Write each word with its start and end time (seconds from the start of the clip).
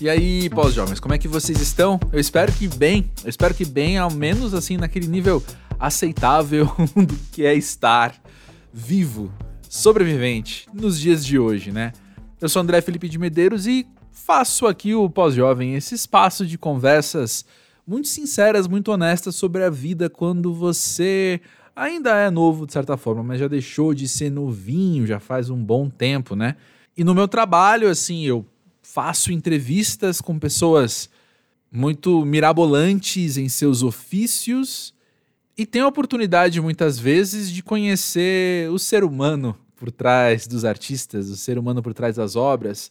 E 0.00 0.08
aí, 0.08 0.48
pós-jovens, 0.48 0.98
como 0.98 1.12
é 1.12 1.18
que 1.18 1.28
vocês 1.28 1.60
estão? 1.60 2.00
Eu 2.10 2.18
espero 2.18 2.50
que 2.50 2.66
bem, 2.66 3.10
eu 3.22 3.28
espero 3.28 3.52
que 3.52 3.66
bem, 3.66 3.98
ao 3.98 4.10
menos 4.10 4.54
assim, 4.54 4.78
naquele 4.78 5.06
nível 5.06 5.44
aceitável 5.78 6.64
do 6.96 7.14
que 7.30 7.44
é 7.44 7.54
estar 7.54 8.14
vivo, 8.72 9.30
sobrevivente, 9.68 10.66
nos 10.72 10.98
dias 10.98 11.22
de 11.22 11.38
hoje, 11.38 11.70
né? 11.70 11.92
Eu 12.40 12.48
sou 12.48 12.62
André 12.62 12.80
Felipe 12.80 13.10
de 13.10 13.18
Medeiros 13.18 13.66
e 13.66 13.86
faço 14.10 14.66
aqui 14.66 14.94
o 14.94 15.10
Pós-Jovem, 15.10 15.74
esse 15.74 15.94
espaço 15.94 16.46
de 16.46 16.56
conversas 16.56 17.44
muito 17.86 18.08
sinceras, 18.08 18.66
muito 18.66 18.90
honestas 18.90 19.34
sobre 19.34 19.64
a 19.64 19.68
vida 19.68 20.08
quando 20.08 20.54
você 20.54 21.42
ainda 21.76 22.16
é 22.16 22.30
novo 22.30 22.66
de 22.66 22.72
certa 22.72 22.96
forma, 22.96 23.22
mas 23.22 23.38
já 23.38 23.48
deixou 23.48 23.92
de 23.92 24.08
ser 24.08 24.30
novinho, 24.30 25.06
já 25.06 25.20
faz 25.20 25.50
um 25.50 25.62
bom 25.62 25.90
tempo, 25.90 26.34
né? 26.34 26.56
E 26.96 27.04
no 27.04 27.14
meu 27.14 27.28
trabalho, 27.28 27.86
assim, 27.86 28.24
eu 28.24 28.46
faço 28.92 29.30
entrevistas 29.32 30.20
com 30.20 30.36
pessoas 30.36 31.08
muito 31.70 32.24
mirabolantes 32.24 33.36
em 33.36 33.48
seus 33.48 33.84
ofícios 33.84 34.92
e 35.56 35.64
tenho 35.64 35.84
a 35.84 35.88
oportunidade 35.88 36.60
muitas 36.60 36.98
vezes 36.98 37.52
de 37.52 37.62
conhecer 37.62 38.68
o 38.68 38.80
ser 38.80 39.04
humano 39.04 39.56
por 39.76 39.92
trás 39.92 40.44
dos 40.46 40.64
artistas, 40.64 41.28
o 41.28 41.36
ser 41.36 41.56
humano 41.56 41.80
por 41.80 41.94
trás 41.94 42.16
das 42.16 42.34
obras. 42.34 42.90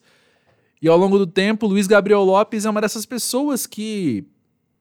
E 0.81 0.87
ao 0.87 0.97
longo 0.97 1.17
do 1.17 1.27
tempo, 1.27 1.67
Luiz 1.67 1.85
Gabriel 1.85 2.23
Lopes 2.23 2.63
é 2.63 2.69
uma 2.69 2.79
dessas 2.79 3.05
pessoas 3.05 3.67
que, 3.67 4.23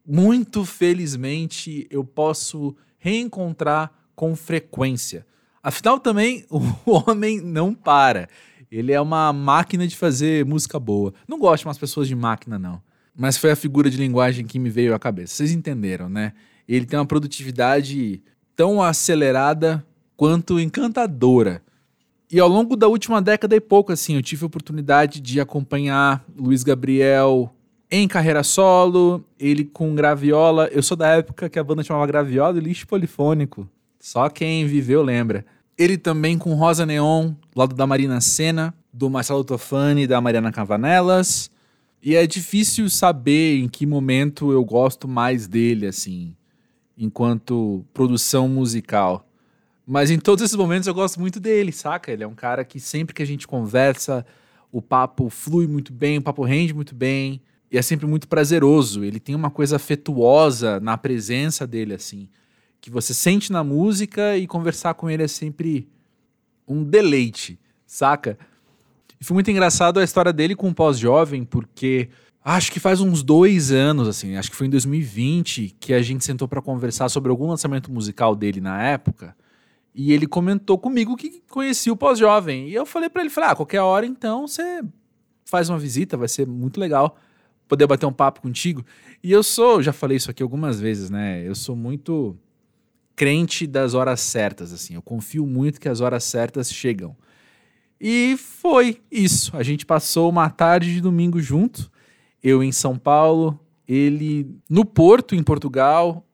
muito 0.07 0.65
felizmente, 0.65 1.89
eu 1.91 2.05
posso 2.05 2.77
reencontrar 2.97 3.93
com 4.15 4.37
frequência. 4.37 5.27
Afinal, 5.61 5.99
também 5.99 6.47
o 6.49 6.63
homem 6.87 7.41
não 7.41 7.75
para. 7.75 8.29
Ele 8.71 8.93
é 8.93 9.01
uma 9.01 9.33
máquina 9.33 9.87
de 9.87 9.97
fazer 9.97 10.45
música 10.45 10.79
boa. 10.79 11.15
Não 11.27 11.38
gosto 11.38 11.63
de 11.63 11.69
umas 11.69 11.79
pessoas 11.79 12.09
de 12.09 12.15
máquina, 12.15 12.59
não. 12.59 12.80
Mas 13.16 13.37
foi 13.37 13.51
a 13.51 13.57
figura 13.57 13.91
de 13.91 13.97
linguagem 13.97 14.47
que 14.47 14.59
me 14.59 14.71
veio 14.71 14.95
à 14.95 14.99
cabeça. 14.99 15.35
Vocês 15.35 15.52
entenderam, 15.52 16.09
né? 16.09 16.33
Ele 16.69 16.85
tem 16.87 16.99
uma 16.99 17.07
produtividade 17.07 18.23
tão 18.55 18.83
acelerada 18.83 19.85
quanto 20.16 20.60
encantadora. 20.60 21.63
E 22.30 22.38
ao 22.38 22.49
longo 22.49 22.77
da 22.77 22.87
última 22.87 23.23
década 23.23 23.57
e 23.57 23.60
pouco, 23.60 23.91
assim, 23.91 24.16
eu 24.16 24.23
tive 24.23 24.45
a 24.45 24.47
oportunidade 24.47 25.19
de 25.19 25.41
acompanhar 25.41 26.25
Luiz 26.37 26.63
Gabriel 26.63 27.51
em 27.91 28.07
carreira 28.07 28.43
solo, 28.43 29.25
ele 29.38 29.65
com 29.65 29.95
graviola. 29.95 30.69
Eu 30.71 30.82
sou 30.82 30.97
da 30.97 31.09
época 31.09 31.49
que 31.49 31.59
a 31.59 31.65
banda 31.65 31.82
chamava 31.82 32.07
Graviola 32.07 32.59
e 32.59 32.60
Lixo 32.60 32.87
Polifônico. 32.87 33.66
Só 33.99 34.29
quem 34.29 34.66
viveu 34.66 35.03
lembra. 35.03 35.45
Ele 35.77 35.97
também 35.97 36.37
com 36.37 36.55
Rosa 36.55 36.85
Neon, 36.85 37.32
lado 37.59 37.74
da 37.74 37.87
Marina 37.87 38.20
Senna, 38.20 38.73
do 38.92 39.10
Marcelo 39.10 39.42
Tofani 39.42 40.02
e 40.02 40.06
da 40.06 40.20
Mariana 40.20 40.52
Cavanelas. 40.52 41.51
E 42.01 42.14
é 42.14 42.26
difícil 42.26 42.88
saber 42.88 43.59
em 43.59 43.68
que 43.68 43.84
momento 43.84 44.52
eu 44.52 44.64
gosto 44.64 45.09
mais 45.09 45.48
dele, 45.48 45.86
assim, 45.86 46.36
enquanto 46.96 47.84
produção 47.92 48.48
musical. 48.48 49.26
Mas 49.84 50.10
em 50.10 50.18
todos 50.18 50.45
esses 50.45 50.56
momentos 50.56 50.86
eu 50.86 50.95
gosto 50.95 51.18
muito 51.18 51.40
dele, 51.40 51.73
saca? 51.73 52.12
Ele 52.12 52.23
é 52.23 52.29
um 52.29 52.34
cara 52.34 52.64
que 52.64 52.79
sempre 52.79 53.14
que 53.14 53.23
a 53.23 53.26
gente 53.26 53.48
conversa, 53.48 54.24
o 54.70 54.80
papo 54.80 55.29
flui 55.29 55.66
muito 55.66 55.92
bem, 55.92 56.18
o 56.18 56.23
papo 56.23 56.45
rende 56.45 56.73
muito 56.73 56.95
bem. 56.95 57.40
E 57.73 57.76
é 57.76 57.82
sempre 57.82 58.06
muito 58.06 58.29
prazeroso. 58.29 59.02
Ele 59.02 59.18
tem 59.18 59.34
uma 59.34 59.51
coisa 59.51 59.76
afetuosa 59.76 60.79
na 60.79 60.96
presença 60.96 61.66
dele, 61.66 61.95
assim 61.95 62.29
que 62.80 62.90
você 62.90 63.12
sente 63.12 63.51
na 63.51 63.64
música 63.64 64.36
e 64.36 64.47
conversar 64.47 64.94
com 64.94 65.10
ele 65.10 65.22
é 65.22 65.28
sempre 65.28 65.88
um 66.69 66.84
deleite, 66.84 67.59
saca? 67.87 68.38
E 69.21 69.25
foi 69.25 69.34
muito 69.34 69.50
engraçado 69.50 69.99
a 69.99 70.05
história 70.05 70.33
dele 70.33 70.55
com 70.55 70.69
o 70.69 70.75
pós-jovem, 70.75 71.44
porque 71.44 72.09
acho 72.44 72.71
que 72.71 72.78
faz 72.78 73.00
uns 73.00 73.22
dois 73.22 73.72
anos, 73.72 74.06
assim, 74.06 74.37
acho 74.37 74.50
que 74.50 74.56
foi 74.56 74.66
em 74.66 74.70
2020 74.70 75.76
que 75.81 75.92
a 75.92 76.00
gente 76.03 76.25
sentou 76.25 76.47
para 76.47 76.62
conversar 76.62 77.09
sobre 77.09 77.31
algum 77.31 77.48
lançamento 77.48 77.91
musical 77.91 78.37
dele 78.37 78.60
na 78.60 78.82
época. 78.82 79.37
E 79.94 80.12
ele 80.12 80.26
comentou 80.26 80.78
comigo 80.78 81.16
que 81.16 81.42
conhecia 81.48 81.92
o 81.92 81.97
pós-jovem. 81.97 82.69
E 82.69 82.75
eu 82.75 82.87
falei 82.87 83.09
para 83.09 83.22
ele, 83.22 83.31
falei, 83.31 83.50
ah, 83.50 83.56
qualquer 83.56 83.81
hora 83.81 84.06
então 84.06 84.47
você 84.47 84.82
faz 85.44 85.69
uma 85.69 85.78
visita, 85.78 86.16
vai 86.16 86.28
ser 86.28 86.47
muito 86.47 86.78
legal 86.78 87.16
poder 87.66 87.87
bater 87.87 88.06
um 88.06 88.12
papo 88.12 88.41
contigo. 88.41 88.84
E 89.22 89.31
eu 89.31 89.42
sou, 89.42 89.82
já 89.82 89.92
falei 89.92 90.16
isso 90.16 90.31
aqui 90.31 90.42
algumas 90.42 90.81
vezes, 90.81 91.10
né? 91.10 91.47
Eu 91.47 91.54
sou 91.54 91.76
muito 91.76 92.37
crente 93.18 93.66
das 93.66 93.94
horas 93.94 94.20
certas, 94.20 94.72
assim. 94.72 94.94
Eu 94.94 95.02
confio 95.02 95.44
muito 95.44 95.80
que 95.80 95.88
as 95.88 96.00
horas 96.00 96.22
certas 96.22 96.72
chegam. 96.72 97.16
E 98.00 98.36
foi 98.38 99.02
isso. 99.10 99.56
A 99.56 99.64
gente 99.64 99.84
passou 99.84 100.30
uma 100.30 100.48
tarde 100.48 100.94
de 100.94 101.00
domingo 101.00 101.40
junto. 101.40 101.90
Eu 102.40 102.62
em 102.62 102.70
São 102.70 102.96
Paulo, 102.96 103.58
ele 103.88 104.46
no 104.70 104.84
Porto, 104.84 105.34
em 105.34 105.42
Portugal. 105.42 106.24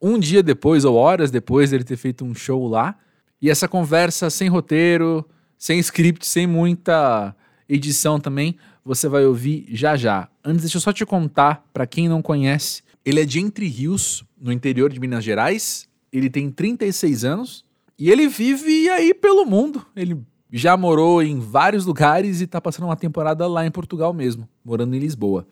Um 0.00 0.16
dia 0.16 0.40
depois, 0.40 0.84
ou 0.84 0.94
horas 0.94 1.32
depois, 1.32 1.72
ele 1.72 1.82
ter 1.82 1.96
feito 1.96 2.24
um 2.24 2.32
show 2.32 2.68
lá. 2.68 2.96
E 3.42 3.50
essa 3.50 3.66
conversa 3.66 4.30
sem 4.30 4.48
roteiro, 4.48 5.28
sem 5.56 5.80
script, 5.80 6.24
sem 6.24 6.46
muita 6.46 7.34
edição 7.68 8.20
também, 8.20 8.56
você 8.84 9.08
vai 9.08 9.24
ouvir 9.26 9.66
já 9.70 9.96
já. 9.96 10.28
Antes, 10.44 10.62
deixa 10.62 10.76
eu 10.76 10.80
só 10.80 10.92
te 10.92 11.04
contar, 11.04 11.68
para 11.72 11.86
quem 11.86 12.08
não 12.08 12.22
conhece, 12.22 12.82
ele 13.04 13.20
é 13.20 13.24
de 13.24 13.40
Entre 13.40 13.66
Rios, 13.66 14.24
no 14.40 14.52
interior 14.52 14.92
de 14.92 15.00
Minas 15.00 15.24
Gerais, 15.24 15.88
ele 16.12 16.30
tem 16.30 16.50
36 16.50 17.24
anos 17.24 17.64
e 17.98 18.10
ele 18.10 18.28
vive 18.28 18.88
aí 18.90 19.12
pelo 19.12 19.44
mundo. 19.44 19.84
Ele 19.94 20.20
já 20.50 20.76
morou 20.76 21.22
em 21.22 21.38
vários 21.38 21.84
lugares 21.84 22.40
e 22.40 22.44
está 22.44 22.60
passando 22.60 22.84
uma 22.84 22.96
temporada 22.96 23.46
lá 23.46 23.66
em 23.66 23.70
Portugal 23.70 24.12
mesmo, 24.14 24.48
morando 24.64 24.94
em 24.94 24.98
Lisboa. 24.98 25.46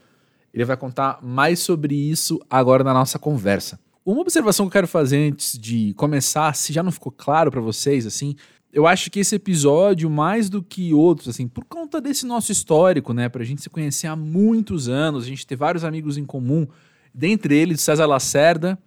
Ele 0.52 0.64
vai 0.64 0.76
contar 0.76 1.18
mais 1.22 1.58
sobre 1.58 1.94
isso 1.94 2.40
agora 2.48 2.82
na 2.82 2.94
nossa 2.94 3.18
conversa. 3.18 3.78
Uma 4.04 4.20
observação 4.20 4.66
que 4.66 4.68
eu 4.68 4.72
quero 4.72 4.88
fazer 4.88 5.32
antes 5.32 5.58
de 5.58 5.92
começar, 5.94 6.54
se 6.54 6.72
já 6.72 6.82
não 6.82 6.92
ficou 6.92 7.12
claro 7.12 7.50
para 7.50 7.60
vocês, 7.60 8.06
assim, 8.06 8.36
eu 8.72 8.86
acho 8.86 9.10
que 9.10 9.20
esse 9.20 9.34
episódio, 9.34 10.08
mais 10.08 10.48
do 10.48 10.62
que 10.62 10.94
outros, 10.94 11.28
assim, 11.28 11.48
por 11.48 11.64
conta 11.64 12.00
desse 12.00 12.24
nosso 12.24 12.52
histórico, 12.52 13.12
né, 13.12 13.28
pra 13.28 13.44
gente 13.44 13.62
se 13.62 13.68
conhecer 13.68 14.06
há 14.06 14.14
muitos 14.14 14.88
anos, 14.88 15.24
a 15.24 15.26
gente 15.26 15.46
ter 15.46 15.56
vários 15.56 15.82
amigos 15.82 16.16
em 16.16 16.24
comum, 16.24 16.66
dentre 17.12 17.56
eles 17.56 17.80
César 17.80 18.06
Lacerda, 18.06 18.78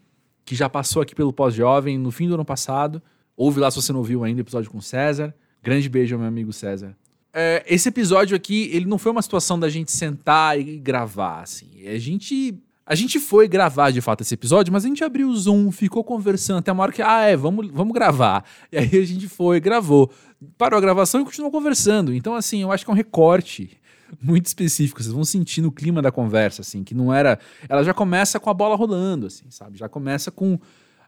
que 0.50 0.56
já 0.56 0.68
passou 0.68 1.00
aqui 1.04 1.14
pelo 1.14 1.32
Pós-Jovem 1.32 1.96
no 1.96 2.10
fim 2.10 2.28
do 2.28 2.34
ano 2.34 2.44
passado. 2.44 3.00
Ouve 3.38 3.60
lá 3.60 3.70
se 3.70 3.80
você 3.80 3.94
não 3.94 4.00
ouviu 4.00 4.24
ainda 4.24 4.40
o 4.40 4.42
episódio 4.42 4.72
com 4.72 4.80
o 4.80 4.82
César. 4.82 5.32
Grande 5.62 5.88
beijo 5.88 6.18
meu 6.18 6.26
amigo 6.26 6.52
César. 6.52 6.98
É, 7.32 7.64
esse 7.68 7.88
episódio 7.88 8.36
aqui, 8.36 8.68
ele 8.74 8.86
não 8.86 8.98
foi 8.98 9.12
uma 9.12 9.22
situação 9.22 9.60
da 9.60 9.70
gente 9.70 9.92
sentar 9.92 10.60
e 10.60 10.80
gravar, 10.80 11.42
assim. 11.44 11.88
A 11.88 12.00
gente 12.00 12.58
a 12.84 12.96
gente 12.96 13.20
foi 13.20 13.48
gravar 13.48 13.92
de 13.92 14.02
fato 14.02 14.22
esse 14.22 14.34
episódio, 14.34 14.74
mas 14.74 14.84
a 14.84 14.88
gente 14.88 15.04
abriu 15.04 15.30
o 15.30 15.38
Zoom, 15.38 15.72
ficou 15.72 16.04
conversando 16.04 16.58
até 16.58 16.72
uma 16.72 16.82
hora 16.82 16.92
que, 16.92 17.04
ah, 17.04 17.26
é, 17.26 17.36
vamos, 17.38 17.70
vamos 17.70 17.94
gravar. 17.94 18.44
E 18.72 18.78
aí 18.80 18.90
a 18.98 19.06
gente 19.06 19.28
foi, 19.28 19.60
gravou. 19.60 20.10
Parou 20.58 20.80
a 20.80 20.82
gravação 20.82 21.22
e 21.22 21.26
continuou 21.26 21.52
conversando. 21.52 22.12
Então, 22.12 22.34
assim, 22.34 22.64
eu 22.64 22.72
acho 22.72 22.84
que 22.84 22.90
é 22.90 22.94
um 22.94 22.98
recorte 22.98 23.79
muito 24.22 24.46
específico. 24.46 25.02
Vocês 25.02 25.14
vão 25.14 25.24
sentir 25.24 25.62
no 25.62 25.72
clima 25.72 26.02
da 26.02 26.12
conversa, 26.12 26.62
assim, 26.62 26.84
que 26.84 26.94
não 26.94 27.14
era. 27.14 27.40
Ela 27.68 27.84
já 27.84 27.94
começa 27.94 28.40
com 28.40 28.50
a 28.50 28.54
bola 28.54 28.76
rolando, 28.76 29.28
assim, 29.28 29.46
sabe? 29.50 29.78
Já 29.78 29.90
começa 29.90 30.32
com 30.32 30.60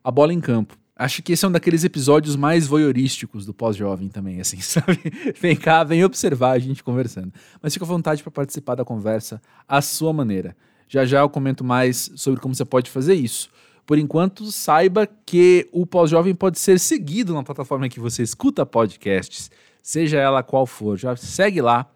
a 0.04 0.12
bola 0.12 0.34
em 0.34 0.40
campo. 0.40 0.78
Acho 0.96 1.24
que 1.24 1.34
esse 1.34 1.44
é 1.44 1.48
um 1.48 1.52
daqueles 1.52 1.84
episódios 1.84 2.36
mais 2.36 2.68
voyeurísticos 2.68 3.46
do 3.46 3.54
pós-jovem 3.54 4.08
também, 4.08 4.40
assim, 4.40 4.60
sabe? 4.62 5.00
Vem 5.40 5.56
cá, 5.56 5.84
vem 5.84 6.04
observar 6.04 6.52
a 6.52 6.60
gente 6.60 6.84
conversando. 6.84 7.34
Mas 7.62 7.74
fica 7.74 7.86
à 7.86 7.88
vontade 7.88 8.22
para 8.22 8.32
participar 8.32 8.76
da 8.76 8.86
conversa 8.86 9.42
à 9.68 9.82
sua 9.82 10.14
maneira. 10.14 10.56
Já 10.88 11.06
já 11.06 11.22
eu 11.22 11.30
comento 11.30 11.64
mais 11.64 12.12
sobre 12.16 12.40
como 12.40 12.54
você 12.54 12.66
pode 12.66 12.92
fazer 12.92 13.16
isso. 13.16 13.50
Por 13.86 13.98
enquanto, 13.98 14.52
saiba 14.52 15.08
que 15.26 15.68
o 15.72 15.86
pós-jovem 15.86 16.36
pode 16.36 16.60
ser 16.60 16.80
seguido 16.80 17.34
na 17.34 17.44
plataforma 17.44 17.90
que 17.90 18.00
você 18.00 18.22
escuta 18.22 18.66
podcasts, 18.66 19.50
seja 19.82 20.20
ela 20.20 20.44
qual 20.44 20.66
for. 20.66 20.98
Já 20.98 21.16
segue 21.16 21.62
lá, 21.62 21.90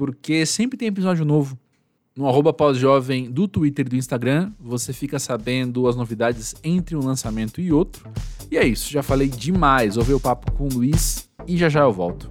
porque 0.00 0.46
sempre 0.46 0.78
tem 0.78 0.88
episódio 0.88 1.26
novo. 1.26 1.58
No 2.16 2.26
arroba 2.26 2.54
pós-jovem 2.54 3.30
do 3.30 3.46
Twitter 3.46 3.84
e 3.84 3.90
do 3.90 3.96
Instagram, 3.96 4.50
você 4.58 4.94
fica 4.94 5.18
sabendo 5.18 5.86
as 5.86 5.94
novidades 5.94 6.54
entre 6.64 6.96
um 6.96 7.04
lançamento 7.04 7.60
e 7.60 7.70
outro. 7.70 8.08
E 8.50 8.56
é 8.56 8.66
isso, 8.66 8.90
já 8.90 9.02
falei 9.02 9.28
demais. 9.28 9.98
Ouvi 9.98 10.14
o 10.14 10.18
papo 10.18 10.52
com 10.52 10.64
o 10.64 10.72
Luiz 10.72 11.28
e 11.46 11.54
já 11.58 11.68
já 11.68 11.80
eu 11.80 11.92
volto. 11.92 12.30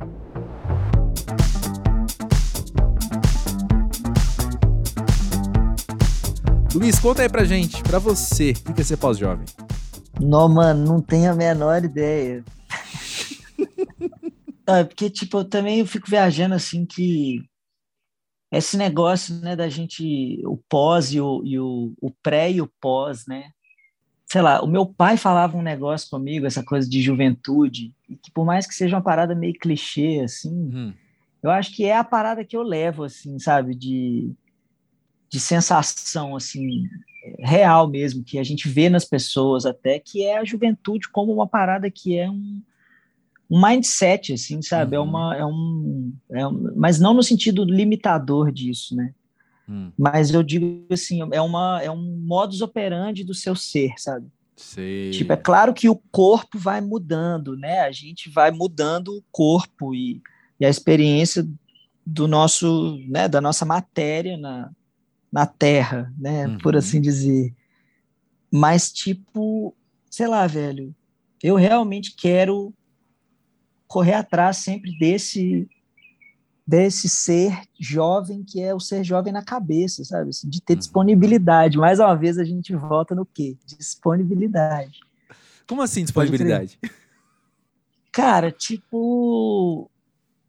Luiz, 6.74 6.98
conta 6.98 7.22
aí 7.22 7.30
pra 7.30 7.44
gente, 7.44 7.84
pra 7.84 8.00
você, 8.00 8.56
o 8.68 8.74
que 8.74 8.82
é 8.82 8.84
ser 8.84 8.98
pós-jovem? 8.98 9.46
Não, 10.20 10.50
mano, 10.50 10.86
não 10.86 11.02
tenho 11.02 11.32
a 11.32 11.36
menor 11.36 11.86
ideia. 11.86 12.44
é 14.66 14.84
porque, 14.84 15.08
tipo, 15.08 15.38
eu 15.38 15.46
também 15.46 15.86
fico 15.86 16.10
viajando 16.10 16.56
assim 16.56 16.84
que 16.84 17.48
esse 18.52 18.78
negócio 18.78 19.36
né, 19.36 19.56
da 19.56 19.70
gente, 19.70 20.42
o 20.46 20.58
pós 20.58 21.14
e 21.14 21.22
o, 21.22 21.42
e 21.46 21.60
o, 21.60 21.94
o 22.02 22.12
pré 22.12 22.52
e 22.52 22.62
o 22.62 22.68
pós, 22.82 23.26
né? 23.28 23.52
Sei 24.26 24.42
lá, 24.42 24.62
o 24.62 24.68
meu 24.68 24.86
pai 24.86 25.18
falava 25.18 25.58
um 25.58 25.62
negócio 25.62 26.10
comigo, 26.10 26.46
essa 26.46 26.64
coisa 26.64 26.88
de 26.88 27.02
juventude, 27.02 27.94
e 28.08 28.16
que 28.16 28.32
por 28.32 28.46
mais 28.46 28.68
que 28.68 28.76
seja 28.76 28.96
uma 28.96 29.04
parada 29.04 29.34
meio 29.36 29.54
clichê, 29.54 30.22
assim, 30.24 30.52
hum. 30.52 30.94
eu 31.42 31.50
acho 31.50 31.76
que 31.76 31.86
é 31.86 31.96
a 31.96 32.04
parada 32.04 32.46
que 32.46 32.56
eu 32.56 32.62
levo, 32.62 33.04
assim, 33.04 33.40
sabe? 33.40 33.76
De 33.76 34.32
de 35.30 35.40
sensação 35.40 36.36
assim 36.36 36.90
real 37.38 37.88
mesmo 37.88 38.24
que 38.24 38.40
a 38.40 38.44
gente 38.44 38.68
vê 38.68 38.90
nas 38.90 39.06
pessoas 39.06 39.66
até 39.66 40.00
que 40.00 40.24
é 40.24 40.38
a 40.38 40.44
juventude 40.44 41.08
como 41.10 41.32
uma 41.32 41.48
parada 41.48 41.90
que 41.92 42.18
é 42.18 42.30
um, 42.30 42.62
um 43.50 43.62
mindset 43.62 44.34
assim 44.34 44.62
sabe 44.62 44.96
é 44.96 45.00
uhum. 45.00 45.06
é 45.06 45.10
uma 45.10 45.36
é 45.38 45.46
um, 45.46 46.14
é 46.32 46.48
um, 46.48 46.74
mas 46.76 47.00
não 47.00 47.14
no 47.14 47.24
sentido 47.24 47.64
limitador 47.64 48.52
disso 48.52 48.96
né 48.96 49.14
hum. 49.68 49.92
mas 49.98 50.32
eu 50.32 50.44
digo 50.44 50.86
assim 50.92 51.22
é 51.32 51.42
uma 51.42 51.82
é 51.82 51.90
um 51.90 52.22
modus 52.26 52.62
operandi 52.62 53.24
do 53.24 53.34
seu 53.34 53.56
ser 53.56 53.94
sabe 53.98 54.28
Sei. 54.56 55.12
tipo 55.12 55.32
é 55.32 55.38
claro 55.38 55.74
que 55.74 55.90
o 55.90 55.96
corpo 56.12 56.60
vai 56.60 56.82
mudando 56.82 57.56
né 57.56 57.82
a 57.82 57.92
gente 57.92 58.30
vai 58.30 58.52
mudando 58.52 59.10
o 59.10 59.24
corpo 59.32 59.96
e, 59.96 60.22
e 60.60 60.66
a 60.66 60.70
experiência 60.70 61.48
do 62.06 62.28
nosso 62.28 63.00
né 63.08 63.28
da 63.28 63.40
nossa 63.40 63.66
matéria 63.66 64.38
na 64.38 64.70
na 65.32 65.46
terra, 65.46 66.12
né? 66.18 66.48
Uhum. 66.48 66.58
Por 66.58 66.76
assim 66.76 67.00
dizer. 67.00 67.54
Mas, 68.52 68.92
tipo, 68.92 69.76
sei 70.10 70.28
lá, 70.28 70.48
velho, 70.48 70.94
eu 71.42 71.56
realmente 71.56 72.16
quero 72.16 72.74
correr 73.90 74.14
atrás 74.14 74.58
sempre 74.58 74.98
desse 74.98 75.68
desse 76.66 77.10
ser 77.10 77.64
jovem 77.80 78.44
que 78.44 78.62
é 78.62 78.76
o 78.76 78.80
ser 78.80 79.04
jovem 79.04 79.34
na 79.34 79.44
cabeça, 79.44 80.06
sabe? 80.06 80.30
Assim, 80.30 80.48
de 80.48 80.62
ter 80.62 80.74
uhum. 80.74 80.80
disponibilidade. 80.80 81.80
Mais 81.80 82.00
uma 82.00 82.16
vez 82.16 82.38
a 82.38 82.44
gente 82.44 82.76
volta 82.76 83.16
no 83.16 83.26
quê? 83.26 83.58
Disponibilidade. 83.66 85.00
Como 85.68 85.82
assim 85.82 86.04
disponibilidade? 86.04 86.80
Cara, 88.12 88.52
tipo, 88.52 89.90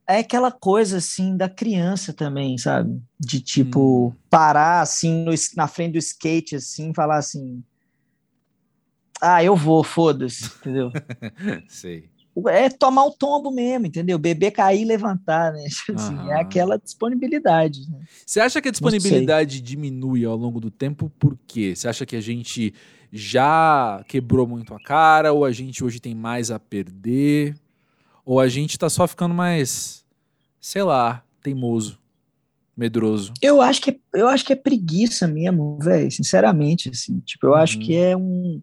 é 0.06 0.18
aquela 0.18 0.52
coisa 0.52 0.98
assim 0.98 1.38
da 1.38 1.48
criança 1.48 2.12
também, 2.12 2.58
sabe? 2.58 3.00
De 3.18 3.40
tipo 3.40 4.08
hum. 4.08 4.12
parar 4.28 4.82
assim 4.82 5.24
no, 5.24 5.32
na 5.56 5.66
frente 5.66 5.92
do 5.92 5.98
skate 5.98 6.56
assim, 6.56 6.92
falar 6.92 7.16
assim: 7.16 7.64
"Ah, 9.22 9.42
eu 9.42 9.56
vou, 9.56 9.82
foda-se", 9.82 10.44
entendeu? 10.60 10.92
Sei. 11.66 12.09
É 12.48 12.68
tomar 12.68 13.04
o 13.04 13.10
tombo 13.10 13.50
mesmo, 13.50 13.86
entendeu? 13.86 14.18
Beber, 14.18 14.52
cair 14.52 14.82
e 14.82 14.84
levantar, 14.84 15.52
né? 15.52 15.64
Tipo 15.68 15.98
assim, 15.98 16.16
é 16.30 16.40
aquela 16.40 16.78
disponibilidade. 16.78 17.90
Né? 17.90 18.00
Você 18.24 18.40
acha 18.40 18.60
que 18.60 18.68
a 18.68 18.72
disponibilidade 18.72 19.60
diminui 19.60 20.24
ao 20.24 20.36
longo 20.36 20.60
do 20.60 20.70
tempo 20.70 21.10
por 21.18 21.36
quê? 21.46 21.74
Você 21.74 21.88
acha 21.88 22.06
que 22.06 22.16
a 22.16 22.20
gente 22.20 22.72
já 23.12 24.04
quebrou 24.06 24.46
muito 24.46 24.72
a 24.72 24.80
cara 24.80 25.32
ou 25.32 25.44
a 25.44 25.50
gente 25.50 25.82
hoje 25.82 25.98
tem 25.98 26.14
mais 26.14 26.50
a 26.50 26.58
perder? 26.58 27.56
Ou 28.24 28.38
a 28.38 28.48
gente 28.48 28.78
tá 28.78 28.88
só 28.88 29.08
ficando 29.08 29.34
mais 29.34 30.00
sei 30.60 30.82
lá, 30.82 31.24
teimoso, 31.42 31.98
medroso. 32.76 33.32
Eu 33.40 33.62
acho 33.62 33.80
que, 33.80 33.98
eu 34.12 34.28
acho 34.28 34.44
que 34.44 34.52
é 34.52 34.56
preguiça 34.56 35.26
mesmo, 35.26 35.78
velho, 35.80 36.10
sinceramente, 36.10 36.90
assim. 36.90 37.18
Tipo, 37.20 37.46
eu 37.46 37.50
uhum. 37.52 37.56
acho 37.56 37.78
que 37.78 37.96
é 37.96 38.16
um, 38.16 38.60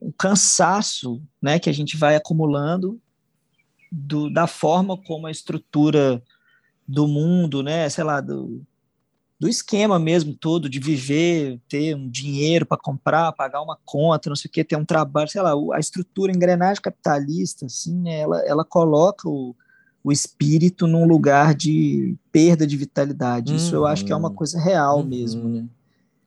um, 0.00 0.12
cansaço, 0.12 1.22
né, 1.40 1.58
que 1.58 1.70
a 1.70 1.72
gente 1.72 1.96
vai 1.96 2.16
acumulando 2.16 3.00
do, 3.90 4.32
da 4.32 4.46
forma 4.46 4.96
como 4.96 5.26
a 5.26 5.30
estrutura 5.30 6.22
do 6.86 7.06
mundo, 7.06 7.62
né, 7.62 7.88
sei 7.88 8.04
lá, 8.04 8.20
do, 8.20 8.62
do 9.38 9.48
esquema 9.48 9.98
mesmo 9.98 10.34
todo 10.34 10.68
de 10.68 10.78
viver, 10.78 11.60
ter 11.68 11.94
um 11.94 12.08
dinheiro 12.08 12.64
para 12.64 12.78
comprar, 12.78 13.32
pagar 13.32 13.62
uma 13.62 13.78
conta, 13.84 14.28
não 14.28 14.36
sei 14.36 14.48
o 14.48 14.52
que, 14.52 14.64
ter 14.64 14.76
um 14.76 14.84
trabalho, 14.84 15.28
sei 15.28 15.42
lá, 15.42 15.52
a 15.74 15.80
estrutura, 15.80 16.32
a 16.32 16.36
engrenagem 16.36 16.82
capitalista, 16.82 17.66
assim, 17.66 18.00
né, 18.00 18.20
ela, 18.20 18.40
ela 18.46 18.64
coloca 18.64 19.28
o, 19.28 19.54
o 20.02 20.12
espírito 20.12 20.86
num 20.86 21.04
lugar 21.04 21.54
de 21.54 22.16
perda 22.30 22.66
de 22.66 22.76
vitalidade. 22.76 23.56
Isso 23.56 23.74
eu 23.74 23.84
acho 23.84 24.04
que 24.04 24.12
é 24.12 24.16
uma 24.16 24.28
uhum. 24.28 24.34
coisa 24.34 24.60
real 24.60 24.98
uhum. 24.98 25.04
mesmo, 25.04 25.48
né? 25.48 25.66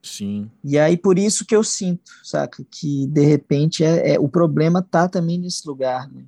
Sim. 0.02 0.50
E 0.64 0.78
aí 0.78 0.96
por 0.96 1.18
isso 1.18 1.44
que 1.44 1.54
eu 1.54 1.62
sinto, 1.62 2.10
saca, 2.24 2.64
que 2.70 3.06
de 3.06 3.24
repente 3.24 3.84
é, 3.84 4.14
é 4.14 4.20
o 4.20 4.28
problema 4.28 4.82
tá 4.82 5.08
também 5.08 5.38
nesse 5.38 5.66
lugar, 5.66 6.10
né? 6.10 6.24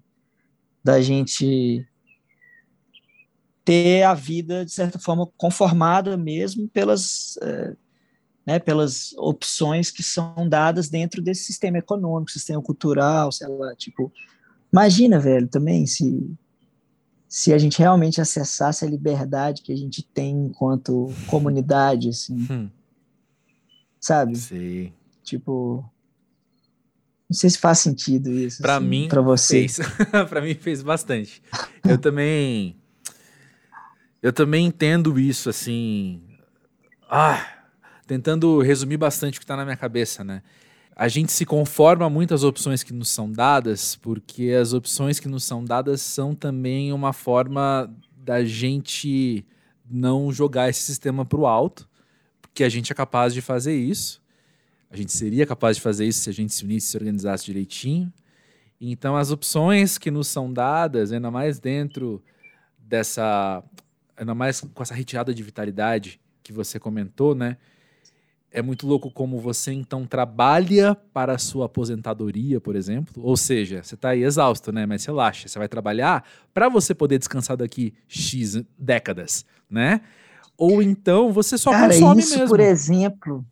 Da 0.85 1.01
gente 1.01 1.87
ter 3.65 4.03
a 4.03 4.13
vida 4.13 4.65
de 4.65 4.73
certa 4.73 4.99
forma 4.99 5.27
conformada 5.37 6.17
mesmo 6.17 6.69
pelas 6.69 7.39
é, 7.43 7.77
né, 8.45 8.59
pelas 8.59 9.13
opções 9.17 9.91
que 9.91 10.03
são 10.03 10.49
dadas 10.49 10.89
dentro 10.89 11.23
desse 11.23 11.45
sistema 11.45 11.79
econômico, 11.79 12.33
sistema 12.33 12.61
cultural, 12.61 13.31
sei 13.31 13.47
lá, 13.47 13.73
tipo, 13.77 14.13
imagina, 14.73 15.21
velho, 15.21 15.47
também 15.49 15.87
se 15.87 16.29
se 17.29 17.51
a 17.51 17.57
gente 17.57 17.79
realmente 17.79 18.21
acessasse 18.21 18.85
a 18.85 18.89
liberdade 18.89 19.63
que 19.63 19.73
a 19.73 19.77
gente 19.77 20.03
tem 20.03 20.37
enquanto 20.37 21.11
comunidade, 21.27 22.11
assim. 22.11 22.47
Hum. 22.51 22.69
Sabe? 24.03 24.37
Sim. 24.37 24.93
Tipo, 25.23 25.83
não 27.31 27.35
sei 27.35 27.49
se 27.49 27.59
faz 27.59 27.79
sentido 27.79 28.31
isso. 28.31 28.61
Para 28.61 28.77
assim, 28.77 28.87
mim, 28.87 29.09
para 29.09 29.23
você. 29.23 29.67
para 30.29 30.43
mim 30.43 30.55
fez 30.55 30.83
bastante. 30.83 31.43
Eu 31.89 31.97
também 31.97 32.77
eu 34.21 34.33
também 34.33 34.67
entendo 34.67 35.19
isso 35.19 35.49
assim. 35.49 36.21
Ah, 37.09 37.47
tentando 38.07 38.61
resumir 38.61 38.99
bastante 38.99 39.39
o 39.39 39.41
que 39.41 39.47
tá 39.47 39.57
na 39.57 39.65
minha 39.65 39.77
cabeça, 39.77 40.23
né? 40.23 40.43
a 40.95 41.09
gente 41.09 41.33
se 41.33 41.45
conforma 41.45 42.07
a 42.07 42.11
muitas 42.11 42.45
opções 42.45 42.83
que 42.83 42.93
nos 42.93 43.09
são 43.09 43.31
dadas, 43.31 43.97
porque 43.97 44.51
as 44.51 44.73
opções 44.73 45.19
que 45.19 45.29
nos 45.29 45.45
são 45.45 45.65
dadas 45.65 46.01
são 46.03 46.35
também 46.35 46.93
uma 46.93 47.13
forma 47.13 47.91
da 48.17 48.45
gente 48.45 49.45
não 49.91 50.33
jogar 50.33 50.69
esse 50.69 50.83
sistema 50.83 51.25
para 51.25 51.41
o 51.41 51.47
alto, 51.47 51.89
porque 52.53 52.65
a 52.65 52.69
gente 52.69 52.93
é 52.93 52.95
capaz 52.95 53.33
de 53.33 53.41
fazer 53.41 53.75
isso. 53.75 54.23
A 54.91 54.97
gente 54.97 55.11
seria 55.11 55.47
capaz 55.47 55.79
de 55.79 55.83
fazer 55.83 56.05
isso 56.05 56.21
se 56.21 56.31
a 56.31 56.33
gente 56.35 56.53
se 56.53 56.65
unisse, 56.65 56.89
se 56.89 56.97
organizasse 56.99 57.47
direitinho. 57.47 58.13
Então, 58.79 59.17
as 59.17 59.31
opções 59.31 59.97
que 59.97 60.11
nos 60.11 60.29
são 60.29 60.53
dadas, 60.53 61.13
ainda 61.13 61.31
mais 61.31 61.59
dentro 61.59 62.23
dessa. 62.79 63.65
ainda 64.15 64.35
mais 64.35 64.61
com 64.61 64.83
essa 64.83 64.95
retirada 64.95 65.35
de 65.35 65.43
vitalidade 65.43 66.21
que 66.43 66.53
você 66.53 66.79
comentou, 66.79 67.35
né? 67.35 67.57
é 68.53 68.61
muito 68.61 68.87
louco 68.87 69.11
como 69.11 69.41
você 69.41 69.73
então 69.73 70.07
trabalha 70.07 70.95
para 70.95 71.35
a 71.35 71.39
sua 71.39 71.67
aposentadoria, 71.67 72.61
por 72.61 72.77
exemplo. 72.77 73.23
Ou 73.25 73.37
seja, 73.37 73.83
você 73.83 73.95
está 73.95 74.11
aí 74.11 74.23
exausto, 74.23 74.71
né? 74.71 74.85
Mas 74.85 75.05
relaxa, 75.07 75.49
você 75.49 75.59
vai 75.59 75.69
trabalhar 75.69 76.23
para 76.53 76.69
você 76.69 76.95
poder 76.95 77.19
descansar 77.19 77.57
daqui 77.57 77.95
X 78.07 78.63
décadas, 78.79 79.47
né? 79.71 80.03
Ou 80.63 80.81
então 80.81 81.33
você 81.33 81.59
só 81.59 81.73
Cara, 81.73 81.93
consome 81.93 82.21
isso, 82.21 82.35
mesmo. 82.35 82.49
por 82.49 82.61
exemplo. 82.61 83.45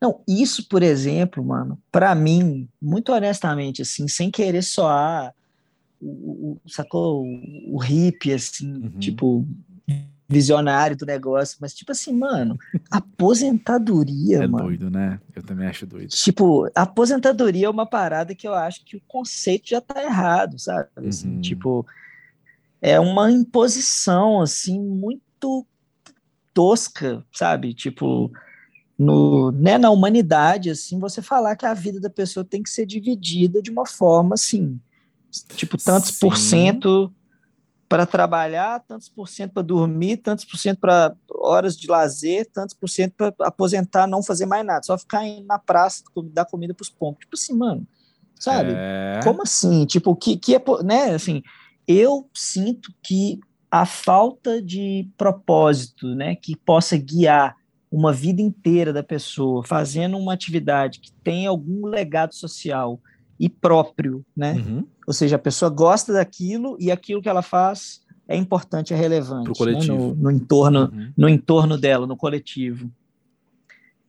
Não, 0.00 0.20
isso, 0.26 0.68
por 0.68 0.82
exemplo, 0.82 1.44
mano, 1.44 1.78
para 1.92 2.12
mim, 2.16 2.68
muito 2.80 3.12
honestamente, 3.12 3.82
assim, 3.82 4.08
sem 4.08 4.28
querer 4.28 4.62
soar 4.62 5.32
o, 6.00 6.58
o 6.64 6.68
sacou? 6.68 7.22
O, 7.22 7.76
o 7.76 7.78
hippie, 7.78 8.32
assim, 8.32 8.72
uhum. 8.72 8.98
tipo, 8.98 9.46
visionário 10.28 10.96
do 10.96 11.06
negócio, 11.06 11.58
mas 11.60 11.72
tipo 11.72 11.92
assim, 11.92 12.12
mano, 12.12 12.58
aposentadoria, 12.90 14.38
é 14.38 14.46
mano. 14.48 14.64
É 14.64 14.66
doido, 14.66 14.90
né? 14.90 15.20
Eu 15.36 15.44
também 15.44 15.68
acho 15.68 15.86
doido. 15.86 16.08
Tipo, 16.08 16.68
aposentadoria 16.74 17.66
é 17.66 17.70
uma 17.70 17.86
parada 17.86 18.34
que 18.34 18.48
eu 18.48 18.54
acho 18.54 18.84
que 18.84 18.96
o 18.96 19.02
conceito 19.06 19.68
já 19.68 19.80
tá 19.80 20.02
errado, 20.02 20.58
sabe? 20.58 20.88
Assim, 21.06 21.36
uhum. 21.36 21.40
Tipo, 21.40 21.86
é 22.80 22.98
uma 22.98 23.30
imposição, 23.30 24.40
assim, 24.40 24.80
muito 24.80 25.64
tosca, 26.54 27.24
sabe? 27.32 27.74
Tipo, 27.74 28.30
no, 28.98 29.50
né, 29.52 29.78
na 29.78 29.90
humanidade, 29.90 30.70
assim, 30.70 30.98
você 30.98 31.22
falar 31.22 31.56
que 31.56 31.66
a 31.66 31.74
vida 31.74 32.00
da 32.00 32.10
pessoa 32.10 32.44
tem 32.44 32.62
que 32.62 32.70
ser 32.70 32.86
dividida 32.86 33.60
de 33.62 33.70
uma 33.70 33.86
forma, 33.86 34.34
assim, 34.34 34.80
tipo, 35.56 35.76
tantos 35.78 36.10
Sim. 36.10 36.18
por 36.20 36.36
cento 36.36 37.12
para 37.88 38.06
trabalhar, 38.06 38.80
tantos 38.80 39.08
por 39.08 39.28
cento 39.28 39.52
para 39.52 39.62
dormir, 39.62 40.16
tantos 40.16 40.46
por 40.46 40.56
cento 40.56 40.78
para 40.78 41.14
horas 41.30 41.76
de 41.76 41.86
lazer, 41.88 42.48
tantos 42.50 42.74
por 42.74 42.88
cento 42.88 43.14
para 43.14 43.34
aposentar, 43.40 44.06
não 44.06 44.22
fazer 44.22 44.46
mais 44.46 44.64
nada, 44.64 44.82
só 44.82 44.96
ficar 44.96 45.26
indo 45.26 45.46
na 45.46 45.58
praça, 45.58 46.02
dar 46.32 46.46
comida 46.46 46.72
para 46.72 46.82
os 46.82 46.88
pombos. 46.88 47.20
Tipo 47.20 47.34
assim, 47.34 47.54
mano, 47.54 47.86
sabe? 48.38 48.72
É... 48.74 49.20
Como 49.22 49.42
assim? 49.42 49.84
Tipo, 49.84 50.16
que, 50.16 50.38
que 50.38 50.54
é, 50.54 50.62
né, 50.82 51.14
assim, 51.14 51.42
eu 51.86 52.30
sinto 52.32 52.90
que 53.02 53.40
a 53.72 53.86
falta 53.86 54.60
de 54.60 55.08
propósito, 55.16 56.14
né, 56.14 56.36
que 56.36 56.54
possa 56.54 56.94
guiar 56.94 57.56
uma 57.90 58.12
vida 58.12 58.42
inteira 58.42 58.92
da 58.92 59.02
pessoa 59.02 59.64
fazendo 59.64 60.18
uma 60.18 60.34
atividade 60.34 61.00
que 61.00 61.10
tem 61.24 61.46
algum 61.46 61.86
legado 61.86 62.34
social 62.34 63.00
e 63.40 63.48
próprio, 63.48 64.22
né? 64.36 64.52
Uhum. 64.52 64.86
Ou 65.06 65.14
seja, 65.14 65.36
a 65.36 65.38
pessoa 65.38 65.70
gosta 65.70 66.12
daquilo 66.12 66.76
e 66.78 66.90
aquilo 66.90 67.22
que 67.22 67.28
ela 67.30 67.40
faz 67.40 68.02
é 68.28 68.36
importante, 68.36 68.92
é 68.92 68.96
relevante 68.96 69.64
né? 69.64 69.78
no, 69.86 70.14
no, 70.14 70.30
entorno, 70.30 70.90
uhum. 70.92 71.12
no 71.16 71.28
entorno 71.28 71.78
dela, 71.78 72.06
no 72.06 72.16
coletivo. 72.16 72.90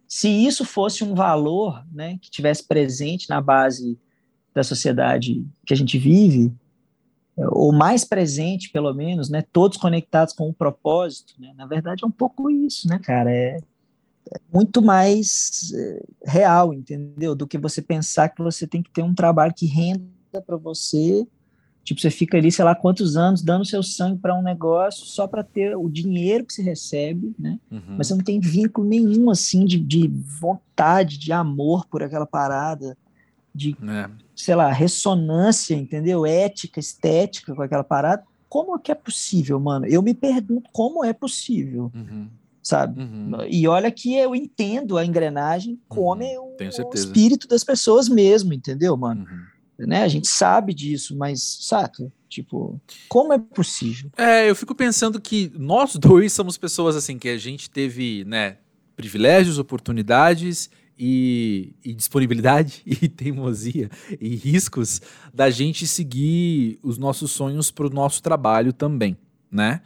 Se 0.08 0.28
isso 0.28 0.66
fosse 0.66 1.06
um 1.06 1.16
valor, 1.16 1.86
né, 1.92 2.18
que 2.22 2.30
tivesse 2.30 2.68
presente 2.68 3.30
na 3.30 3.40
base 3.40 3.98
da 4.54 4.62
sociedade 4.62 5.44
que 5.66 5.74
a 5.74 5.78
gente 5.78 5.98
vive, 5.98 6.54
ou 7.38 7.74
mais 7.74 8.04
presente, 8.04 8.72
pelo 8.72 8.94
menos, 8.94 9.30
né, 9.30 9.44
todos 9.52 9.78
conectados 9.78 10.34
com 10.34 10.50
o 10.50 10.54
propósito, 10.54 11.34
né, 11.40 11.54
na 11.56 11.66
verdade 11.66 12.04
é 12.04 12.08
um 12.08 12.12
pouco 12.12 12.50
isso, 12.50 12.88
né, 12.88 13.00
cara, 13.00 13.32
é 13.32 13.58
muito 14.54 14.82
mais 14.82 15.72
é, 15.74 16.04
real, 16.26 16.74
entendeu? 16.74 17.36
Do 17.36 17.48
que 17.48 17.58
você 17.58 17.82
pensar 17.82 18.30
que 18.30 18.42
você 18.42 18.66
tem 18.66 18.82
que 18.82 18.92
ter 18.92 19.04
um 19.04 19.14
trabalho 19.14 19.54
que 19.56 19.66
renda 19.66 20.42
para 20.46 20.58
você. 20.58 21.28
Tipo, 21.84 22.00
você 22.00 22.10
fica 22.10 22.38
ali, 22.38 22.50
sei 22.50 22.64
lá, 22.64 22.74
quantos 22.74 23.18
anos 23.18 23.42
dando 23.42 23.66
seu 23.66 23.84
sangue 23.84 24.22
para 24.22 24.38
um 24.38 24.42
negócio 24.42 25.06
só 25.06 25.28
para 25.28 25.44
ter 25.44 25.76
o 25.76 25.90
dinheiro 25.90 26.46
que 26.46 26.54
você 26.54 26.62
recebe, 26.62 27.36
né? 27.38 27.60
Uhum. 27.70 27.96
Mas 27.98 28.08
você 28.08 28.16
não 28.16 28.24
tem 28.24 28.40
vínculo 28.40 28.88
nenhum, 28.88 29.30
assim, 29.30 29.66
de, 29.66 29.78
de 29.78 30.08
vontade, 30.40 31.18
de 31.18 31.34
amor 31.34 31.86
por 31.88 32.02
aquela 32.02 32.26
parada, 32.26 32.98
de, 33.54 33.76
é. 33.84 34.10
Sei 34.36 34.56
lá, 34.56 34.72
ressonância, 34.72 35.76
entendeu? 35.76 36.26
Ética, 36.26 36.80
estética 36.80 37.54
com 37.54 37.62
aquela 37.62 37.84
parada. 37.84 38.24
Como 38.50 38.76
é 38.76 38.80
que 38.80 38.92
é 38.92 38.96
possível, 38.96 39.60
mano? 39.60 39.86
Eu 39.86 40.02
me 40.02 40.14
pergunto 40.14 40.70
como 40.72 41.04
é 41.04 41.14
possível. 41.14 41.92
Uhum 41.94 42.30
sabe? 42.64 43.02
Uhum. 43.02 43.32
E 43.50 43.68
olha 43.68 43.92
que 43.92 44.16
eu 44.16 44.34
entendo 44.34 44.98
a 44.98 45.06
engrenagem 45.06 45.78
come 45.90 46.38
uhum. 46.38 46.56
o, 46.58 46.90
o, 46.90 46.96
espírito 46.96 47.46
das 47.46 47.64
pessoas 47.64 48.08
mesmo, 48.08 48.54
entendeu, 48.54 48.96
mano? 48.96 49.26
Uhum. 49.30 49.86
Né? 49.86 50.04
A 50.04 50.08
gente 50.08 50.30
sabe 50.30 50.74
disso, 50.74 51.16
mas 51.18 51.58
saca? 51.62 52.10
Tipo, 52.30 52.82
como 53.10 53.34
é 53.34 53.38
possível? 53.38 54.10
É, 54.18 54.50
eu 54.50 54.56
fico 54.56 54.74
pensando 54.74 55.20
que 55.20 55.52
nós 55.56 55.96
dois 55.96 56.32
somos 56.32 56.58
pessoas 56.58 56.96
assim 56.96 57.20
que 57.20 57.28
a 57.28 57.38
gente 57.38 57.70
teve, 57.70 58.24
né, 58.26 58.58
privilégios, 58.96 59.60
oportunidades 59.60 60.70
e, 61.06 61.76
e, 61.84 61.94
disponibilidade 61.94 62.82
e 62.88 63.10
teimosia 63.10 63.90
e 64.22 64.38
riscos 64.38 65.02
da 65.34 65.50
gente 65.50 65.86
seguir 65.86 66.80
os 66.82 66.98
nossos 66.98 67.30
sonhos 67.32 67.70
para 67.70 67.88
o 67.88 67.90
nosso 67.90 68.24
trabalho 68.24 68.72
também, 68.72 69.18
né? 69.52 69.82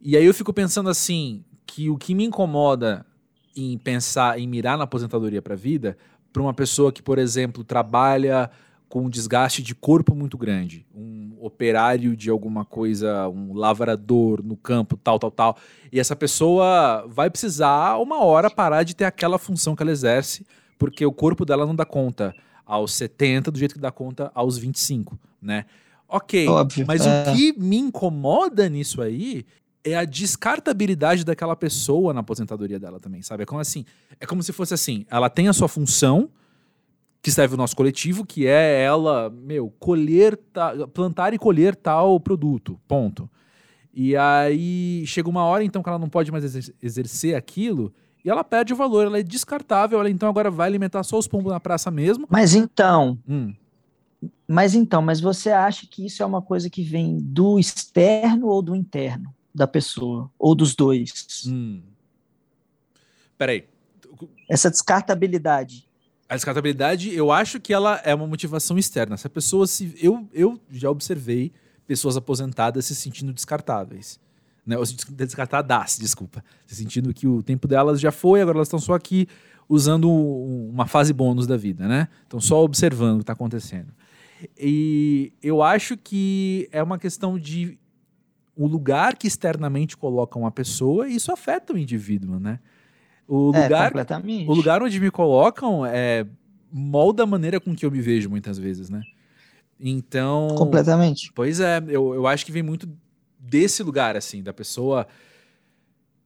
E 0.00 0.16
aí 0.16 0.24
eu 0.24 0.34
fico 0.34 0.52
pensando 0.52 0.90
assim, 0.90 1.44
que 1.64 1.88
o 1.88 1.96
que 1.96 2.16
me 2.16 2.24
incomoda 2.24 3.06
em 3.54 3.78
pensar 3.78 4.40
em 4.40 4.48
mirar 4.48 4.76
na 4.76 4.82
aposentadoria 4.82 5.40
para 5.40 5.54
a 5.54 5.56
vida, 5.56 5.96
para 6.32 6.42
uma 6.42 6.52
pessoa 6.52 6.90
que, 6.90 7.00
por 7.00 7.16
exemplo, 7.16 7.62
trabalha 7.62 8.50
com 8.90 9.02
um 9.02 9.08
desgaste 9.08 9.62
de 9.62 9.72
corpo 9.72 10.16
muito 10.16 10.36
grande, 10.36 10.84
um 10.92 11.36
operário 11.40 12.16
de 12.16 12.28
alguma 12.28 12.64
coisa, 12.64 13.28
um 13.28 13.54
lavrador 13.54 14.42
no 14.42 14.56
campo, 14.56 14.96
tal, 14.96 15.16
tal, 15.16 15.30
tal, 15.30 15.56
e 15.92 16.00
essa 16.00 16.16
pessoa 16.16 17.06
vai 17.08 17.30
precisar 17.30 17.96
uma 17.98 18.24
hora 18.24 18.50
parar 18.50 18.82
de 18.82 18.96
ter 18.96 19.04
aquela 19.04 19.38
função 19.38 19.76
que 19.76 19.82
ela 19.82 19.92
exerce, 19.92 20.44
porque 20.76 21.06
o 21.06 21.12
corpo 21.12 21.44
dela 21.44 21.64
não 21.64 21.74
dá 21.74 21.84
conta 21.84 22.34
aos 22.66 22.92
70 22.94 23.52
do 23.52 23.58
jeito 23.60 23.76
que 23.76 23.80
dá 23.80 23.92
conta 23.92 24.28
aos 24.34 24.58
25, 24.58 25.16
né? 25.40 25.66
Ok, 26.08 26.48
Óbvio, 26.48 26.84
mas 26.88 27.06
é. 27.06 27.30
o 27.30 27.36
que 27.36 27.54
me 27.56 27.78
incomoda 27.78 28.68
nisso 28.68 29.00
aí 29.00 29.46
é 29.84 29.94
a 29.94 30.04
descartabilidade 30.04 31.24
daquela 31.24 31.54
pessoa 31.54 32.12
na 32.12 32.20
aposentadoria 32.20 32.80
dela 32.80 32.98
também, 32.98 33.22
sabe? 33.22 33.44
É 33.44 33.46
como 33.46 33.60
assim, 33.60 33.84
é 34.18 34.26
como 34.26 34.42
se 34.42 34.52
fosse 34.52 34.74
assim, 34.74 35.06
ela 35.08 35.30
tem 35.30 35.46
a 35.46 35.52
sua 35.52 35.68
função 35.68 36.28
que 37.22 37.30
serve 37.30 37.54
o 37.54 37.56
nosso 37.56 37.76
coletivo, 37.76 38.24
que 38.24 38.46
é 38.46 38.82
ela, 38.82 39.30
meu, 39.30 39.72
colher, 39.78 40.38
plantar 40.92 41.34
e 41.34 41.38
colher 41.38 41.76
tal 41.76 42.18
produto, 42.18 42.80
ponto. 42.88 43.28
E 43.92 44.16
aí 44.16 45.04
chega 45.06 45.28
uma 45.28 45.44
hora 45.44 45.64
então 45.64 45.82
que 45.82 45.88
ela 45.88 45.98
não 45.98 46.08
pode 46.08 46.30
mais 46.30 46.72
exercer 46.80 47.34
aquilo 47.34 47.92
e 48.24 48.30
ela 48.30 48.44
perde 48.44 48.72
o 48.72 48.76
valor, 48.76 49.06
ela 49.06 49.18
é 49.18 49.22
descartável, 49.22 49.98
ela 49.98 50.08
então 50.08 50.28
agora 50.28 50.50
vai 50.50 50.68
alimentar 50.68 51.02
só 51.02 51.18
os 51.18 51.26
pombos 51.26 51.52
na 51.52 51.60
praça 51.60 51.90
mesmo. 51.90 52.26
Mas 52.30 52.54
então, 52.54 53.18
hum. 53.28 53.52
mas 54.46 54.74
então, 54.74 55.02
mas 55.02 55.20
você 55.20 55.50
acha 55.50 55.86
que 55.86 56.06
isso 56.06 56.22
é 56.22 56.26
uma 56.26 56.40
coisa 56.40 56.70
que 56.70 56.82
vem 56.82 57.18
do 57.18 57.58
externo 57.58 58.46
ou 58.46 58.62
do 58.62 58.76
interno? 58.76 59.34
da 59.54 59.66
pessoa, 59.66 60.30
ou 60.38 60.54
dos 60.54 60.74
dois. 60.74 61.44
Hum. 61.46 61.82
Peraí. 63.36 63.64
Essa 64.48 64.70
descartabilidade. 64.70 65.88
A 66.30 66.36
descartabilidade, 66.36 67.12
eu 67.12 67.32
acho 67.32 67.58
que 67.58 67.74
ela 67.74 68.00
é 68.04 68.14
uma 68.14 68.24
motivação 68.24 68.78
externa. 68.78 69.16
Se 69.16 69.26
a 69.26 69.30
pessoa 69.30 69.66
se. 69.66 69.92
Eu, 70.00 70.28
eu 70.32 70.60
já 70.70 70.88
observei 70.88 71.52
pessoas 71.88 72.16
aposentadas 72.16 72.84
se 72.84 72.94
sentindo 72.94 73.32
descartáveis. 73.32 74.20
Né? 74.64 74.78
Ou 74.78 74.86
se 74.86 74.94
descartadas, 75.10 75.98
desculpa. 75.98 76.44
Se 76.68 76.76
sentindo 76.76 77.12
que 77.12 77.26
o 77.26 77.42
tempo 77.42 77.66
delas 77.66 78.00
já 78.00 78.12
foi, 78.12 78.40
agora 78.40 78.58
elas 78.58 78.68
estão 78.68 78.78
só 78.78 78.94
aqui 78.94 79.26
usando 79.68 80.08
uma 80.08 80.86
fase 80.86 81.12
bônus 81.12 81.48
da 81.48 81.56
vida, 81.56 81.88
né? 81.88 82.06
Estão 82.22 82.40
só 82.40 82.62
observando 82.62 83.14
o 83.14 83.18
que 83.18 83.22
está 83.24 83.32
acontecendo. 83.32 83.92
E 84.56 85.32
eu 85.42 85.64
acho 85.64 85.96
que 85.96 86.68
é 86.70 86.80
uma 86.80 86.96
questão 86.96 87.36
de 87.36 87.76
o 88.54 88.68
lugar 88.68 89.16
que 89.16 89.26
externamente 89.26 89.96
colocam 89.96 90.46
a 90.46 90.50
pessoa, 90.52 91.08
isso 91.08 91.32
afeta 91.32 91.72
o 91.72 91.78
indivíduo, 91.78 92.38
né? 92.38 92.60
O 93.32 93.52
é, 93.54 93.62
lugar, 93.62 93.92
o 94.48 94.52
lugar 94.52 94.82
onde 94.82 94.98
me 94.98 95.08
colocam 95.08 95.86
é, 95.86 96.26
molda 96.72 97.22
a 97.22 97.26
maneira 97.26 97.60
com 97.60 97.76
que 97.76 97.86
eu 97.86 97.90
me 97.90 98.00
vejo 98.00 98.28
muitas 98.28 98.58
vezes, 98.58 98.90
né? 98.90 99.02
Então. 99.78 100.48
Completamente. 100.58 101.30
Pois 101.32 101.60
é, 101.60 101.78
eu, 101.86 102.12
eu 102.12 102.26
acho 102.26 102.44
que 102.44 102.50
vem 102.50 102.64
muito 102.64 102.88
desse 103.38 103.84
lugar, 103.84 104.16
assim, 104.16 104.42
da 104.42 104.52
pessoa. 104.52 105.06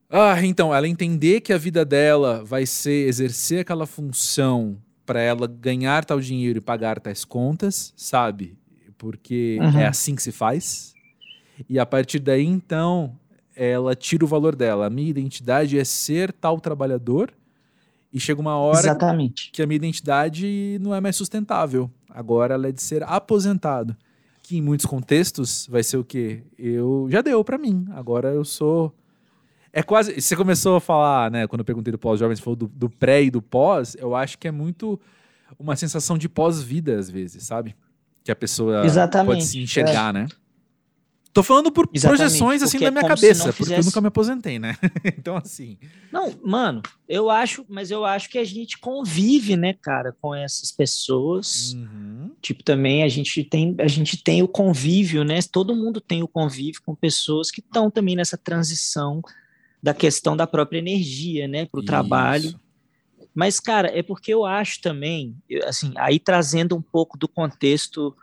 Ah, 0.09 0.43
então, 0.43 0.75
ela 0.75 0.89
entender 0.89 1.43
que 1.43 1.53
a 1.53 1.59
vida 1.59 1.85
dela 1.85 2.43
vai 2.43 2.65
ser 2.65 3.07
exercer 3.07 3.61
aquela 3.61 3.85
função 3.85 4.79
para 5.05 5.21
ela 5.21 5.47
ganhar 5.47 6.07
tal 6.07 6.19
dinheiro 6.19 6.57
e 6.57 6.63
pagar 6.63 6.99
tais 7.01 7.23
contas, 7.23 7.93
sabe? 7.95 8.57
Porque 8.97 9.59
uhum. 9.61 9.79
é 9.79 9.87
assim 9.87 10.15
que 10.15 10.23
se 10.23 10.33
faz, 10.33 10.95
e 11.69 11.79
a 11.79 11.85
partir 11.85 12.19
daí, 12.19 12.47
então, 12.47 13.15
ela 13.57 13.95
tira 13.95 14.25
o 14.25 14.29
valor 14.29 14.55
dela. 14.55 14.87
A 14.87 14.91
minha 14.91 15.09
identidade 15.09 15.79
é 15.79 15.85
ser 15.85 16.33
tal 16.33 16.61
trabalhador. 16.61 17.33
E 18.13 18.21
chega 18.21 18.41
uma 18.41 18.57
hora 18.57 18.79
Exatamente. 18.79 19.51
que 19.51 19.61
a 19.61 19.67
minha 19.67 19.77
identidade 19.77 20.79
não 20.81 20.95
é 20.95 21.01
mais 21.01 21.17
sustentável. 21.17 21.91
Agora 22.09 22.55
ela 22.55 22.69
é 22.69 22.73
de 22.73 22.81
ser 22.81 23.03
aposentado. 23.03 23.97
Que 24.41 24.57
em 24.57 24.63
muitos 24.63 24.87
contextos 24.87 25.67
vai 25.69 25.83
ser 25.83 25.97
o 25.97 26.05
quê? 26.05 26.43
Eu 26.57 27.09
já 27.11 27.21
deu 27.23 27.43
para 27.43 27.59
mim. 27.59 27.87
Agora 27.91 28.29
eu 28.29 28.45
sou. 28.45 28.95
É 29.73 29.83
quase. 29.83 30.21
Você 30.21 30.37
começou 30.37 30.77
a 30.77 30.81
falar, 30.81 31.29
né? 31.29 31.49
Quando 31.49 31.61
eu 31.61 31.65
perguntei 31.65 31.91
do 31.91 31.99
pós-jovem, 31.99 32.37
você 32.37 32.43
falou 32.43 32.55
do, 32.55 32.69
do 32.69 32.89
pré 32.89 33.25
e 33.25 33.31
do 33.31 33.43
pós. 33.43 33.97
Eu 33.99 34.15
acho 34.15 34.39
que 34.39 34.47
é 34.47 34.53
muito 34.53 35.01
uma 35.59 35.75
sensação 35.75 36.17
de 36.17 36.29
pós-vida, 36.29 36.97
às 36.97 37.11
vezes, 37.11 37.43
sabe? 37.43 37.75
Que 38.23 38.31
a 38.31 38.37
pessoa 38.37 38.85
Exatamente. 38.85 39.27
pode 39.27 39.45
se 39.45 39.59
enxergar, 39.59 40.11
é. 40.11 40.21
né? 40.21 40.29
Tô 41.35 41.43
falando 41.43 41.73
por 41.73 41.89
Exatamente, 41.93 42.21
projeções 42.21 42.63
assim 42.63 42.79
da 42.79 42.87
é 42.87 42.91
minha 42.93 43.03
cabeça, 43.03 43.53
fizesse... 43.53 43.59
porque 43.59 43.75
eu 43.75 43.85
nunca 43.85 44.01
me 44.01 44.07
aposentei, 44.07 44.57
né? 44.61 44.77
então, 45.19 45.37
assim. 45.37 45.77
Não, 46.13 46.33
mano, 46.45 46.81
eu 47.09 47.29
acho, 47.29 47.67
mas 47.69 47.91
eu 47.91 48.05
acho 48.05 48.31
que 48.31 48.39
a 48.39 48.45
gente 48.45 48.79
convive, 48.79 49.57
né, 49.57 49.75
cara, 49.83 50.15
com 50.21 50.33
essas 50.33 50.71
pessoas. 50.71 51.73
Uhum. 51.73 52.31
Tipo, 52.41 52.63
também 52.63 53.03
a 53.03 53.09
gente 53.09 53.43
tem, 53.43 53.75
a 53.81 53.89
gente 53.89 54.23
tem 54.23 54.45
o 54.45 54.49
convívio, 54.49 55.25
né? 55.25 55.41
Todo 55.51 55.75
mundo 55.75 56.01
tem 56.01 56.23
o 56.23 56.29
convívio 56.29 56.81
com 56.87 56.95
pessoas 56.95 57.51
que 57.51 57.61
estão 57.61 57.91
também 57.91 58.15
nessa 58.15 58.39
transição 58.39 59.21
da 59.83 59.93
questão 59.93 60.37
da 60.37 60.47
própria 60.47 60.79
energia, 60.79 61.49
né, 61.49 61.67
para 61.67 61.81
o 61.81 61.85
trabalho. 61.85 62.59
Mas, 63.35 63.59
cara, 63.59 63.89
é 63.89 64.05
porque 64.05 64.33
eu 64.33 64.47
acho 64.47 64.81
também, 64.81 65.37
assim, 65.65 65.93
aí 65.97 66.21
trazendo 66.21 66.77
um 66.77 66.81
pouco 66.81 67.19
do 67.19 67.27
contexto 67.27 68.17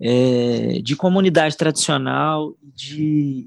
é, 0.00 0.80
de 0.82 0.96
comunidade 0.96 1.56
tradicional, 1.56 2.54
de, 2.74 3.46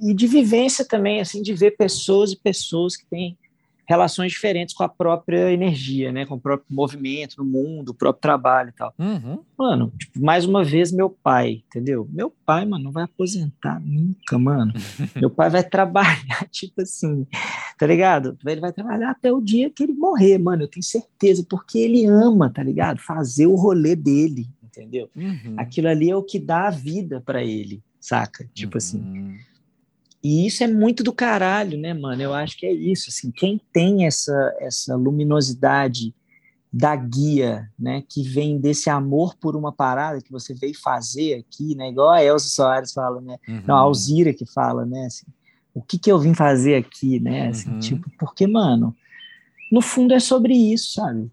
e 0.00 0.14
de 0.14 0.26
vivência 0.26 0.84
também, 0.84 1.20
assim, 1.20 1.42
de 1.42 1.52
ver 1.52 1.72
pessoas 1.72 2.32
e 2.32 2.36
pessoas 2.36 2.96
que 2.96 3.04
têm 3.06 3.36
relações 3.84 4.32
diferentes 4.32 4.74
com 4.74 4.84
a 4.84 4.88
própria 4.88 5.52
energia, 5.52 6.12
né, 6.12 6.24
com 6.24 6.36
o 6.36 6.40
próprio 6.40 6.74
movimento 6.74 7.36
no 7.38 7.44
mundo, 7.44 7.90
o 7.90 7.94
próprio 7.94 8.20
trabalho 8.20 8.70
e 8.70 8.72
tal. 8.72 8.94
Uhum. 8.98 9.40
Mano, 9.58 9.92
tipo, 9.98 10.24
mais 10.24 10.46
uma 10.46 10.64
vez, 10.64 10.92
meu 10.92 11.10
pai, 11.10 11.62
entendeu? 11.66 12.08
Meu 12.10 12.32
pai, 12.46 12.64
mano, 12.64 12.84
não 12.84 12.92
vai 12.92 13.04
aposentar 13.04 13.80
nunca, 13.80 14.38
mano. 14.38 14.72
meu 15.16 15.28
pai 15.28 15.50
vai 15.50 15.62
trabalhar, 15.62 16.46
tipo 16.50 16.80
assim, 16.80 17.26
tá 17.76 17.86
ligado? 17.86 18.38
Ele 18.46 18.60
vai 18.60 18.72
trabalhar 18.72 19.10
até 19.10 19.32
o 19.32 19.40
dia 19.40 19.68
que 19.68 19.82
ele 19.82 19.92
morrer, 19.92 20.38
mano, 20.38 20.62
eu 20.62 20.68
tenho 20.68 20.84
certeza, 20.84 21.44
porque 21.48 21.78
ele 21.78 22.06
ama, 22.06 22.50
tá 22.50 22.62
ligado? 22.62 22.98
Fazer 22.98 23.46
o 23.46 23.56
rolê 23.56 23.96
dele, 23.96 24.48
entendeu? 24.72 25.10
Uhum. 25.14 25.54
Aquilo 25.56 25.88
ali 25.88 26.10
é 26.10 26.16
o 26.16 26.22
que 26.22 26.38
dá 26.38 26.68
a 26.68 26.70
vida 26.70 27.20
para 27.20 27.44
ele, 27.44 27.82
saca? 28.00 28.48
Tipo 28.54 28.78
assim. 28.78 28.98
uhum. 28.98 29.28
assim. 29.28 29.52
E 30.24 30.46
isso 30.46 30.62
é 30.62 30.68
muito 30.68 31.02
do 31.02 31.12
caralho, 31.12 31.76
né, 31.76 31.92
mano? 31.92 32.22
Eu 32.22 32.32
acho 32.32 32.56
que 32.56 32.64
é 32.64 32.72
isso, 32.72 33.06
assim, 33.08 33.32
quem 33.32 33.60
tem 33.72 34.06
essa 34.06 34.56
essa 34.60 34.94
luminosidade 34.94 36.14
da 36.72 36.96
guia, 36.96 37.68
né, 37.78 38.02
que 38.08 38.22
vem 38.22 38.58
desse 38.58 38.88
amor 38.88 39.36
por 39.36 39.54
uma 39.54 39.70
parada 39.70 40.22
que 40.22 40.32
você 40.32 40.54
veio 40.54 40.78
fazer 40.80 41.34
aqui, 41.34 41.74
né, 41.74 41.90
igual 41.90 42.10
a 42.10 42.24
Elsa 42.24 42.48
Soares 42.48 42.92
fala, 42.92 43.20
né, 43.20 43.36
uhum. 43.46 43.62
não, 43.66 43.76
a 43.76 43.80
Alzira 43.80 44.32
que 44.32 44.46
fala, 44.46 44.86
né, 44.86 45.04
assim, 45.04 45.26
o 45.74 45.82
que 45.82 45.98
que 45.98 46.10
eu 46.10 46.18
vim 46.18 46.32
fazer 46.32 46.76
aqui, 46.76 47.20
né, 47.20 47.48
assim, 47.48 47.72
uhum. 47.72 47.78
tipo, 47.78 48.10
porque, 48.18 48.46
mano, 48.46 48.96
no 49.70 49.82
fundo 49.82 50.14
é 50.14 50.20
sobre 50.20 50.54
isso, 50.54 50.94
sabe? 50.94 51.30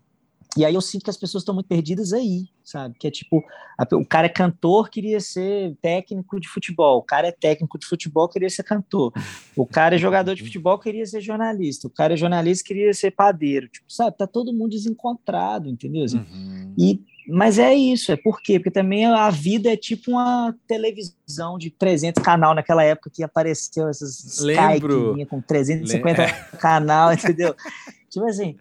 E 0.57 0.65
aí 0.65 0.73
eu 0.73 0.81
sinto 0.81 1.03
que 1.03 1.09
as 1.09 1.17
pessoas 1.17 1.41
estão 1.41 1.53
muito 1.53 1.67
perdidas 1.67 2.11
aí, 2.11 2.47
sabe? 2.63 2.95
Que 2.99 3.07
é 3.07 3.11
tipo, 3.11 3.43
a, 3.77 3.85
o 3.95 4.05
cara 4.05 4.25
é 4.25 4.29
cantor, 4.29 4.89
queria 4.89 5.19
ser 5.19 5.75
técnico 5.81 6.39
de 6.39 6.49
futebol. 6.49 6.97
O 6.97 7.03
cara 7.03 7.27
é 7.27 7.31
técnico 7.31 7.77
de 7.77 7.85
futebol, 7.85 8.27
queria 8.27 8.49
ser 8.49 8.63
cantor. 8.63 9.13
O 9.55 9.65
cara 9.65 9.95
é 9.95 9.97
jogador 9.99 10.33
de 10.33 10.43
futebol, 10.43 10.79
queria 10.79 11.05
ser 11.05 11.21
jornalista. 11.21 11.87
O 11.87 11.91
cara 11.91 12.15
é 12.15 12.17
jornalista, 12.17 12.67
queria 12.67 12.91
ser 12.93 13.11
padeiro. 13.11 13.67
Tipo, 13.67 13.85
sabe? 13.91 14.17
Tá 14.17 14.25
todo 14.25 14.51
mundo 14.51 14.71
desencontrado, 14.71 15.69
entendeu? 15.69 16.03
Assim, 16.05 16.17
uhum. 16.17 16.73
E 16.77 16.99
mas 17.31 17.59
é 17.59 17.75
isso, 17.75 18.11
é 18.11 18.17
por 18.17 18.41
quê? 18.41 18.57
Porque 18.57 18.71
também 18.71 19.05
a 19.05 19.29
vida 19.29 19.71
é 19.71 19.77
tipo 19.77 20.11
uma 20.11 20.55
televisão 20.67 21.59
de 21.59 21.69
300 21.69 22.23
canal 22.23 22.55
naquela 22.55 22.83
época 22.83 23.11
que 23.13 23.23
apareceu 23.23 23.87
essas 23.87 24.39
Lembro. 24.39 25.11
Sky 25.11 25.25
com 25.27 25.39
350 25.39 26.21
Lem 26.23 26.33
canal, 26.59 27.13
entendeu? 27.13 27.55
tipo 28.09 28.25
assim, 28.25 28.57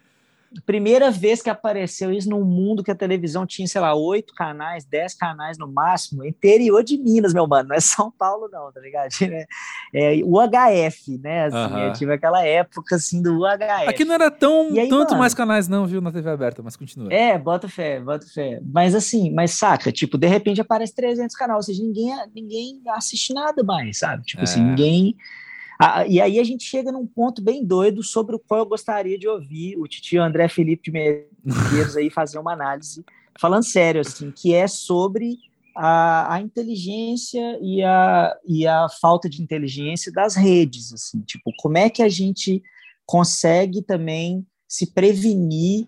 primeira 0.65 1.11
vez 1.11 1.43
que 1.43 1.51
apareceu 1.51 2.13
isso 2.13 2.29
num 2.29 2.45
mundo 2.45 2.83
que 2.83 2.91
a 2.91 2.95
televisão 2.95 3.47
tinha, 3.47 3.67
sei 3.67 3.81
lá, 3.81 3.95
oito 3.95 4.35
canais, 4.35 4.85
dez 4.85 5.15
canais 5.15 5.59
no 5.59 5.71
máximo, 5.71 6.25
interior 6.25 6.83
de 6.83 6.97
Minas, 6.97 7.35
meu 7.35 7.47
mano, 7.47 7.71
não 7.71 7.77
é 7.77 7.81
São 7.81 8.11
Paulo 8.11 8.49
não, 8.51 8.73
tá 8.73 8.81
ligado? 8.81 9.09
É, 9.95 10.17
é 10.21 10.23
UHF, 10.23 11.19
né, 11.19 11.47
assim, 11.47 11.57
uh 11.57 11.77
-huh. 11.77 11.89
eu 11.89 11.93
tive 11.93 12.13
aquela 12.13 12.45
época, 12.45 12.97
assim, 12.97 13.23
do 13.23 13.41
UHF. 13.41 13.89
Aqui 13.89 14.05
não 14.05 14.15
era 14.15 14.31
tão, 14.31 14.69
aí, 14.69 14.89
tanto 14.89 15.11
mano, 15.11 15.21
mais 15.21 15.35
canais 15.35 15.69
não, 15.69 15.87
viu, 15.87 16.01
na 16.01 16.13
TV 16.13 16.29
aberta, 16.29 16.63
mas 16.63 16.77
continua. 16.77 17.13
É, 17.13 17.39
bota 17.39 17.69
fé, 17.69 18.01
bota 18.01 18.27
fé, 18.27 18.61
mas 18.65 18.95
assim, 18.95 19.33
mas 19.33 19.53
saca, 19.53 19.91
tipo, 19.91 20.19
de 20.19 20.27
repente 20.27 20.61
aparece 20.61 20.95
300 20.95 21.35
canais, 21.37 21.57
ou 21.57 21.63
seja, 21.63 21.83
ninguém, 21.83 22.15
ninguém 22.35 22.83
assiste 22.89 23.33
nada 23.33 23.63
mais, 23.63 23.99
sabe? 23.99 24.25
Tipo 24.25 24.43
assim, 24.43 24.61
é. 24.61 24.63
assim, 24.63 24.71
ninguém 24.71 25.17
ah, 25.79 26.05
e 26.07 26.21
aí 26.21 26.41
a 26.41 26.45
gente 26.45 26.65
chega 26.65 26.91
num 26.91 27.07
ponto 27.07 27.41
bem 27.41 27.65
doido 27.65 28.03
sobre 28.03 28.35
o 28.35 28.39
qual 28.39 28.61
eu 28.61 28.67
gostaria 28.67 29.17
de 29.17 29.29
ouvir 29.29 29.79
o 29.79 29.87
tio 29.87 30.23
André 30.23 30.49
Felipe 30.49 30.91
de 30.91 31.23
Medeiros 31.45 31.97
aí 31.97 32.11
fazer 32.11 32.39
uma 32.39 32.53
análise, 32.53 33.05
falando 33.39 33.65
sério, 33.65 34.01
assim, 34.01 34.33
que 34.33 34.53
é 34.53 34.67
sobre 34.67 35.39
a, 35.77 36.35
a, 36.35 36.41
inteligência 36.41 37.57
e 37.63 37.81
a, 37.85 38.37
e 38.45 38.67
a 38.67 38.89
falta 39.01 39.29
de 39.29 39.41
inteligência 39.41 40.11
das 40.11 40.35
redes, 40.35 40.93
assim, 40.93 41.21
tipo, 41.21 41.53
como 41.59 41.79
é 41.79 41.89
que 41.89 42.03
a 42.03 42.09
gente 42.09 42.61
consegue 43.07 43.81
também 43.81 44.45
se 44.67 44.93
prevenir 44.93 45.87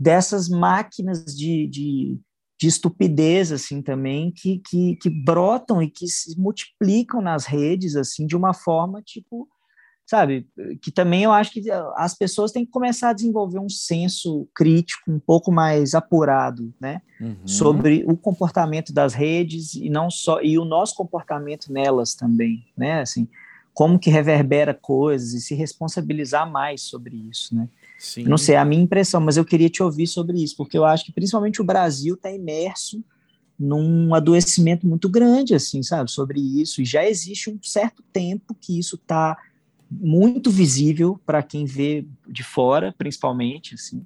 dessas 0.00 0.48
máquinas 0.48 1.36
de, 1.36 1.66
de, 1.66 2.18
de 2.58 2.66
estupidez 2.66 3.52
assim 3.52 3.82
também 3.82 4.32
que, 4.34 4.60
que, 4.66 4.96
que 4.96 5.10
brotam 5.10 5.82
e 5.82 5.90
que 5.90 6.06
se 6.08 6.38
multiplicam 6.38 7.20
nas 7.20 7.44
redes 7.44 7.96
assim 7.96 8.26
de 8.26 8.36
uma 8.36 8.54
forma 8.54 9.02
tipo 9.02 9.48
sabe 10.06 10.48
que 10.80 10.90
também 10.90 11.24
eu 11.24 11.32
acho 11.32 11.52
que 11.52 11.68
as 11.96 12.16
pessoas 12.16 12.52
têm 12.52 12.64
que 12.64 12.70
começar 12.70 13.10
a 13.10 13.12
desenvolver 13.12 13.58
um 13.58 13.68
senso 13.68 14.48
crítico 14.54 15.10
um 15.10 15.18
pouco 15.18 15.52
mais 15.52 15.94
apurado 15.94 16.72
né 16.80 17.02
uhum. 17.20 17.36
sobre 17.46 18.04
o 18.08 18.16
comportamento 18.16 18.92
das 18.92 19.12
redes 19.12 19.74
e 19.74 19.90
não 19.90 20.10
só 20.10 20.40
e 20.40 20.58
o 20.58 20.64
nosso 20.64 20.94
comportamento 20.94 21.70
nelas 21.70 22.14
também 22.14 22.64
né 22.76 23.00
assim 23.00 23.28
como 23.74 23.98
que 23.98 24.08
reverbera 24.08 24.72
coisas 24.72 25.34
e 25.34 25.40
se 25.40 25.54
responsabilizar 25.54 26.50
mais 26.50 26.82
sobre 26.82 27.16
isso 27.28 27.54
né 27.54 27.68
Sim. 27.98 28.24
Não 28.24 28.36
sei, 28.36 28.54
é 28.54 28.58
a 28.58 28.64
minha 28.64 28.82
impressão, 28.82 29.20
mas 29.20 29.36
eu 29.36 29.44
queria 29.44 29.70
te 29.70 29.82
ouvir 29.82 30.06
sobre 30.06 30.42
isso, 30.42 30.56
porque 30.56 30.76
eu 30.76 30.84
acho 30.84 31.04
que 31.04 31.12
principalmente 31.12 31.60
o 31.60 31.64
Brasil 31.64 32.14
está 32.14 32.30
imerso 32.30 33.02
num 33.58 34.14
adoecimento 34.14 34.86
muito 34.86 35.08
grande, 35.08 35.54
assim, 35.54 35.82
sabe, 35.82 36.10
sobre 36.10 36.40
isso, 36.40 36.82
e 36.82 36.84
já 36.84 37.08
existe 37.08 37.48
um 37.48 37.58
certo 37.62 38.02
tempo 38.12 38.54
que 38.60 38.78
isso 38.78 38.96
está 38.96 39.36
muito 39.90 40.50
visível 40.50 41.18
para 41.24 41.42
quem 41.42 41.64
vê 41.64 42.06
de 42.28 42.42
fora, 42.42 42.94
principalmente, 42.98 43.74
assim, 43.74 44.04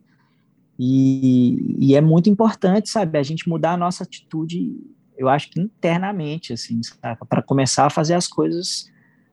e, 0.82 1.76
e, 1.78 1.94
é 1.94 2.00
muito 2.00 2.30
importante, 2.30 2.88
sabe, 2.88 3.18
a 3.18 3.22
gente 3.22 3.46
mudar 3.48 3.72
a 3.72 3.76
nossa 3.76 4.04
atitude, 4.04 4.72
eu 5.18 5.28
acho 5.28 5.50
que 5.50 5.60
internamente, 5.60 6.54
assim, 6.54 6.80
para 7.28 7.42
começar 7.42 7.84
a 7.84 7.90
fazer 7.90 8.14
as 8.14 8.26
coisas 8.26 8.90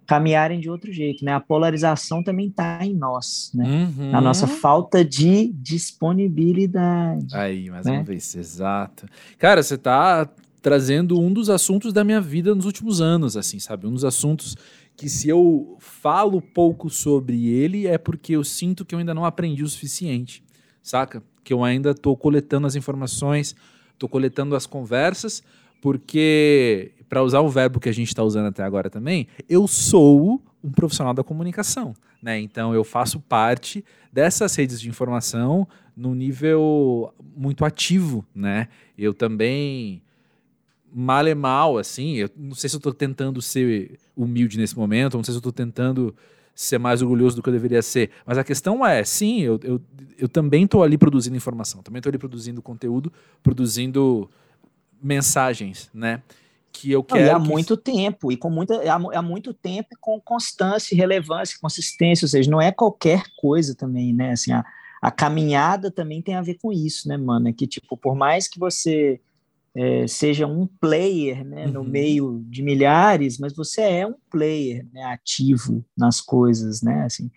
caminharem 0.08 0.60
de 0.60 0.70
outro 0.70 0.92
jeito, 0.92 1.24
né? 1.24 1.34
A 1.34 1.40
polarização 1.40 2.24
também 2.24 2.48
está 2.48 2.84
em 2.84 2.96
nós, 2.96 3.52
né? 3.54 3.92
Uhum. 3.98 4.16
A 4.16 4.22
nossa 4.22 4.48
falta 4.48 5.04
de 5.04 5.52
disponibilidade. 5.54 7.36
Aí, 7.36 7.70
mais 7.70 7.86
né? 7.86 7.98
uma 7.98 8.04
vez, 8.04 8.34
exato. 8.34 9.06
Cara, 9.38 9.62
você 9.62 9.76
está 9.76 10.28
trazendo 10.62 11.20
um 11.20 11.32
dos 11.32 11.50
assuntos 11.50 11.92
da 11.92 12.06
minha 12.06 12.22
vida 12.22 12.56
nos 12.56 12.66
últimos 12.66 13.02
anos, 13.02 13.36
assim, 13.36 13.60
sabe? 13.60 13.86
Um 13.86 13.94
dos 13.94 14.06
assuntos 14.06 14.56
que 14.96 15.10
se 15.10 15.28
eu 15.28 15.78
falo 15.80 16.42
pouco 16.42 16.90
sobre 16.90 17.48
ele 17.50 17.86
é 17.86 17.98
porque 17.98 18.34
eu 18.34 18.44
sinto 18.44 18.86
que 18.86 18.96
eu 18.96 19.00
ainda 19.00 19.14
não 19.14 19.26
aprendi 19.26 19.62
o 19.62 19.68
suficiente, 19.68 20.42
saca? 20.82 21.22
Que 21.44 21.54
eu 21.54 21.64
ainda 21.64 21.92
estou 21.92 22.16
coletando 22.16 22.66
as 22.66 22.76
informações, 22.76 23.56
estou 23.94 24.08
coletando 24.08 24.56
as 24.56 24.66
conversas, 24.66 25.44
porque 25.88 26.92
para 27.08 27.24
usar 27.24 27.40
o 27.40 27.48
verbo 27.48 27.80
que 27.80 27.88
a 27.88 27.94
gente 27.94 28.10
está 28.10 28.22
usando 28.22 28.48
até 28.48 28.62
agora 28.62 28.90
também, 28.90 29.26
eu 29.48 29.66
sou 29.70 30.42
um 30.62 30.70
profissional 30.70 31.14
da 31.14 31.24
comunicação. 31.24 31.94
Né? 32.22 32.42
Então 32.42 32.76
eu 32.76 32.84
faço 32.84 33.22
parte 33.22 33.86
dessas 34.12 34.54
redes 34.54 34.82
de 34.82 34.90
informação 34.90 35.66
no 35.96 36.14
nível 36.14 37.14
muito 37.38 37.64
ativo. 37.64 38.26
Né? 38.36 38.68
Eu 38.98 39.14
também 39.14 40.02
mal 40.94 41.26
é 41.26 41.34
mal, 41.34 41.78
assim, 41.78 42.16
eu 42.16 42.30
não 42.36 42.54
sei 42.54 42.70
se 42.70 42.76
eu 42.76 42.80
estou 42.80 42.94
tentando 42.94 43.42
ser 43.42 43.98
humilde 44.14 44.58
nesse 44.58 44.78
momento, 44.78 45.16
não 45.16 45.24
sei 45.24 45.32
se 45.32 45.38
eu 45.38 45.40
estou 45.40 45.54
tentando 45.54 46.14
ser 46.54 46.80
mais 46.80 47.02
orgulhoso 47.02 47.38
do 47.38 47.42
que 47.42 47.48
eu 47.48 47.54
deveria 47.54 47.82
ser, 47.82 48.10
mas 48.26 48.38
a 48.38 48.44
questão 48.44 48.86
é, 48.86 49.04
sim, 49.06 49.42
eu, 49.42 49.58
eu, 49.64 49.82
eu 50.18 50.28
também 50.28 50.66
estou 50.66 50.84
ali 50.84 50.98
produzindo 50.98 51.38
informação, 51.38 51.82
também 51.82 52.00
estou 52.00 52.10
ali 52.10 52.18
produzindo 52.18 52.62
conteúdo, 52.62 53.14
produzindo 53.42 54.30
mensagens, 55.02 55.90
né? 55.94 56.22
que 56.78 56.92
eu 56.92 57.04
quero. 57.04 57.26
Não, 57.26 57.36
há 57.38 57.42
que... 57.42 57.48
muito 57.50 57.76
tempo, 57.76 58.32
e 58.32 58.38
com 58.38 58.50
muita, 58.50 58.76
há, 58.76 58.96
há 58.96 59.22
muito 59.22 59.54
tempo 59.54 59.90
com 60.00 60.20
constância, 60.22 60.96
relevância, 60.96 61.58
consistência, 61.60 62.26
ou 62.26 62.30
seja, 62.30 62.50
não 62.52 62.62
é 62.62 62.72
qualquer 62.72 63.24
coisa 63.36 63.74
também, 63.74 64.14
né? 64.14 64.32
Assim, 64.32 64.52
a, 64.52 64.64
a 65.02 65.10
caminhada 65.10 65.90
também 65.90 66.22
tem 66.22 66.36
a 66.36 66.42
ver 66.42 66.58
com 66.62 66.72
isso, 66.72 67.08
né, 67.08 67.18
mano? 67.18 67.48
É 67.48 67.54
que, 67.54 67.66
tipo, 67.66 67.98
por 67.98 68.16
mais 68.16 68.48
que 68.48 68.60
você 68.60 69.20
é, 69.76 70.08
seja 70.08 70.46
um 70.46 70.68
player 70.80 71.44
né, 71.46 71.66
uhum. 71.66 71.74
no 71.74 71.84
meio 71.84 72.44
de 72.48 72.62
milhares, 72.62 73.38
mas 73.38 73.56
você 73.56 73.82
é 73.82 74.08
um 74.08 74.16
player 74.30 74.86
né, 74.94 75.04
ativo 75.04 75.84
nas 75.98 76.22
coisas, 76.22 76.82
né? 76.82 77.06
Assim, 77.06 77.32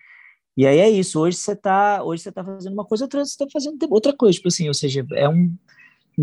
e 0.55 0.67
aí 0.67 0.79
é 0.79 0.89
isso. 0.89 1.19
Hoje 1.19 1.37
você 1.37 1.53
está 1.53 2.03
hoje 2.03 2.23
você 2.23 2.31
tá 2.31 2.43
fazendo 2.43 2.73
uma 2.73 2.85
coisa, 2.85 3.05
outra 3.05 3.23
você 3.23 3.31
está 3.31 3.47
fazendo 3.51 3.77
outra 3.89 4.15
coisa, 4.15 4.35
tipo 4.35 4.47
assim, 4.47 4.67
ou 4.67 4.73
seja, 4.73 5.05
é 5.13 5.27
um 5.27 5.55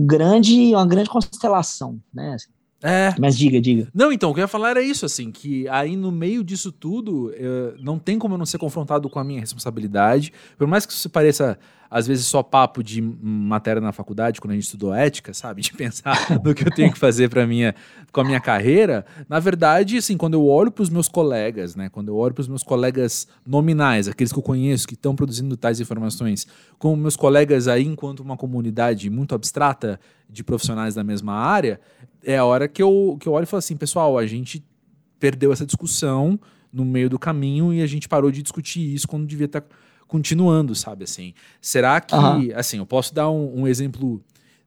grande, 0.06 0.74
uma 0.74 0.86
grande 0.86 1.08
constelação, 1.08 2.00
né? 2.12 2.36
É. 2.82 3.12
Mas 3.18 3.36
diga, 3.36 3.60
diga. 3.60 3.88
Não, 3.92 4.12
então, 4.12 4.30
o 4.30 4.34
que 4.34 4.40
eu 4.40 4.44
ia 4.44 4.48
falar 4.48 4.70
era 4.70 4.82
isso, 4.82 5.04
assim, 5.04 5.32
que 5.32 5.68
aí 5.68 5.96
no 5.96 6.12
meio 6.12 6.44
disso 6.44 6.70
tudo, 6.70 7.32
eu, 7.32 7.76
não 7.80 7.98
tem 7.98 8.18
como 8.18 8.34
eu 8.34 8.38
não 8.38 8.46
ser 8.46 8.58
confrontado 8.58 9.08
com 9.10 9.18
a 9.18 9.24
minha 9.24 9.40
responsabilidade. 9.40 10.32
Por 10.56 10.66
mais 10.66 10.86
que 10.86 10.92
isso 10.92 11.10
pareça, 11.10 11.58
às 11.90 12.06
vezes, 12.06 12.26
só 12.26 12.42
papo 12.42 12.82
de 12.82 13.00
matéria 13.00 13.80
na 13.80 13.92
faculdade, 13.92 14.40
quando 14.40 14.52
a 14.52 14.54
gente 14.54 14.64
estudou 14.64 14.92
ética, 14.92 15.32
sabe? 15.32 15.62
De 15.62 15.72
pensar 15.72 16.16
no 16.44 16.54
que 16.54 16.66
eu 16.66 16.70
tenho 16.70 16.92
que 16.92 16.98
fazer 16.98 17.30
para 17.30 17.46
minha, 17.46 17.74
com 18.12 18.20
a 18.20 18.24
minha 18.24 18.40
carreira. 18.40 19.06
Na 19.28 19.40
verdade, 19.40 19.96
assim, 19.96 20.16
quando 20.16 20.34
eu 20.34 20.46
olho 20.46 20.70
para 20.70 20.82
os 20.82 20.90
meus 20.90 21.08
colegas, 21.08 21.74
né? 21.74 21.88
Quando 21.88 22.08
eu 22.08 22.16
olho 22.16 22.34
para 22.34 22.42
os 22.42 22.48
meus 22.48 22.62
colegas 22.62 23.26
nominais, 23.46 24.06
aqueles 24.06 24.32
que 24.32 24.38
eu 24.38 24.42
conheço, 24.42 24.86
que 24.86 24.94
estão 24.94 25.16
produzindo 25.16 25.56
tais 25.56 25.80
informações, 25.80 26.46
como 26.78 26.96
meus 26.96 27.16
colegas 27.16 27.68
aí, 27.68 27.84
enquanto 27.84 28.20
uma 28.20 28.36
comunidade 28.36 29.08
muito 29.08 29.34
abstrata 29.34 29.98
de 30.28 30.44
profissionais 30.44 30.94
da 30.94 31.02
mesma 31.02 31.32
área, 31.32 31.80
é 32.22 32.36
a 32.36 32.44
hora 32.44 32.68
que 32.68 32.82
eu, 32.82 33.16
que 33.18 33.26
eu 33.26 33.32
olho 33.32 33.44
e 33.44 33.46
falo 33.46 33.58
assim, 33.58 33.76
pessoal, 33.76 34.18
a 34.18 34.26
gente 34.26 34.62
perdeu 35.18 35.52
essa 35.52 35.64
discussão 35.64 36.38
no 36.72 36.84
meio 36.84 37.08
do 37.08 37.18
caminho 37.18 37.72
e 37.72 37.82
a 37.82 37.86
gente 37.86 38.08
parou 38.08 38.30
de 38.30 38.42
discutir 38.42 38.94
isso 38.94 39.08
quando 39.08 39.26
devia 39.26 39.46
estar 39.46 39.62
tá 39.62 39.68
continuando, 40.08 40.74
sabe? 40.74 41.04
Assim, 41.04 41.34
será 41.60 42.00
que, 42.00 42.14
uhum. 42.14 42.50
assim, 42.56 42.78
eu 42.78 42.86
posso 42.86 43.14
dar 43.14 43.30
um, 43.30 43.60
um 43.60 43.68
exemplo 43.68 44.20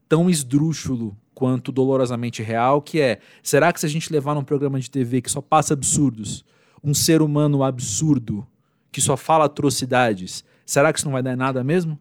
tão 0.08 0.30
esdrúxulo 0.30 1.18
quanto 1.34 1.72
dolorosamente 1.72 2.44
real, 2.44 2.82
que 2.82 3.02
é, 3.02 3.20
será 3.42 3.74
que 3.74 3.80
se 3.80 3.86
a 3.86 3.90
gente 3.90 4.14
levar 4.14 4.36
num 4.36 4.44
programa 4.44 4.80
de 4.80 4.90
TV 4.90 5.22
que 5.22 5.32
só 5.32 5.42
passa 5.42 5.74
absurdos, 5.74 6.46
um 6.84 6.94
ser 6.94 7.22
humano 7.22 7.64
absurdo 7.64 8.46
que 8.92 9.02
só 9.02 9.18
fala 9.18 9.46
atrocidades, 9.46 10.44
será 10.66 10.94
que 10.94 11.00
isso 11.00 11.08
não 11.08 11.14
vai 11.14 11.24
dar 11.24 11.36
nada 11.36 11.64
mesmo? 11.64 11.98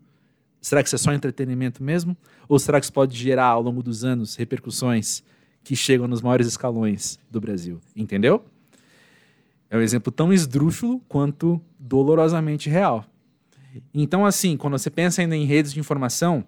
Será 0.60 0.82
que 0.82 0.88
isso 0.88 0.96
é 0.96 0.98
só 0.98 1.12
entretenimento 1.12 1.82
mesmo? 1.82 2.16
Ou 2.48 2.58
será 2.58 2.78
que 2.78 2.84
isso 2.84 2.92
pode 2.92 3.16
gerar 3.16 3.46
ao 3.46 3.62
longo 3.62 3.82
dos 3.82 4.04
anos 4.04 4.36
repercussões 4.36 5.22
que 5.64 5.74
chegam 5.74 6.06
nos 6.06 6.20
maiores 6.20 6.46
escalões 6.46 7.18
do 7.30 7.40
Brasil, 7.40 7.80
entendeu? 7.96 8.44
É 9.70 9.76
um 9.76 9.80
exemplo 9.80 10.10
tão 10.10 10.32
esdrúxulo 10.32 11.00
quanto 11.08 11.60
dolorosamente 11.78 12.68
real. 12.68 13.06
Então, 13.92 14.26
assim, 14.26 14.56
quando 14.56 14.78
você 14.78 14.90
pensa 14.90 15.20
ainda 15.20 15.36
em 15.36 15.44
redes 15.44 15.72
de 15.72 15.80
informação, 15.80 16.44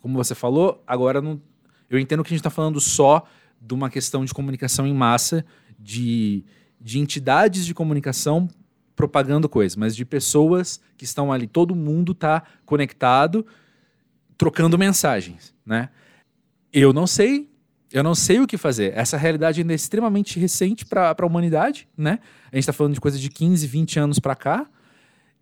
como 0.00 0.16
você 0.16 0.34
falou, 0.34 0.82
agora 0.86 1.20
não, 1.20 1.40
eu 1.90 1.98
entendo 1.98 2.22
que 2.22 2.28
a 2.28 2.34
gente 2.34 2.40
está 2.40 2.50
falando 2.50 2.80
só 2.80 3.24
de 3.60 3.74
uma 3.74 3.90
questão 3.90 4.24
de 4.24 4.32
comunicação 4.32 4.86
em 4.86 4.94
massa, 4.94 5.44
de, 5.78 6.44
de 6.80 6.98
entidades 6.98 7.66
de 7.66 7.74
comunicação 7.74 8.48
propagando 8.94 9.48
coisas, 9.48 9.76
mas 9.76 9.94
de 9.94 10.04
pessoas 10.04 10.80
que 10.96 11.04
estão 11.04 11.32
ali. 11.32 11.46
Todo 11.46 11.74
mundo 11.74 12.12
está 12.12 12.42
conectado 12.64 13.46
trocando 14.36 14.78
mensagens, 14.78 15.54
né? 15.64 15.88
Eu 16.72 16.92
não 16.92 17.06
sei, 17.06 17.48
eu 17.92 18.02
não 18.02 18.14
sei 18.14 18.40
o 18.40 18.46
que 18.46 18.56
fazer. 18.56 18.92
Essa 18.96 19.16
realidade 19.16 19.60
ainda 19.60 19.72
é 19.72 19.76
extremamente 19.76 20.38
recente 20.38 20.84
para 20.84 21.14
a 21.16 21.26
humanidade, 21.26 21.88
né? 21.96 22.18
A 22.52 22.56
gente 22.56 22.62
está 22.62 22.72
falando 22.72 22.94
de 22.94 23.00
coisa 23.00 23.18
de 23.18 23.28
15, 23.28 23.66
20 23.66 23.98
anos 23.98 24.18
para 24.18 24.34
cá 24.34 24.68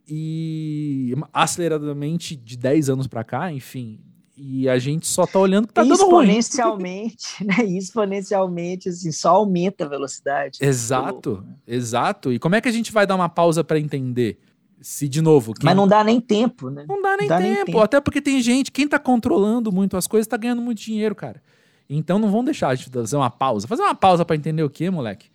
e 0.08 1.14
aceleradamente 1.32 2.36
de 2.36 2.56
10 2.56 2.90
anos 2.90 3.06
para 3.06 3.24
cá, 3.24 3.52
enfim. 3.52 3.98
E 4.36 4.68
a 4.68 4.78
gente 4.78 5.06
só 5.06 5.26
tá 5.26 5.38
olhando 5.38 5.66
que 5.66 5.72
tá 5.72 5.82
dando 5.82 5.94
ruim. 5.94 6.28
Exponencialmente, 6.28 7.26
né? 7.44 7.64
Exponencialmente, 7.64 8.88
assim, 8.88 9.10
só 9.10 9.30
aumenta 9.30 9.84
a 9.84 9.88
velocidade. 9.88 10.58
Exato, 10.60 11.42
exato. 11.66 12.32
E 12.32 12.38
como 12.38 12.54
é 12.54 12.60
que 12.60 12.68
a 12.68 12.72
gente 12.72 12.92
vai 12.92 13.06
dar 13.06 13.14
uma 13.14 13.30
pausa 13.30 13.64
para 13.64 13.78
entender? 13.78 14.38
Se, 14.78 15.08
de 15.08 15.22
novo. 15.22 15.54
Quem... 15.54 15.64
Mas 15.64 15.74
não 15.74 15.88
dá 15.88 16.04
nem 16.04 16.20
tempo, 16.20 16.68
né? 16.68 16.84
Não 16.86 17.00
dá, 17.00 17.16
nem, 17.16 17.26
dá 17.26 17.38
tempo. 17.38 17.48
nem, 17.48 17.64
tempo. 17.64 17.80
Até 17.80 17.98
porque 17.98 18.20
tem 18.20 18.42
gente, 18.42 18.70
quem 18.70 18.86
tá 18.86 18.98
controlando 18.98 19.72
muito 19.72 19.96
as 19.96 20.06
coisas 20.06 20.26
tá 20.26 20.36
ganhando 20.36 20.60
muito 20.60 20.82
dinheiro, 20.82 21.14
cara. 21.14 21.42
Então 21.88 22.18
não 22.18 22.30
vão 22.30 22.44
deixar 22.44 22.76
de 22.76 22.84
fazer 22.90 23.16
uma 23.16 23.30
pausa. 23.30 23.66
Fazer 23.66 23.82
uma 23.82 23.94
pausa 23.94 24.22
para 24.22 24.36
entender 24.36 24.62
o 24.62 24.68
quê, 24.68 24.90
moleque? 24.90 25.30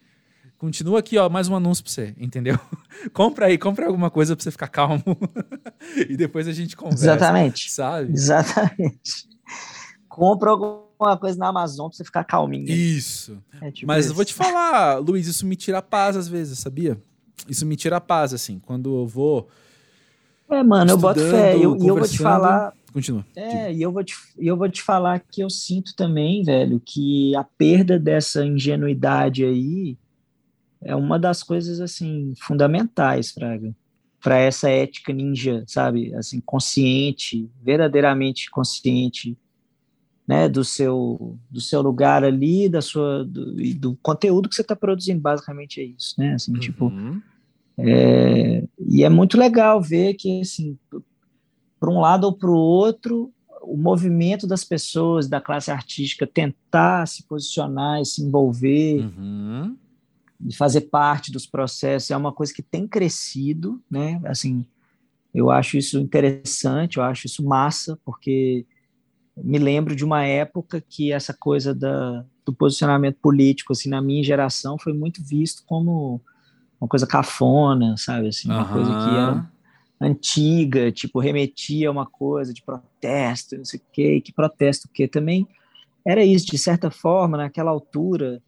Continua 0.62 1.00
aqui, 1.00 1.18
ó, 1.18 1.28
mais 1.28 1.50
um 1.50 1.56
anúncio 1.56 1.84
pra 1.84 1.92
você, 1.92 2.14
entendeu? 2.20 2.56
compra 3.14 3.48
aí, 3.48 3.58
compra 3.58 3.88
alguma 3.88 4.12
coisa 4.12 4.36
pra 4.36 4.44
você 4.44 4.52
ficar 4.52 4.68
calmo. 4.68 5.04
e 6.08 6.16
depois 6.16 6.48
a 6.48 6.52
gente 6.52 6.78
conversa. 6.78 7.04
Exatamente. 7.04 7.72
Sabe? 7.72 8.14
Exatamente. 8.14 9.28
compra 10.08 10.52
alguma 10.52 11.18
coisa 11.20 11.36
na 11.40 11.48
Amazon 11.48 11.88
pra 11.88 11.98
você 11.98 12.04
ficar 12.04 12.24
calminho. 12.26 12.70
Isso. 12.70 13.42
É 13.60 13.72
tipo 13.72 13.88
Mas 13.88 14.06
isso. 14.06 14.12
eu 14.12 14.16
vou 14.16 14.24
te 14.24 14.36
falar, 14.36 15.00
Luiz, 15.00 15.26
isso 15.26 15.48
me 15.48 15.56
tira 15.56 15.80
a 15.80 15.82
paz 15.82 16.16
às 16.16 16.28
vezes, 16.28 16.60
sabia? 16.60 16.96
Isso 17.50 17.66
me 17.66 17.76
tira 17.76 17.98
a 17.98 18.02
paz, 18.02 18.32
assim, 18.32 18.60
quando 18.60 19.00
eu 19.00 19.08
vou. 19.08 19.50
É, 20.48 20.62
mano, 20.62 20.92
eu 20.92 20.98
boto 21.00 21.22
fé. 21.22 21.58
E 21.58 21.64
eu, 21.64 21.76
eu 21.76 21.96
vou 21.96 22.08
te 22.08 22.20
falar. 22.20 22.72
Continua. 22.94 23.26
É, 23.36 23.74
e 23.74 23.82
eu 23.82 23.92
vou, 23.92 24.04
te, 24.04 24.16
eu 24.38 24.56
vou 24.56 24.70
te 24.70 24.84
falar 24.84 25.22
que 25.22 25.42
eu 25.42 25.50
sinto 25.50 25.96
também, 25.96 26.44
velho, 26.44 26.80
que 26.80 27.36
a 27.36 27.44
perda 27.44 27.98
dessa 27.98 28.46
ingenuidade 28.46 29.44
aí 29.44 29.98
é 30.84 30.96
uma 30.96 31.20
das 31.20 31.44
coisas 31.44 31.80
assim 31.80 32.34
fundamentais 32.38 33.34
para 34.22 34.38
essa 34.38 34.70
ética 34.70 35.14
ninja, 35.14 35.64
sabe? 35.68 36.14
Assim, 36.16 36.42
consciente, 36.42 37.50
verdadeiramente 37.62 38.50
consciente, 38.50 39.38
né, 40.28 40.48
do 40.48 40.64
seu 40.64 41.38
do 41.50 41.60
seu 41.60 41.82
lugar 41.82 42.24
ali, 42.24 42.70
da 42.70 42.82
sua 42.82 43.24
do, 43.24 43.56
do 43.76 43.96
conteúdo 44.02 44.50
que 44.50 44.56
você 44.56 44.62
está 44.62 44.76
produzindo, 44.76 45.20
basicamente 45.20 45.82
é 45.82 45.84
isso, 45.84 46.16
né? 46.18 46.34
Assim, 46.34 46.54
tipo, 46.54 46.86
uhum. 46.86 47.14
tipo, 47.14 47.24
é, 47.78 48.64
e 48.80 49.04
é 49.04 49.10
muito 49.10 49.38
legal 49.38 49.82
ver 49.82 50.14
que 50.16 50.42
assim, 50.42 50.78
por 51.80 51.90
um 51.90 52.00
lado 52.00 52.26
ou 52.26 52.34
para 52.34 52.50
o 52.50 52.56
outro, 52.56 53.32
o 53.64 53.78
movimento 53.78 54.48
das 54.48 54.64
pessoas 54.64 55.28
da 55.28 55.42
classe 55.42 55.70
artística 55.70 56.26
tentar 56.26 57.08
se 57.08 57.24
posicionar 57.24 58.02
e 58.02 58.06
se 58.06 58.24
envolver 58.24 59.02
uhum 59.02 59.76
de 60.42 60.58
fazer 60.58 60.82
parte 60.82 61.32
dos 61.32 61.46
processos 61.46 62.10
é 62.10 62.18
uma 62.18 62.32
coisa 62.32 62.54
que 62.54 62.64
tem 62.64 62.88
crescido, 62.88 63.82
né? 63.90 64.20
Assim, 64.26 64.66
eu 65.34 65.50
acho 65.50 65.78
isso 65.78 66.00
interessante, 66.00 66.98
eu 66.98 67.04
acho 67.04 67.28
isso 67.28 67.44
massa, 67.44 67.98
porque 68.04 68.66
me 69.38 69.58
lembro 69.58 69.96
de 69.96 70.04
uma 70.04 70.24
época 70.24 70.82
que 70.82 71.12
essa 71.12 71.34
coisa 71.34 71.74
da, 71.74 72.26
do 72.46 72.54
posicionamento 72.54 73.18
político, 73.22 73.72
assim, 73.72 73.90
na 73.90 74.02
minha 74.02 74.24
geração, 74.24 74.78
foi 74.78 74.94
muito 74.94 75.24
visto 75.24 75.64
como 75.66 76.20
uma 76.80 76.88
coisa 76.88 77.06
cafona, 77.06 77.96
sabe? 77.98 78.28
Assim, 78.28 78.50
uma 78.50 78.66
uhum. 78.66 78.74
coisa 78.74 78.92
que 78.92 79.16
era 79.16 79.52
antiga, 80.02 80.92
tipo, 80.92 81.20
remetia 81.20 81.88
a 81.88 81.92
uma 81.92 82.06
coisa 82.06 82.54
de 82.54 82.64
protesto, 82.64 83.56
não 83.56 83.66
sei 83.66 83.80
o 83.80 83.84
quê, 83.94 84.16
e 84.16 84.22
que 84.22 84.34
protesto 84.34 84.88
o 84.88 84.92
quê? 84.92 85.08
Também 85.08 85.48
era 86.06 86.26
isso, 86.26 86.48
de 86.48 86.58
certa 86.58 86.90
forma, 86.90 87.38
naquela 87.38 87.70
altura, 87.70 88.42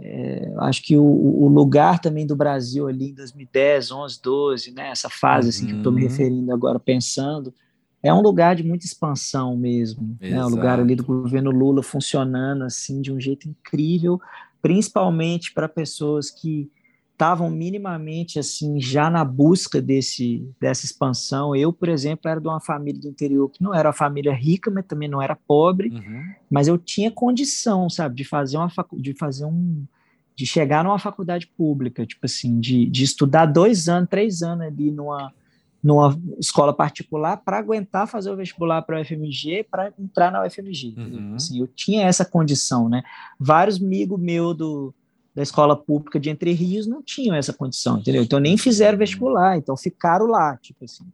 é, 0.00 0.52
acho 0.58 0.82
que 0.82 0.96
o, 0.96 1.02
o, 1.02 1.48
lugar 1.48 1.98
também 1.98 2.24
do 2.24 2.36
Brasil 2.36 2.86
ali 2.86 3.10
em 3.10 3.14
2010, 3.14 3.90
11, 3.90 4.22
12, 4.22 4.70
né, 4.72 4.90
essa 4.90 5.10
fase 5.10 5.48
assim, 5.48 5.66
que 5.66 5.72
eu 5.72 5.78
estou 5.78 5.92
me 5.92 6.02
uhum. 6.02 6.08
referindo 6.08 6.52
agora, 6.52 6.78
pensando, 6.78 7.52
é 8.00 8.14
um 8.14 8.20
lugar 8.20 8.54
de 8.54 8.62
muita 8.62 8.86
expansão 8.86 9.56
mesmo. 9.56 10.16
Né, 10.20 10.44
o 10.44 10.48
lugar 10.48 10.78
ali 10.78 10.94
do 10.94 11.04
governo 11.04 11.50
Lula 11.50 11.82
funcionando 11.82 12.62
assim 12.62 13.00
de 13.00 13.12
um 13.12 13.20
jeito 13.20 13.48
incrível, 13.48 14.20
principalmente 14.62 15.52
para 15.52 15.68
pessoas 15.68 16.30
que 16.30 16.70
estavam 17.18 17.50
minimamente 17.50 18.38
assim 18.38 18.80
já 18.80 19.10
na 19.10 19.24
busca 19.24 19.82
desse 19.82 20.48
dessa 20.60 20.86
expansão. 20.86 21.54
Eu, 21.54 21.72
por 21.72 21.88
exemplo, 21.88 22.30
era 22.30 22.40
de 22.40 22.46
uma 22.46 22.60
família 22.60 23.00
do 23.00 23.08
interior 23.08 23.50
que 23.50 23.60
não 23.60 23.74
era 23.74 23.88
uma 23.88 23.92
família 23.92 24.32
rica, 24.32 24.70
mas 24.70 24.86
também 24.86 25.08
não 25.08 25.20
era 25.20 25.34
pobre, 25.34 25.88
uhum. 25.88 26.22
mas 26.48 26.68
eu 26.68 26.78
tinha 26.78 27.10
condição, 27.10 27.90
sabe, 27.90 28.14
de 28.14 28.24
fazer 28.24 28.56
uma 28.56 28.70
facu 28.70 29.02
de 29.02 29.12
fazer 29.14 29.44
um 29.44 29.84
de 30.36 30.46
chegar 30.46 30.84
numa 30.84 31.00
faculdade 31.00 31.48
pública, 31.48 32.06
tipo 32.06 32.24
assim, 32.24 32.60
de, 32.60 32.86
de 32.86 33.02
estudar 33.02 33.46
dois 33.46 33.88
anos, 33.88 34.08
três 34.08 34.40
anos 34.40 34.64
ali 34.68 34.92
numa 34.92 35.32
numa 35.82 36.16
escola 36.38 36.72
particular 36.72 37.36
para 37.36 37.58
aguentar 37.58 38.06
fazer 38.06 38.30
o 38.30 38.36
vestibular 38.36 38.82
para 38.82 38.98
a 38.98 39.00
UFMG 39.00 39.64
para 39.68 39.92
entrar 39.98 40.30
na 40.30 40.44
UFMG. 40.44 40.94
Uhum. 40.96 41.34
Assim, 41.34 41.60
eu 41.60 41.68
tinha 41.68 42.04
essa 42.04 42.24
condição, 42.24 42.88
né? 42.88 43.02
Vários 43.38 43.80
amigos 43.80 44.18
meus 44.20 44.56
do 44.56 44.94
da 45.38 45.42
escola 45.44 45.76
pública 45.76 46.18
de 46.18 46.30
Entre 46.30 46.50
Rios 46.50 46.84
não 46.84 47.00
tinham 47.00 47.32
essa 47.32 47.52
condição, 47.52 47.98
entendeu? 47.98 48.24
Então 48.24 48.40
nem 48.40 48.58
fizeram 48.58 48.98
vestibular, 48.98 49.56
então 49.56 49.76
ficaram 49.76 50.26
lá, 50.26 50.56
tipo 50.56 50.84
assim, 50.84 51.04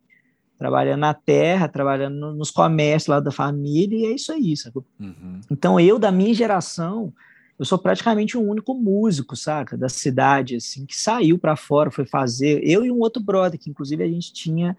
trabalhando 0.57 1.01
na 1.01 1.13
terra, 1.13 1.69
trabalhando 1.69 2.33
nos 2.33 2.51
comércios 2.51 3.09
lá 3.09 3.21
da 3.21 3.31
família, 3.31 3.99
e 3.99 4.07
é 4.07 4.15
isso 4.15 4.33
aí, 4.33 4.57
sabe? 4.57 4.79
Uhum. 4.99 5.43
Então 5.51 5.79
eu, 5.79 5.99
da 5.99 6.11
minha 6.11 6.33
geração, 6.33 7.13
eu 7.59 7.67
sou 7.67 7.77
praticamente 7.77 8.39
o 8.39 8.41
único 8.41 8.73
músico, 8.73 9.37
saca, 9.37 9.77
da 9.77 9.91
cidade, 9.91 10.57
assim, 10.57 10.87
que 10.87 10.97
saiu 10.97 11.39
para 11.39 11.55
fora, 11.55 11.91
foi 11.91 12.07
fazer, 12.07 12.63
eu 12.65 12.83
e 12.83 12.91
um 12.91 13.01
outro 13.01 13.23
brother, 13.23 13.61
que 13.61 13.69
inclusive 13.69 14.03
a 14.03 14.09
gente 14.09 14.33
tinha 14.33 14.75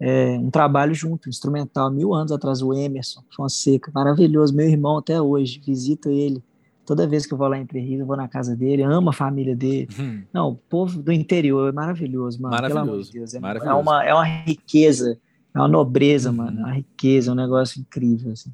é, 0.00 0.36
um 0.40 0.50
trabalho 0.50 0.92
junto, 0.92 1.28
instrumental, 1.28 1.88
mil 1.88 2.12
anos 2.12 2.32
atrás, 2.32 2.60
o 2.60 2.74
Emerson 2.74 3.22
Fonseca, 3.30 3.92
maravilhoso, 3.94 4.52
meu 4.52 4.66
irmão 4.68 4.98
até 4.98 5.22
hoje, 5.22 5.62
visito 5.64 6.10
ele, 6.10 6.42
Toda 6.84 7.06
vez 7.06 7.24
que 7.24 7.32
eu 7.32 7.38
vou 7.38 7.46
lá 7.46 7.58
em 7.58 7.62
Entre 7.62 7.78
Rios, 7.80 8.00
eu 8.00 8.06
vou 8.06 8.16
na 8.16 8.26
casa 8.26 8.56
dele, 8.56 8.82
amo 8.82 9.10
a 9.10 9.12
família 9.12 9.54
dele. 9.54 9.88
Hum. 9.98 10.22
Não, 10.32 10.50
o 10.50 10.54
povo 10.56 11.00
do 11.00 11.12
interior 11.12 11.68
é 11.68 11.72
maravilhoso, 11.72 12.42
mano. 12.42 12.54
Maravilhoso. 12.54 13.12
De 13.12 13.18
Deus, 13.18 13.34
é, 13.34 13.40
maravilhoso. 13.40 13.78
é, 13.78 13.80
uma, 13.80 14.04
é 14.04 14.12
uma 14.12 14.24
riqueza, 14.24 15.18
é 15.54 15.58
uma 15.58 15.68
nobreza, 15.68 16.30
uhum. 16.30 16.36
mano. 16.36 16.60
É 16.60 16.64
uma 16.64 16.74
riqueza, 16.74 17.30
é 17.30 17.32
um 17.32 17.36
negócio 17.36 17.80
incrível, 17.80 18.32
assim. 18.32 18.50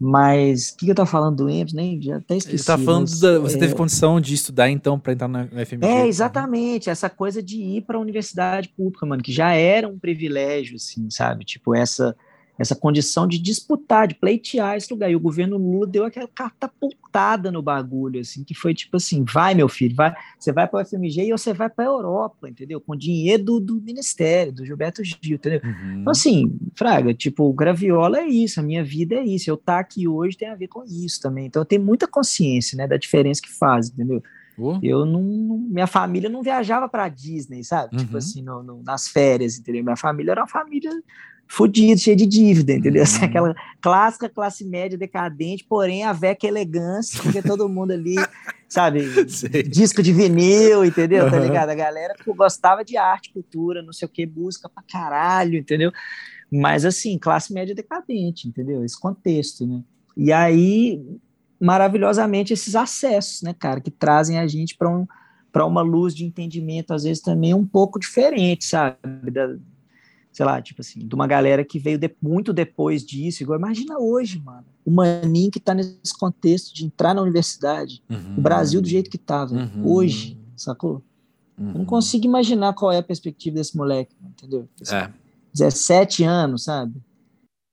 Mas 0.00 0.70
o 0.70 0.76
que, 0.76 0.84
que 0.84 0.92
eu 0.92 0.94
tava 0.94 1.10
falando 1.10 1.38
do 1.38 1.50
EMS, 1.50 1.74
nem 1.74 2.00
já 2.00 2.18
até 2.18 2.36
esqueci. 2.36 2.58
Você 2.58 2.66
tá 2.66 2.78
falando 2.78 3.08
mas, 3.08 3.18
da, 3.18 3.38
você 3.40 3.56
é... 3.56 3.58
teve 3.58 3.74
condição 3.74 4.20
de 4.20 4.32
estudar 4.32 4.70
então 4.70 4.98
para 4.98 5.12
entrar 5.12 5.26
na 5.26 5.46
FMG? 5.48 5.84
É, 5.84 6.06
exatamente, 6.06 6.88
essa 6.88 7.10
coisa 7.10 7.42
de 7.42 7.56
ir 7.56 7.82
para 7.82 7.96
a 7.96 8.00
universidade 8.00 8.68
pública, 8.76 9.04
mano, 9.04 9.22
que 9.22 9.32
já 9.32 9.54
era 9.54 9.88
um 9.88 9.98
privilégio 9.98 10.76
assim, 10.76 11.10
sabe? 11.10 11.44
Tipo 11.44 11.74
essa 11.74 12.14
essa 12.58 12.74
condição 12.74 13.26
de 13.26 13.38
disputar, 13.38 14.08
de 14.08 14.16
pleitear 14.16 14.76
esse 14.76 14.92
lugar. 14.92 15.10
E 15.10 15.14
o 15.14 15.20
governo 15.20 15.56
Lula 15.56 15.86
deu 15.86 16.04
aquela 16.04 16.26
catapultada 16.26 17.52
no 17.52 17.62
bagulho, 17.62 18.20
assim, 18.20 18.42
que 18.42 18.54
foi 18.54 18.74
tipo 18.74 18.96
assim: 18.96 19.24
vai, 19.24 19.54
meu 19.54 19.68
filho, 19.68 19.94
vai, 19.94 20.12
você 20.38 20.52
vai 20.52 20.66
para 20.66 20.82
o 20.82 20.84
FMG 20.84 21.28
e 21.28 21.30
você 21.30 21.52
vai 21.52 21.70
para 21.70 21.84
a 21.84 21.88
Europa, 21.88 22.48
entendeu? 22.48 22.80
Com 22.80 22.96
dinheiro 22.96 23.44
do, 23.44 23.60
do, 23.60 23.80
Ministério, 23.80 24.52
do 24.52 24.66
Gilberto 24.66 25.04
Gil, 25.04 25.36
entendeu? 25.36 25.60
Uhum. 25.62 26.00
Então, 26.00 26.10
assim, 26.10 26.58
Fraga, 26.74 27.14
tipo, 27.14 27.44
o 27.44 27.52
Graviola 27.52 28.18
é 28.18 28.26
isso, 28.26 28.58
a 28.58 28.62
minha 28.62 28.82
vida 28.82 29.14
é 29.14 29.24
isso. 29.24 29.48
Eu 29.48 29.54
estar 29.54 29.74
tá 29.74 29.78
aqui 29.78 30.08
hoje 30.08 30.36
tem 30.36 30.48
a 30.48 30.56
ver 30.56 30.68
com 30.68 30.82
isso 30.84 31.20
também. 31.20 31.46
Então, 31.46 31.62
eu 31.62 31.66
tenho 31.66 31.82
muita 31.82 32.08
consciência, 32.08 32.76
né, 32.76 32.88
da 32.88 32.96
diferença 32.96 33.40
que 33.40 33.52
faz, 33.52 33.88
entendeu? 33.88 34.22
Oh. 34.60 34.76
Eu 34.82 35.06
não, 35.06 35.22
minha 35.22 35.86
família 35.86 36.28
não 36.28 36.42
viajava 36.42 36.88
para 36.88 37.08
Disney, 37.08 37.62
sabe? 37.62 37.90
Tipo 37.90 38.00
uhum. 38.00 38.06
Tipo 38.06 38.16
assim, 38.16 38.42
no, 38.42 38.62
no, 38.62 38.82
nas 38.82 39.06
férias, 39.06 39.56
entendeu? 39.56 39.84
Minha 39.84 39.96
família 39.96 40.32
era 40.32 40.40
uma 40.40 40.48
família 40.48 40.90
fudido, 41.48 42.00
cheio 42.00 42.16
de 42.16 42.26
dívida, 42.26 42.74
entendeu? 42.74 43.02
Assim, 43.02 43.20
uhum. 43.20 43.24
aquela 43.24 43.54
clássica 43.80 44.28
classe 44.28 44.64
média 44.64 44.98
decadente, 44.98 45.64
porém 45.64 46.04
a 46.04 46.12
veca 46.12 46.46
elegância, 46.46 47.20
porque 47.22 47.40
todo 47.40 47.68
mundo 47.68 47.92
ali, 47.92 48.16
sabe, 48.68 49.02
disco 49.66 50.02
de 50.02 50.12
vinil, 50.12 50.84
entendeu? 50.84 51.24
Uhum. 51.24 51.30
Tá 51.30 51.38
ligado? 51.38 51.70
A 51.70 51.74
galera 51.74 52.14
gostava 52.36 52.84
de 52.84 52.98
arte, 52.98 53.32
cultura, 53.32 53.82
não 53.82 53.92
sei 53.92 54.06
o 54.06 54.10
que, 54.10 54.26
busca 54.26 54.68
pra 54.68 54.82
caralho, 54.82 55.58
entendeu? 55.58 55.90
Mas 56.52 56.84
assim, 56.84 57.18
classe 57.18 57.52
média 57.52 57.74
decadente, 57.74 58.46
entendeu? 58.46 58.84
Esse 58.84 58.98
contexto, 59.00 59.66
né? 59.66 59.82
E 60.16 60.32
aí, 60.32 61.00
maravilhosamente, 61.60 62.52
esses 62.52 62.74
acessos, 62.74 63.42
né, 63.42 63.54
cara, 63.58 63.80
que 63.80 63.90
trazem 63.90 64.38
a 64.38 64.46
gente 64.46 64.76
para 64.76 64.90
um, 64.90 65.06
para 65.50 65.64
uma 65.64 65.80
luz 65.80 66.14
de 66.14 66.24
entendimento, 66.24 66.92
às 66.92 67.04
vezes 67.04 67.22
também 67.22 67.54
um 67.54 67.66
pouco 67.66 67.98
diferente, 67.98 68.64
sabe? 68.64 68.96
Da, 69.30 69.56
sei 70.38 70.46
lá, 70.46 70.62
tipo 70.62 70.80
assim, 70.80 71.00
de 71.00 71.12
uma 71.16 71.26
galera 71.26 71.64
que 71.64 71.80
veio 71.80 71.98
de, 71.98 72.14
muito 72.22 72.52
depois 72.52 73.04
disso. 73.04 73.42
Igual, 73.42 73.58
imagina 73.58 73.98
hoje, 73.98 74.38
mano, 74.38 74.66
o 74.84 74.90
maninho 74.92 75.50
que 75.50 75.58
tá 75.58 75.74
nesse 75.74 76.16
contexto 76.16 76.72
de 76.72 76.84
entrar 76.84 77.12
na 77.12 77.22
universidade, 77.22 78.04
uhum. 78.08 78.36
o 78.38 78.40
Brasil 78.40 78.80
do 78.80 78.86
jeito 78.86 79.10
que 79.10 79.18
tava, 79.18 79.54
uhum. 79.54 79.82
hoje, 79.84 80.38
sacou? 80.56 81.02
Uhum. 81.58 81.66
Eu 81.66 81.72
não 81.72 81.80
uhum. 81.80 81.86
consigo 81.86 82.24
imaginar 82.24 82.72
qual 82.72 82.92
é 82.92 82.98
a 82.98 83.02
perspectiva 83.02 83.56
desse 83.56 83.76
moleque, 83.76 84.14
entendeu? 84.22 84.68
É. 84.92 85.10
17 85.52 86.22
anos, 86.22 86.62
sabe? 86.62 87.02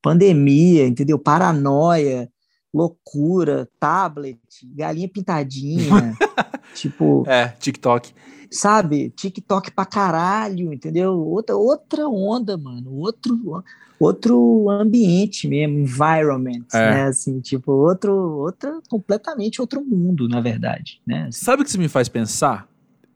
pandemia, 0.05 0.87
entendeu? 0.87 1.17
Paranoia, 1.17 2.29
loucura, 2.71 3.67
tablet, 3.79 4.39
galinha 4.75 5.09
pintadinha, 5.09 6.15
tipo. 6.75 7.23
É, 7.27 7.47
TikTok. 7.59 8.13
Sabe? 8.51 9.09
TikTok 9.09 9.71
pra 9.71 9.85
caralho, 9.85 10.71
entendeu? 10.71 11.13
Outra, 11.13 11.55
outra 11.55 12.07
onda, 12.07 12.57
mano. 12.57 12.93
Outro, 12.93 13.63
outro 13.99 14.69
ambiente 14.69 15.47
mesmo, 15.47 15.79
environment, 15.79 16.63
é. 16.73 16.91
né? 16.91 17.03
Assim, 17.05 17.39
tipo, 17.39 17.71
outro, 17.71 18.13
outra, 18.13 18.79
completamente 18.89 19.59
outro 19.59 19.83
mundo, 19.83 20.27
na 20.27 20.41
verdade, 20.41 21.01
né? 21.05 21.27
Assim. 21.27 21.43
Sabe 21.43 21.61
o 21.61 21.65
que 21.65 21.69
isso 21.69 21.79
me 21.79 21.89
faz 21.89 22.07
pensar? 22.07 22.67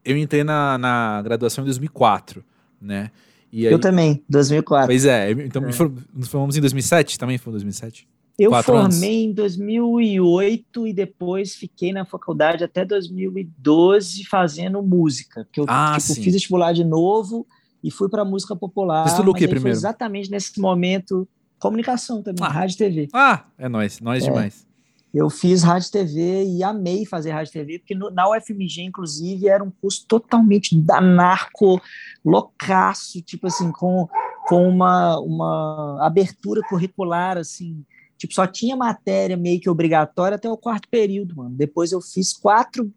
Eu 0.04 0.18
entrei 0.18 0.44
na, 0.44 0.78
na 0.78 1.22
graduação 1.22 1.64
em 1.64 1.66
2004, 1.66 2.44
né? 2.82 3.12
Aí, 3.52 3.66
eu 3.66 3.80
também, 3.80 4.24
2004. 4.30 4.88
Pois 4.88 5.06
é, 5.06 5.32
então 5.32 5.64
é. 5.64 5.68
nos 6.14 6.28
formamos 6.28 6.56
em 6.56 6.62
2007, 6.62 7.18
também 7.18 7.38
foi 7.38 7.52
em 7.52 7.54
2007? 7.54 8.08
Eu 8.40 8.52
Quatro 8.52 8.74
formei 8.74 9.26
anos. 9.26 9.32
em 9.32 9.34
2008 9.34 10.88
e 10.88 10.94
depois 10.94 11.56
fiquei 11.56 11.92
na 11.92 12.06
faculdade 12.06 12.64
até 12.64 12.86
2012 12.86 14.24
fazendo 14.26 14.82
música. 14.82 15.46
Que 15.52 15.60
eu 15.60 15.66
ah, 15.68 15.98
tipo, 16.00 16.22
fiz 16.22 16.34
vestibular 16.34 16.72
de 16.72 16.86
novo 16.86 17.46
e 17.84 17.92
fui 17.92 18.08
para 18.08 18.24
música 18.24 18.56
popular. 18.56 19.04
Você 19.04 19.12
estudou 19.12 19.34
o 19.34 19.38
que 19.38 19.46
primeiro? 19.46 19.78
exatamente 19.78 20.32
nesse 20.32 20.58
momento 20.60 21.28
comunicação 21.60 22.24
também, 22.24 22.46
ah. 22.46 22.50
rádio 22.50 22.76
e 22.76 22.78
TV. 22.78 23.10
Ah, 23.14 23.44
é 23.58 23.68
nós, 23.68 24.00
nós 24.00 24.24
é. 24.24 24.28
demais. 24.28 24.66
Eu 25.14 25.30
fiz 25.30 25.64
rádio 25.64 25.88
e 25.88 25.92
TV 25.92 26.46
e 26.46 26.64
amei 26.64 27.06
fazer 27.06 27.32
rádio 27.32 27.50
e 27.50 27.54
TV, 27.54 27.80
porque 27.80 27.96
no, 27.96 28.12
na 28.12 28.30
UFMG, 28.30 28.84
inclusive, 28.84 29.48
era 29.50 29.64
um 29.64 29.72
curso 29.72 30.06
totalmente 30.08 30.80
danarco, 30.80 31.82
loucaço, 32.24 33.20
tipo 33.22 33.48
assim, 33.48 33.72
com, 33.72 34.08
com 34.48 34.70
uma, 34.70 35.20
uma 35.20 35.98
abertura 36.06 36.62
curricular, 36.70 37.38
assim, 37.38 37.84
tipo, 38.20 38.34
só 38.36 38.46
tinha 38.46 38.76
matéria 38.76 39.36
meio 39.36 39.60
que 39.60 39.70
obrigatória 39.70 40.36
até 40.36 40.48
o 40.48 40.58
quarto 40.58 40.88
período, 40.90 41.36
mano. 41.36 41.56
Depois 41.56 41.92
eu 41.92 42.02
fiz 42.02 42.34
quatro 42.34 42.94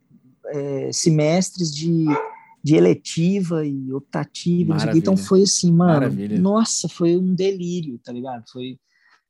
é, 0.46 0.90
semestres 0.92 1.74
de, 1.74 2.04
de 2.62 2.74
eletiva 2.74 3.64
e 3.64 3.90
optativa, 3.94 4.76
então 4.94 5.16
foi 5.16 5.42
assim, 5.42 5.72
mano, 5.72 5.92
Maravilha. 5.92 6.38
nossa, 6.38 6.88
foi 6.88 7.16
um 7.16 7.35
delírio, 7.35 7.98
tá 8.04 8.12
ligado? 8.12 8.44
Foi 8.52 8.76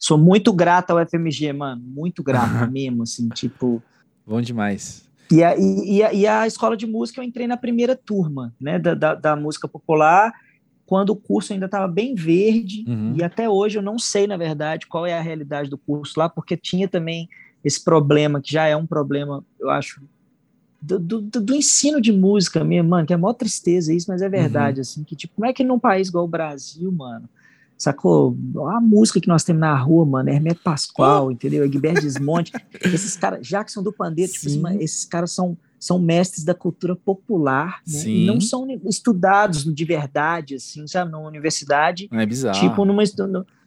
Sou 0.03 0.19
muito 0.19 0.53
grata 0.53 0.93
ao 0.93 1.07
FMG, 1.07 1.53
mano. 1.53 1.81
Muito 1.81 2.25
grata 2.25 2.67
mesmo, 2.67 3.05
assim, 3.05 3.29
tipo. 3.29 3.81
Bom 4.27 4.41
demais. 4.41 5.09
E 5.31 5.45
a, 5.45 5.57
e, 5.57 6.03
a, 6.03 6.13
e 6.13 6.27
a 6.27 6.45
escola 6.45 6.77
de 6.77 6.89
música 6.89 7.21
eu 7.21 7.25
entrei 7.25 7.47
na 7.47 7.57
primeira 7.57 7.95
turma, 7.95 8.53
né, 8.61 8.81
da, 8.81 8.95
da, 8.95 9.15
da 9.15 9.37
música 9.37 9.69
popular, 9.69 10.33
quando 10.87 11.11
o 11.11 11.17
curso 11.17 11.53
ainda 11.53 11.67
estava 11.67 11.87
bem 11.89 12.15
verde, 12.15 12.85
uhum. 12.87 13.15
e 13.17 13.23
até 13.23 13.49
hoje 13.49 13.79
eu 13.79 13.83
não 13.83 13.99
sei, 13.99 14.27
na 14.27 14.37
verdade, 14.37 14.87
qual 14.87 15.07
é 15.07 15.17
a 15.17 15.21
realidade 15.21 15.71
do 15.71 15.79
curso 15.79 16.19
lá, 16.19 16.29
porque 16.29 16.57
tinha 16.57 16.89
também 16.89 17.29
esse 17.65 17.83
problema, 17.83 18.41
que 18.41 18.53
já 18.53 18.67
é 18.67 18.77
um 18.77 18.87
problema, 18.87 19.45
eu 19.59 19.71
acho, 19.71 20.03
do, 20.81 20.99
do, 20.99 21.21
do 21.21 21.55
ensino 21.55 22.01
de 22.01 22.13
música 22.13 22.65
mesmo, 22.65 22.91
mano, 22.91 23.07
que 23.07 23.13
é 23.13 23.17
maior 23.17 23.35
tristeza 23.35 23.95
isso, 23.95 24.11
mas 24.11 24.21
é 24.21 24.29
verdade, 24.29 24.79
uhum. 24.79 24.83
assim, 24.83 25.05
que 25.05 25.15
tipo, 25.15 25.35
como 25.35 25.47
é 25.47 25.53
que 25.53 25.63
num 25.65 25.79
país 25.79 26.09
igual 26.09 26.25
o 26.25 26.29
Brasil, 26.29 26.91
mano, 26.91 27.29
Sacou? 27.83 28.37
A 28.71 28.81
música 28.81 29.21
que 29.21 29.27
nós 29.27 29.43
temos 29.43 29.59
na 29.59 29.75
rua, 29.75 30.07
mano, 30.07 30.31
é 30.31 30.35
Hermeto 30.35 30.61
Pascoal, 30.63 31.27
oh. 31.27 31.31
entendeu? 31.33 31.65
Egberto 31.65 32.01
Desmonte. 32.01 32.53
esses 32.81 33.17
caras, 33.17 33.45
Jackson 33.45 33.83
do 33.83 33.93
Pandeiro, 33.93 34.31
tipo, 34.31 34.47
assim, 34.47 34.63
esses 34.79 35.05
caras 35.05 35.33
são, 35.33 35.59
são 35.83 35.99
mestres 35.99 36.45
da 36.45 36.55
cultura 36.55 36.95
popular, 36.95 37.81
né? 37.85 38.05
E 38.07 38.25
não 38.25 38.41
são 38.41 38.69
estudados 38.89 39.65
de 39.65 39.85
verdade, 39.85 40.55
assim, 40.55 40.87
sabe? 40.87 41.11
Numa 41.11 41.27
universidade. 41.27 42.09
É 42.13 42.25
bizarro. 42.25 42.61
Tipo, 42.61 42.85
numa. 42.85 43.03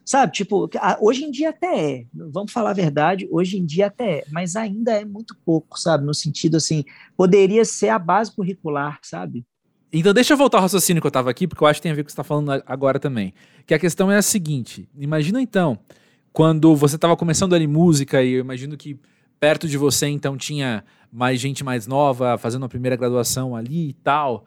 Sabe, 0.02 0.32
tipo, 0.32 0.70
hoje 1.00 1.24
em 1.24 1.30
dia 1.30 1.50
até 1.50 1.90
é, 1.98 2.06
vamos 2.14 2.52
falar 2.52 2.70
a 2.70 2.74
verdade, 2.74 3.28
hoje 3.30 3.58
em 3.58 3.66
dia 3.66 3.88
até 3.88 4.18
é, 4.18 4.24
mas 4.30 4.56
ainda 4.56 4.92
é 4.92 5.04
muito 5.04 5.36
pouco, 5.44 5.78
sabe? 5.78 6.06
No 6.06 6.14
sentido 6.14 6.56
assim, 6.56 6.84
poderia 7.16 7.64
ser 7.66 7.88
a 7.88 7.98
base 7.98 8.34
curricular, 8.34 8.98
sabe? 9.02 9.44
Então 9.92 10.14
deixa 10.14 10.32
eu 10.32 10.38
voltar 10.38 10.58
ao 10.58 10.62
raciocínio 10.62 11.02
que 11.02 11.06
eu 11.06 11.10
estava 11.10 11.28
aqui, 11.28 11.46
porque 11.46 11.62
eu 11.62 11.68
acho 11.68 11.80
que 11.80 11.82
tem 11.82 11.92
a 11.92 11.94
ver 11.94 12.02
com 12.02 12.06
o 12.06 12.06
que 12.06 12.12
você 12.12 12.14
está 12.14 12.24
falando 12.24 12.50
agora 12.66 12.98
também. 12.98 13.34
Que 13.66 13.74
a 13.74 13.78
questão 13.78 14.10
é 14.10 14.16
a 14.16 14.22
seguinte: 14.22 14.88
imagina 14.96 15.42
então, 15.42 15.78
quando 16.32 16.74
você 16.74 16.94
estava 16.94 17.16
começando 17.16 17.54
ali 17.54 17.66
música, 17.66 18.22
e 18.22 18.34
eu 18.34 18.40
imagino 18.40 18.74
que 18.76 18.98
perto 19.38 19.68
de 19.68 19.76
você 19.76 20.06
então 20.06 20.36
tinha 20.36 20.84
mais 21.12 21.40
gente 21.40 21.64
mais 21.64 21.86
nova 21.86 22.36
fazendo 22.38 22.64
a 22.64 22.68
primeira 22.68 22.96
graduação 22.96 23.54
ali 23.54 23.90
e 23.90 23.92
tal. 23.92 24.44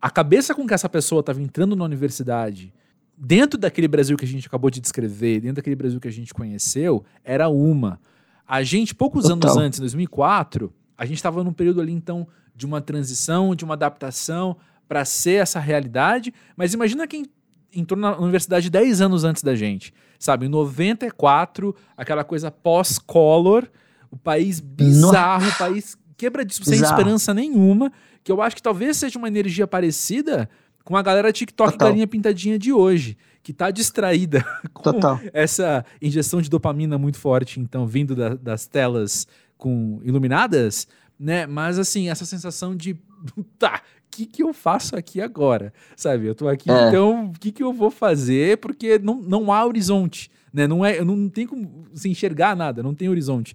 A 0.00 0.10
cabeça 0.10 0.54
com 0.54 0.66
que 0.66 0.74
essa 0.74 0.88
pessoa 0.88 1.20
estava 1.20 1.40
entrando 1.40 1.74
na 1.74 1.84
universidade, 1.84 2.72
dentro 3.16 3.58
daquele 3.58 3.88
Brasil 3.88 4.16
que 4.16 4.24
a 4.24 4.28
gente 4.28 4.46
acabou 4.46 4.70
de 4.70 4.80
descrever, 4.80 5.40
dentro 5.40 5.56
daquele 5.56 5.76
Brasil 5.76 6.00
que 6.00 6.08
a 6.08 6.12
gente 6.12 6.34
conheceu, 6.34 7.04
era 7.24 7.48
uma. 7.48 7.98
A 8.46 8.62
gente, 8.62 8.94
poucos 8.94 9.24
Total. 9.24 9.50
anos 9.50 9.56
antes, 9.56 9.78
em 9.78 9.82
2004, 9.82 10.72
a 10.96 11.04
gente 11.04 11.16
estava 11.16 11.42
num 11.42 11.52
período 11.52 11.80
ali 11.80 11.92
então 11.92 12.26
de 12.54 12.64
uma 12.64 12.80
transição, 12.80 13.54
de 13.54 13.64
uma 13.64 13.74
adaptação 13.74 14.56
para 14.88 15.04
ser 15.04 15.42
essa 15.42 15.58
realidade, 15.58 16.32
mas 16.56 16.72
imagina 16.72 17.06
quem 17.06 17.26
entrou 17.74 17.98
na 17.98 18.16
universidade 18.16 18.70
10 18.70 19.00
anos 19.00 19.24
antes 19.24 19.42
da 19.42 19.54
gente, 19.54 19.92
sabe? 20.18 20.46
Em 20.46 20.48
94, 20.48 21.74
aquela 21.96 22.24
coisa 22.24 22.50
pós-color, 22.50 23.68
o 24.16 24.18
país 24.18 24.60
bizarro, 24.60 25.46
o 25.48 25.58
país 25.58 25.96
quebradiço, 26.16 26.64
sem 26.64 26.80
esperança 26.80 27.34
nenhuma, 27.34 27.92
que 28.24 28.32
eu 28.32 28.40
acho 28.40 28.56
que 28.56 28.62
talvez 28.62 28.96
seja 28.96 29.18
uma 29.18 29.28
energia 29.28 29.66
parecida 29.66 30.48
com 30.82 30.96
a 30.96 31.02
galera 31.02 31.32
TikTok 31.32 31.72
Total. 31.72 31.88
galinha 31.88 32.06
pintadinha 32.06 32.58
de 32.58 32.72
hoje, 32.72 33.18
que 33.42 33.52
tá 33.52 33.70
distraída 33.70 34.44
com 34.72 34.82
Total. 34.82 35.20
essa 35.32 35.84
injeção 36.00 36.40
de 36.40 36.48
dopamina 36.48 36.96
muito 36.96 37.18
forte, 37.18 37.60
então, 37.60 37.86
vindo 37.86 38.14
da, 38.16 38.30
das 38.34 38.66
telas 38.66 39.26
com 39.58 40.00
iluminadas, 40.02 40.88
né? 41.18 41.46
Mas 41.46 41.78
assim, 41.78 42.08
essa 42.08 42.24
sensação 42.24 42.74
de 42.74 42.96
tá, 43.58 43.82
que, 44.10 44.24
que 44.24 44.42
eu 44.42 44.54
faço 44.54 44.96
aqui 44.96 45.20
agora? 45.20 45.72
Sabe? 45.94 46.26
Eu 46.26 46.34
tô 46.34 46.48
aqui, 46.48 46.70
é. 46.70 46.88
então, 46.88 47.26
o 47.26 47.32
que, 47.32 47.52
que 47.52 47.62
eu 47.62 47.72
vou 47.72 47.90
fazer? 47.90 48.56
Porque 48.58 48.98
não, 48.98 49.20
não 49.20 49.52
há 49.52 49.64
horizonte, 49.64 50.30
né? 50.52 50.66
Não, 50.66 50.84
é, 50.84 51.04
não 51.04 51.28
tem 51.28 51.46
como 51.46 51.84
se 51.92 52.08
enxergar 52.08 52.56
nada, 52.56 52.82
não 52.82 52.94
tem 52.94 53.08
horizonte. 53.08 53.54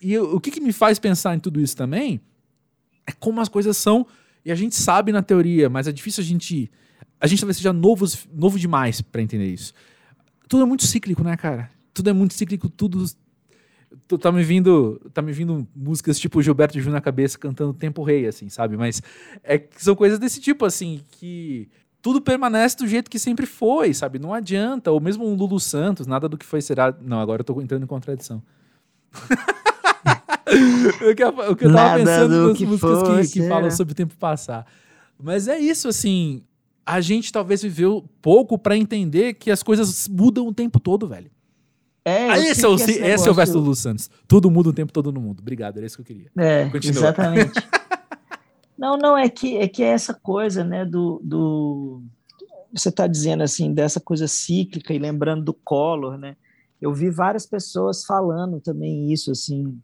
E 0.00 0.16
o 0.18 0.38
que, 0.40 0.50
que 0.50 0.60
me 0.60 0.72
faz 0.72 0.98
pensar 0.98 1.34
em 1.34 1.40
tudo 1.40 1.60
isso 1.60 1.76
também 1.76 2.20
é 3.06 3.12
como 3.12 3.40
as 3.40 3.48
coisas 3.48 3.76
são, 3.76 4.06
e 4.44 4.52
a 4.52 4.54
gente 4.54 4.74
sabe 4.76 5.12
na 5.12 5.22
teoria, 5.22 5.68
mas 5.68 5.88
é 5.88 5.92
difícil 5.92 6.22
a 6.22 6.26
gente. 6.26 6.70
A 7.20 7.26
gente 7.26 7.40
talvez 7.40 7.56
seja 7.56 7.72
novos, 7.72 8.28
novo 8.32 8.58
demais 8.58 9.00
para 9.00 9.20
entender 9.20 9.52
isso. 9.52 9.72
Tudo 10.48 10.62
é 10.62 10.66
muito 10.66 10.86
cíclico, 10.86 11.24
né, 11.24 11.36
cara? 11.36 11.70
Tudo 11.92 12.10
é 12.10 12.12
muito 12.12 12.34
cíclico, 12.34 12.68
tudo 12.68 13.04
tá 14.20 14.30
me 14.30 14.42
vindo 14.42 15.00
tá 15.12 15.22
me 15.22 15.32
vindo 15.32 15.66
músicas 15.74 16.18
tipo 16.18 16.42
Gilberto 16.42 16.78
Gil 16.78 16.92
na 16.92 17.00
cabeça 17.00 17.38
cantando 17.38 17.72
Tempo 17.72 18.02
Rei 18.02 18.26
assim 18.26 18.48
sabe 18.50 18.76
mas 18.76 19.00
é 19.42 19.62
são 19.76 19.94
coisas 19.96 20.18
desse 20.18 20.40
tipo 20.40 20.66
assim 20.66 21.00
que 21.12 21.68
tudo 22.02 22.20
permanece 22.20 22.76
do 22.76 22.86
jeito 22.86 23.10
que 23.10 23.18
sempre 23.18 23.46
foi 23.46 23.94
sabe 23.94 24.18
não 24.18 24.34
adianta 24.34 24.90
ou 24.90 25.00
mesmo 25.00 25.26
um 25.26 25.34
Lulu 25.34 25.58
Santos 25.58 26.06
nada 26.06 26.28
do 26.28 26.36
que 26.36 26.44
foi 26.44 26.60
será 26.60 26.94
não 27.00 27.18
agora 27.18 27.40
eu 27.40 27.44
tô 27.44 27.60
entrando 27.62 27.84
em 27.84 27.86
contradição 27.86 28.42
o 30.48 31.14
que, 31.14 31.24
o 31.24 31.56
que 31.56 31.64
eu 31.64 31.72
tava 31.72 31.98
nada 31.98 31.98
pensando 31.98 32.48
nas 32.48 32.60
músicas 32.60 33.30
que, 33.30 33.40
que 33.40 33.48
falam 33.48 33.70
sobre 33.70 33.92
o 33.92 33.94
tempo 33.94 34.16
passar 34.16 34.66
mas 35.20 35.48
é 35.48 35.58
isso 35.58 35.88
assim 35.88 36.42
a 36.84 37.00
gente 37.00 37.32
talvez 37.32 37.62
viveu 37.62 38.04
pouco 38.22 38.58
para 38.58 38.76
entender 38.76 39.34
que 39.34 39.50
as 39.50 39.62
coisas 39.62 40.08
mudam 40.08 40.46
o 40.46 40.54
tempo 40.54 40.80
todo 40.80 41.06
velho 41.06 41.30
é, 42.08 42.30
ah, 42.30 42.38
esse, 42.38 42.64
é 42.64 42.68
o, 42.68 42.74
esse, 42.76 42.92
esse 42.92 43.28
é 43.28 43.30
o 43.30 43.34
verso 43.34 43.52
do 43.52 43.60
Lu 43.60 43.74
Santos. 43.74 44.08
Tudo 44.26 44.50
muda 44.50 44.70
o 44.70 44.72
tempo 44.72 44.90
todo 44.90 45.12
no 45.12 45.20
mundo. 45.20 45.40
Obrigado, 45.40 45.76
era 45.76 45.84
isso 45.84 45.96
que 45.96 46.00
eu 46.00 46.06
queria. 46.06 46.30
É, 46.38 46.66
Continua. 46.70 47.00
exatamente. 47.00 47.52
não, 48.78 48.96
não, 48.96 49.16
é 49.16 49.28
que, 49.28 49.58
é 49.58 49.68
que 49.68 49.82
é 49.82 49.88
essa 49.88 50.14
coisa, 50.14 50.64
né, 50.64 50.86
do... 50.86 51.20
do... 51.22 52.02
Você 52.72 52.88
está 52.88 53.06
dizendo, 53.06 53.42
assim, 53.42 53.74
dessa 53.74 54.00
coisa 54.00 54.26
cíclica 54.26 54.94
e 54.94 54.98
lembrando 54.98 55.44
do 55.44 55.52
Collor, 55.52 56.16
né? 56.16 56.34
Eu 56.80 56.94
vi 56.94 57.10
várias 57.10 57.44
pessoas 57.44 58.04
falando 58.04 58.58
também 58.60 59.12
isso, 59.12 59.30
assim, 59.30 59.78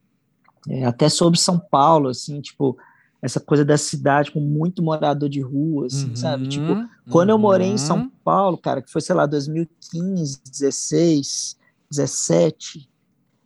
é, 0.69 0.85
até 0.85 1.09
sobre 1.09 1.39
São 1.39 1.59
Paulo, 1.59 2.09
assim, 2.09 2.41
tipo, 2.41 2.77
essa 3.21 3.41
coisa 3.41 3.65
da 3.65 3.77
cidade 3.77 4.31
com 4.31 4.41
muito 4.41 4.83
morador 4.83 5.29
de 5.29 5.41
rua, 5.41 5.87
assim, 5.87 6.11
uhum, 6.11 6.17
sabe? 6.17 6.49
Tipo, 6.49 6.87
quando 7.11 7.31
uhum. 7.31 7.35
eu 7.35 7.39
morei 7.39 7.69
em 7.69 7.79
São 7.79 7.99
uhum. 7.99 8.11
Paulo, 8.23 8.59
cara, 8.59 8.83
que 8.83 8.91
foi, 8.91 9.01
sei 9.01 9.15
lá, 9.15 9.27
2015, 9.27 10.43
16 10.51 11.57
17, 11.91 12.89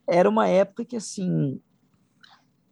era 0.07 0.29
uma 0.29 0.49
época 0.49 0.85
que, 0.85 0.97
assim, 0.97 1.61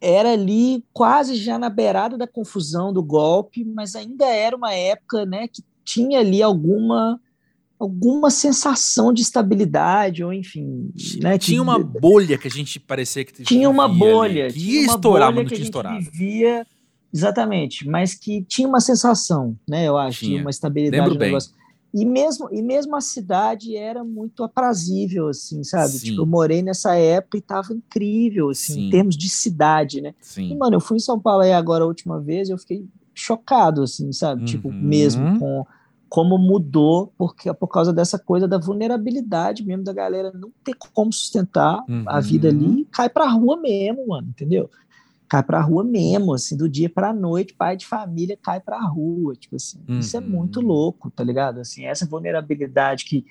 era 0.01 0.33
ali 0.33 0.85
quase 0.93 1.37
já 1.37 1.59
na 1.59 1.69
beirada 1.69 2.17
da 2.17 2.27
confusão 2.27 2.93
do 2.93 3.03
golpe, 3.03 3.65
mas 3.65 3.95
ainda 3.95 4.27
era 4.27 4.57
uma 4.57 4.73
época, 4.73 5.27
né, 5.27 5.49
que 5.49 5.63
tinha 5.85 6.21
ali 6.21 6.43
alguma 6.43 7.21
alguma 7.79 8.31
sensação 8.31 9.13
de 9.13 9.23
estabilidade 9.23 10.25
ou 10.25 10.33
enfim, 10.33 10.91
né, 11.21 11.37
tinha 11.39 11.59
que, 11.59 11.61
uma 11.61 11.79
bolha 11.79 12.39
que 12.39 12.49
a 12.49 12.51
gente 12.51 12.81
parecia 12.81 13.25
que 13.25 13.43
tinha 13.43 13.69
uma 13.69 13.87
bolha, 13.87 14.47
ali, 14.47 14.55
que 14.55 14.61
ia 14.61 14.87
estourar, 14.87 15.33
mas 15.33 15.45
não 15.45 15.51
tinha 15.51 15.63
estourado. 15.63 16.01
Vivia, 16.11 16.67
exatamente, 17.13 17.87
mas 17.87 18.15
que 18.15 18.43
tinha 18.43 18.67
uma 18.67 18.81
sensação, 18.81 19.57
né, 19.69 19.87
eu 19.87 19.97
acho, 19.99 20.21
tinha. 20.21 20.41
uma 20.41 20.51
estabilidade 20.51 21.03
Lembro 21.03 21.19
bem. 21.19 21.29
negócio. 21.29 21.53
E 21.95 22.05
mesmo, 22.05 22.49
e 22.53 22.61
mesmo 22.61 22.95
a 22.95 23.01
cidade 23.01 23.75
era 23.75 24.05
muito 24.05 24.45
aprazível, 24.45 25.29
assim, 25.29 25.65
sabe? 25.65 25.99
Tipo, 25.99 26.21
eu 26.21 26.27
morei 26.27 26.61
nessa 26.61 26.95
época 26.95 27.39
e 27.39 27.41
tava 27.41 27.73
incrível, 27.73 28.51
assim, 28.51 28.75
Sim. 28.75 28.87
em 28.89 28.91
termos 28.91 29.17
de 29.17 29.31
cidade, 29.31 30.03
né? 30.03 30.15
Sim. 30.21 30.51
E, 30.51 30.55
mano, 30.55 30.77
eu 30.77 30.81
fui 30.81 30.99
em 30.99 31.01
São 31.01 31.19
Paulo 31.19 31.43
aí 31.43 31.55
agora 31.55 31.85
a 31.85 31.87
última 31.87 32.21
vez, 32.21 32.51
eu 32.51 32.59
fiquei 32.59 32.85
chocado, 33.15 33.83
assim, 33.83 34.13
sabe? 34.13 34.43
Uhum. 34.43 34.47
Tipo, 34.47 34.71
mesmo 34.71 35.39
com 35.39 35.65
como 36.09 36.39
mudou 36.39 37.13
porque 37.19 37.53
por 37.55 37.69
causa 37.69 37.93
dessa 37.93 38.19
coisa 38.19 38.47
da 38.47 38.59
vulnerabilidade 38.59 39.65
mesmo 39.65 39.85
da 39.85 39.93
galera 39.93 40.33
não 40.33 40.51
ter 40.65 40.75
como 40.93 41.13
sustentar 41.13 41.85
uhum. 41.89 42.05
a 42.07 42.21
vida 42.21 42.49
ali, 42.49 42.87
cai 42.93 43.09
pra 43.09 43.29
rua 43.29 43.57
mesmo, 43.57 44.09
mano, 44.09 44.29
entendeu? 44.29 44.71
Cai 45.29 45.43
pra 45.43 45.61
rua 45.61 45.83
mesmo, 45.83 46.33
assim, 46.35 46.57
do 46.57 46.69
dia 46.69 46.89
pra 46.89 47.13
noite, 47.13 47.55
pai 47.55 47.77
de 47.77 47.85
família 47.85 48.39
cai 48.41 48.61
pra 48.61 48.79
rua, 48.81 49.35
tipo 49.35 49.57
assim. 49.57 49.81
Uhum. 49.89 49.99
Isso 49.99 50.17
é 50.17 50.21
muito 50.21 50.61
uhum. 50.61 50.67
louco, 50.67 51.11
tá 51.11 51.25
ligado? 51.25 51.59
Assim, 51.59 51.85
essa 51.85 52.07
vulnerabilidade 52.07 53.05
que, 53.05 53.25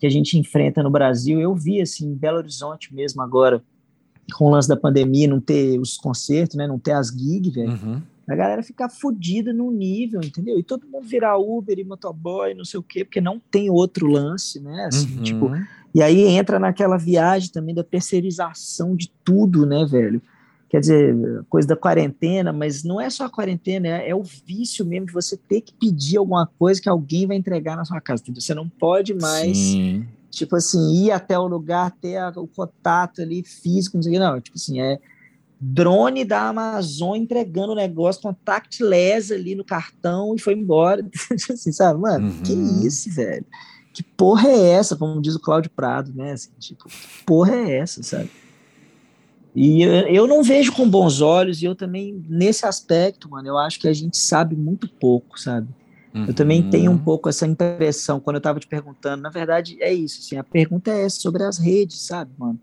que 0.00 0.06
a 0.06 0.10
gente 0.10 0.38
enfrenta 0.38 0.82
no 0.82 0.90
Brasil, 0.90 1.38
eu 1.38 1.54
vi, 1.54 1.82
assim, 1.82 2.06
em 2.06 2.14
Belo 2.14 2.38
Horizonte 2.38 2.94
mesmo 2.94 3.20
agora, 3.20 3.62
com 4.34 4.46
o 4.46 4.50
lance 4.50 4.66
da 4.66 4.78
pandemia, 4.78 5.28
não 5.28 5.40
ter 5.40 5.78
os 5.78 5.98
concertos, 5.98 6.56
né, 6.56 6.66
não 6.66 6.78
ter 6.78 6.92
as 6.92 7.08
gigs, 7.08 7.52
velho. 7.52 7.72
Uhum 7.72 8.02
a 8.32 8.36
galera 8.36 8.62
ficar 8.62 8.88
fodida 8.88 9.52
no 9.52 9.70
nível, 9.70 10.20
entendeu? 10.22 10.58
E 10.58 10.62
todo 10.62 10.86
mundo 10.86 11.06
virar 11.06 11.36
Uber 11.36 11.78
e 11.78 11.84
motoboy, 11.84 12.54
não 12.54 12.64
sei 12.64 12.80
o 12.80 12.82
quê, 12.82 13.04
porque 13.04 13.20
não 13.20 13.38
tem 13.38 13.70
outro 13.70 14.06
lance, 14.06 14.60
né? 14.60 14.86
Assim, 14.86 15.16
uhum. 15.16 15.22
tipo, 15.22 15.50
e 15.94 16.02
aí 16.02 16.22
entra 16.22 16.58
naquela 16.58 16.96
viagem 16.96 17.50
também 17.50 17.74
da 17.74 17.84
terceirização 17.84 18.96
de 18.96 19.12
tudo, 19.22 19.66
né, 19.66 19.84
velho? 19.84 20.22
Quer 20.70 20.80
dizer, 20.80 21.14
coisa 21.50 21.68
da 21.68 21.76
quarentena, 21.76 22.50
mas 22.50 22.82
não 22.82 22.98
é 22.98 23.10
só 23.10 23.26
a 23.26 23.30
quarentena, 23.30 23.88
é, 23.88 24.08
é 24.08 24.14
o 24.14 24.22
vício 24.22 24.86
mesmo 24.86 25.06
de 25.06 25.12
você 25.12 25.36
ter 25.36 25.60
que 25.60 25.74
pedir 25.74 26.16
alguma 26.16 26.46
coisa 26.58 26.80
que 26.80 26.88
alguém 26.88 27.26
vai 27.26 27.36
entregar 27.36 27.76
na 27.76 27.84
sua 27.84 28.00
casa, 28.00 28.22
entendeu? 28.22 28.40
Você 28.40 28.54
não 28.54 28.66
pode 28.66 29.12
mais, 29.12 29.54
Sim. 29.54 30.06
tipo 30.30 30.56
assim, 30.56 31.04
ir 31.04 31.10
até 31.10 31.38
o 31.38 31.46
lugar, 31.46 31.90
ter 32.00 32.16
a, 32.16 32.30
o 32.36 32.46
contato 32.46 33.20
ali 33.20 33.44
físico, 33.44 33.98
não 33.98 34.02
sei 34.02 34.12
o 34.12 34.14
que, 34.14 34.18
não, 34.18 34.40
tipo 34.40 34.56
assim, 34.56 34.80
é 34.80 34.98
drone 35.64 36.24
da 36.24 36.48
Amazon 36.48 37.14
entregando 37.14 37.72
o 37.72 37.76
negócio 37.76 38.20
contactless 38.20 39.32
ali 39.32 39.54
no 39.54 39.64
cartão 39.64 40.34
e 40.34 40.40
foi 40.40 40.54
embora. 40.54 41.08
assim, 41.30 41.70
sabe, 41.70 42.00
mano, 42.00 42.28
uhum. 42.28 42.42
que 42.42 42.52
isso, 42.84 43.08
velho? 43.14 43.46
Que 43.92 44.02
porra 44.02 44.48
é 44.48 44.70
essa? 44.70 44.96
Como 44.96 45.22
diz 45.22 45.36
o 45.36 45.40
Cláudio 45.40 45.70
Prado, 45.70 46.12
né? 46.12 46.32
Assim, 46.32 46.50
tipo, 46.58 46.88
que 46.88 47.24
porra 47.24 47.54
é 47.54 47.78
essa, 47.78 48.02
sabe? 48.02 48.28
E 49.54 49.82
eu, 49.82 49.92
eu 50.08 50.26
não 50.26 50.42
vejo 50.42 50.72
com 50.72 50.88
bons 50.88 51.20
olhos, 51.20 51.62
e 51.62 51.66
eu 51.66 51.76
também, 51.76 52.24
nesse 52.28 52.66
aspecto, 52.66 53.30
mano, 53.30 53.46
eu 53.46 53.56
acho 53.56 53.78
que 53.78 53.86
a 53.86 53.92
gente 53.92 54.16
sabe 54.16 54.56
muito 54.56 54.88
pouco, 54.88 55.38
sabe? 55.38 55.68
Uhum. 56.12 56.24
Eu 56.26 56.34
também 56.34 56.68
tenho 56.70 56.90
um 56.90 56.94
uhum. 56.94 57.04
pouco 57.04 57.28
essa 57.28 57.46
impressão, 57.46 58.18
quando 58.18 58.36
eu 58.36 58.42
tava 58.42 58.58
te 58.58 58.66
perguntando, 58.66 59.22
na 59.22 59.30
verdade, 59.30 59.76
é 59.80 59.92
isso, 59.92 60.20
assim, 60.20 60.36
a 60.38 60.42
pergunta 60.42 60.90
é 60.90 61.08
sobre 61.08 61.44
as 61.44 61.58
redes, 61.58 62.00
sabe, 62.00 62.32
mano? 62.36 62.58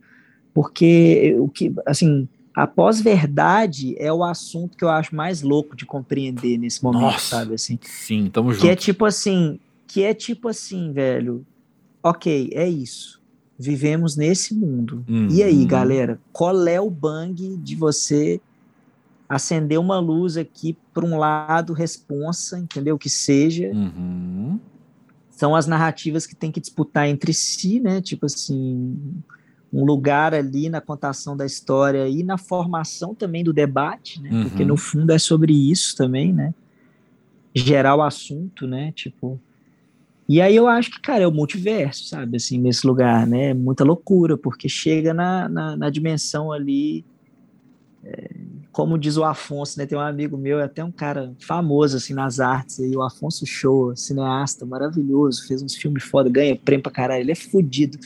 Porque 0.54 1.38
o 1.40 1.48
que, 1.48 1.74
assim, 1.86 2.28
a 2.56 2.68
pós-verdade 2.68 3.96
é 3.98 4.12
o 4.12 4.24
assunto 4.24 4.78
que 4.78 4.84
eu 4.84 4.90
acho 4.90 5.16
mais 5.16 5.42
louco 5.42 5.76
de 5.76 5.86
compreender 5.86 6.58
nesse 6.58 6.84
momento, 6.84 7.02
Nossa, 7.02 7.38
sabe? 7.38 7.54
Assim, 7.54 7.80
sim, 7.82 8.30
tamo 8.30 8.52
junto. 8.52 8.62
Que 8.62 8.70
é 8.70 8.76
tipo 8.76 9.06
assim, 9.06 9.60
que 9.88 10.04
é 10.04 10.14
tipo 10.14 10.48
assim, 10.48 10.92
velho. 10.92 11.46
Ok, 12.02 12.50
é 12.54 12.68
isso. 12.68 13.22
Vivemos 13.58 14.16
nesse 14.16 14.54
mundo. 14.54 15.04
Uhum. 15.08 15.28
E 15.30 15.44
aí, 15.44 15.66
galera, 15.66 16.20
qual 16.32 16.68
é 16.68 16.80
o 16.80 16.90
bang 16.90 17.58
de 17.58 17.76
você 17.76 18.40
acender 19.28 19.80
uma 19.80 20.00
luz 20.00 20.38
aqui 20.38 20.76
para 20.94 21.06
um 21.06 21.18
lado, 21.18 21.74
responsa, 21.74 22.58
entendeu? 22.58 22.98
Que 22.98 23.10
seja. 23.10 23.70
Uhum. 23.70 24.60
São 25.30 25.56
as 25.56 25.68
narrativas 25.68 26.26
que 26.26 26.36
tem 26.36 26.52
que 26.52 26.60
disputar 26.60 27.08
entre 27.08 27.34
si, 27.34 27.80
né? 27.80 28.02
Tipo 28.02 28.26
assim, 28.26 28.98
um 29.72 29.86
lugar 29.86 30.34
ali 30.34 30.68
na 30.68 30.82
contação 30.82 31.38
da 31.38 31.46
história 31.46 32.08
e 32.08 32.24
na 32.24 32.38
formação 32.38 33.14
também 33.14 33.44
do 33.44 33.54
debate, 33.54 34.22
né? 34.22 34.30
Uhum. 34.32 34.44
Porque 34.50 34.66
no 34.66 34.76
fundo 34.76 35.12
é 35.12 35.20
sobre 35.20 35.54
isso 35.54 35.96
também, 35.96 36.34
né? 36.34 36.54
Gerar 37.54 37.96
o 37.96 38.02
assunto, 38.02 38.66
né? 38.68 38.92
Tipo. 38.96 39.40
E 40.28 40.42
aí 40.42 40.56
eu 40.56 40.68
acho 40.68 40.92
que, 40.92 41.02
cara, 41.02 41.24
é 41.24 41.28
o 41.28 41.32
multiverso, 41.32 42.06
sabe? 42.06 42.38
Assim, 42.38 42.60
nesse 42.60 42.86
lugar, 42.86 43.26
né? 43.26 43.54
Muita 43.54 43.84
loucura, 43.84 44.38
porque 44.38 44.68
chega 44.68 45.14
na, 45.14 45.48
na, 45.48 45.78
na 45.78 45.90
dimensão 45.90 46.52
ali. 46.52 47.06
É, 48.04 48.30
como 48.72 48.98
diz 48.98 49.18
o 49.18 49.24
Afonso, 49.24 49.78
né? 49.78 49.86
Tem 49.86 49.98
um 49.98 50.02
amigo 50.02 50.38
meu, 50.38 50.60
é 50.60 50.64
até 50.64 50.84
um 50.84 50.92
cara 50.92 51.34
famoso, 51.40 51.98
assim, 51.98 52.14
nas 52.14 52.40
artes, 52.40 52.80
aí, 52.80 52.96
o 52.96 53.02
Afonso 53.02 53.46
Show, 53.46 53.96
cineasta 53.96 54.66
maravilhoso, 54.66 55.46
fez 55.48 55.62
uns 55.62 55.76
filmes 55.76 56.04
foda, 56.04 56.30
ganha 56.30 56.56
prêmio 56.56 56.84
pra 56.84 56.92
caralho, 56.92 57.22
ele 57.22 57.32
é 57.32 57.36
fodido 57.36 57.98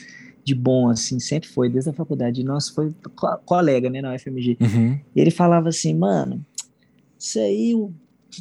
de 0.44 0.54
bom, 0.54 0.90
assim, 0.90 1.18
sempre 1.18 1.48
foi, 1.48 1.68
desde 1.68 1.90
a 1.90 1.94
faculdade. 1.94 2.44
Nossa, 2.44 2.72
foi 2.72 2.94
co 3.16 3.38
colega, 3.38 3.88
né, 3.88 4.02
na 4.02 4.14
UFMG. 4.14 4.58
Uhum. 4.60 5.00
E 5.14 5.20
ele 5.20 5.30
falava 5.30 5.70
assim, 5.70 5.94
mano, 5.94 6.44
isso 7.18 7.38
aí 7.38 7.74
o 7.74 7.92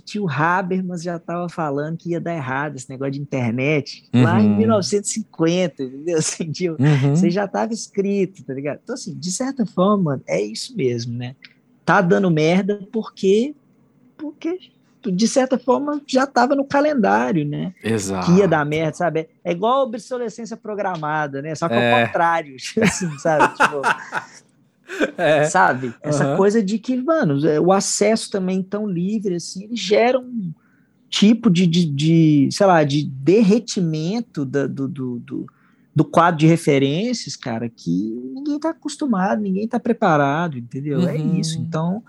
tio 0.02 0.28
Habermas 0.28 1.04
já 1.04 1.20
tava 1.20 1.48
falando 1.48 1.98
que 1.98 2.10
ia 2.10 2.20
dar 2.20 2.34
errado 2.34 2.76
esse 2.76 2.90
negócio 2.90 3.14
de 3.14 3.22
internet 3.22 4.04
uhum. 4.14 4.24
lá 4.24 4.42
em 4.42 4.58
1950, 4.58 5.84
entendeu? 5.84 6.18
Assim, 6.24 6.52
uhum. 6.68 7.16
Você 7.16 7.30
já 7.30 7.48
tava 7.48 7.74
escrito, 7.74 8.44
tá 8.44 8.54
ligado? 8.54 8.80
Então, 8.84 8.96
assim, 8.96 9.14
de 9.14 9.32
certa 9.32 9.66
forma, 9.66 10.22
é 10.28 10.42
isso 10.42 10.76
mesmo, 10.76 11.16
né? 11.16 11.36
Tá 11.86 12.02
dando 12.02 12.32
merda 12.32 12.88
porque 12.92 13.56
porque 14.18 14.58
de 15.12 15.28
certa 15.28 15.58
forma, 15.58 16.02
já 16.08 16.24
estava 16.24 16.56
no 16.56 16.66
calendário, 16.66 17.46
né? 17.46 17.74
Exato. 17.84 18.26
Que 18.26 18.40
ia 18.40 18.48
dar 18.48 18.66
merda, 18.66 18.94
sabe? 18.94 19.30
É 19.44 19.52
igual 19.52 19.82
a 19.82 19.84
obsolescência 19.84 20.58
programada, 20.58 21.42
né? 21.42 21.56
Só 21.56 21.68
que 21.68 21.76
é. 21.76 21.92
ao 22.02 22.06
contrário, 22.06 22.56
assim, 22.82 23.18
sabe? 23.20 23.56
Tipo, 23.56 23.82
é. 25.18 25.46
Sabe? 25.46 25.94
Essa 26.02 26.32
uhum. 26.32 26.38
coisa 26.38 26.62
de 26.62 26.78
que, 26.78 26.96
mano, 26.96 27.46
é, 27.48 27.60
o 27.60 27.72
acesso 27.72 28.30
também 28.30 28.62
tão 28.62 28.88
livre, 28.88 29.36
assim, 29.36 29.66
ele 29.66 29.76
gera 29.76 30.20
um 30.20 30.52
tipo 31.10 31.50
de, 31.50 31.68
de, 31.68 31.86
de 31.86 32.50
sei 32.52 32.66
lá, 32.66 32.84
de 32.84 33.04
derretimento 33.04 34.44
da, 34.44 34.66
do, 34.66 34.88
do, 34.88 35.20
do, 35.20 35.48
do, 35.96 36.04
quadro 36.04 36.40
de 36.40 36.48
referências, 36.48 37.36
cara, 37.36 37.70
que 37.70 38.20
ninguém 38.34 38.60
tá 38.60 38.72
acostumado, 38.72 39.42
ninguém 39.42 39.68
tá 39.68 39.80
preparado, 39.80 40.58
entendeu? 40.58 41.02
É 41.02 41.04
uhum. 41.04 41.10
É 41.10 41.40
isso. 41.40 41.60
Então, 41.60 42.04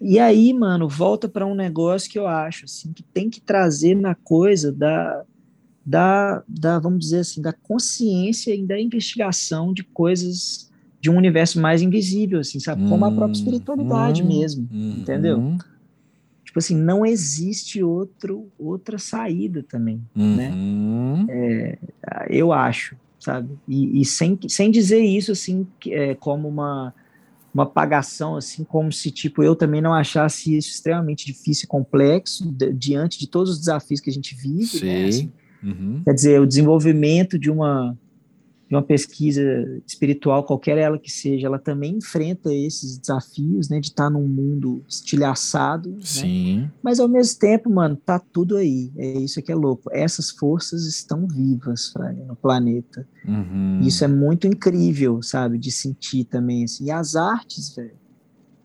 e 0.00 0.18
aí, 0.18 0.52
mano, 0.52 0.88
volta 0.88 1.28
para 1.28 1.46
um 1.46 1.54
negócio 1.54 2.10
que 2.10 2.18
eu 2.18 2.26
acho 2.26 2.66
assim 2.66 2.92
que 2.92 3.02
tem 3.02 3.30
que 3.30 3.40
trazer 3.40 3.94
na 3.94 4.14
coisa 4.14 4.70
da, 4.70 5.24
da, 5.84 6.42
da, 6.46 6.78
vamos 6.78 7.00
dizer 7.00 7.20
assim, 7.20 7.40
da 7.40 7.52
consciência 7.52 8.54
e 8.54 8.62
da 8.62 8.78
investigação 8.78 9.72
de 9.72 9.82
coisas 9.82 10.70
de 11.00 11.10
um 11.10 11.16
universo 11.16 11.60
mais 11.60 11.82
invisível, 11.82 12.40
assim, 12.40 12.58
sabe? 12.58 12.88
Como 12.88 13.04
a 13.04 13.10
própria 13.10 13.28
hum, 13.28 13.32
espiritualidade 13.32 14.22
hum, 14.22 14.26
mesmo, 14.26 14.68
hum, 14.72 14.96
entendeu? 14.98 15.38
Hum. 15.38 15.58
Tipo 16.44 16.58
assim, 16.58 16.76
não 16.76 17.04
existe 17.04 17.82
outro, 17.82 18.48
outra 18.58 18.98
saída 18.98 19.62
também, 19.62 20.00
né? 20.14 20.50
Uhum. 20.50 21.26
É, 21.28 21.78
eu 22.30 22.52
acho, 22.52 22.96
sabe? 23.20 23.50
E, 23.68 24.00
e, 24.00 24.04
sem, 24.04 24.38
sem 24.48 24.70
dizer 24.70 25.00
isso, 25.00 25.32
assim, 25.32 25.66
é, 25.86 26.14
como 26.14 26.48
uma 26.48 26.94
uma 27.56 27.62
apagação, 27.62 28.36
assim, 28.36 28.62
como 28.64 28.92
se, 28.92 29.10
tipo, 29.10 29.42
eu 29.42 29.56
também 29.56 29.80
não 29.80 29.94
achasse 29.94 30.54
isso 30.54 30.68
extremamente 30.68 31.24
difícil 31.24 31.64
e 31.64 31.66
complexo, 31.66 32.44
diante 32.74 33.18
de 33.18 33.26
todos 33.26 33.52
os 33.52 33.58
desafios 33.58 33.98
que 33.98 34.10
a 34.10 34.12
gente 34.12 34.34
vive, 34.34 34.58
né, 34.60 34.66
Sim. 34.66 34.86
né? 34.86 35.08
Assim, 35.08 35.32
uhum. 35.62 36.02
Quer 36.04 36.12
dizer, 36.12 36.40
o 36.40 36.46
desenvolvimento 36.46 37.38
de 37.38 37.50
uma, 37.50 37.96
de 38.68 38.74
uma 38.74 38.82
pesquisa 38.82 39.42
espiritual, 39.86 40.42
qualquer 40.42 40.76
ela 40.76 40.98
que 40.98 41.10
seja, 41.10 41.46
ela 41.46 41.58
também 41.58 41.96
enfrenta 41.96 42.52
esses 42.52 42.98
desafios, 42.98 43.68
né, 43.68 43.78
de 43.78 43.88
estar 43.88 44.10
num 44.10 44.26
mundo 44.26 44.82
estilhaçado, 44.88 45.90
né? 45.90 45.98
Sim. 46.00 46.58
Né? 46.58 46.72
Mas 46.82 46.98
ao 46.98 47.06
mesmo 47.06 47.38
tempo, 47.38 47.70
mano, 47.70 47.96
tá 47.96 48.18
tudo 48.18 48.56
aí. 48.56 48.90
É 48.96 49.18
isso 49.18 49.40
que 49.40 49.52
é 49.52 49.54
louco. 49.54 49.88
Essas 49.92 50.30
forças 50.30 50.84
estão 50.84 51.28
vivas, 51.28 51.88
Fraga, 51.92 52.24
no 52.24 52.34
planeta. 52.34 53.06
Uhum. 53.24 53.80
Isso 53.82 54.04
é 54.04 54.08
muito 54.08 54.48
incrível, 54.48 55.22
sabe, 55.22 55.58
de 55.58 55.70
sentir 55.70 56.24
também 56.24 56.64
assim. 56.64 56.86
E 56.86 56.90
as 56.90 57.14
artes, 57.14 57.72
velho, 57.74 57.94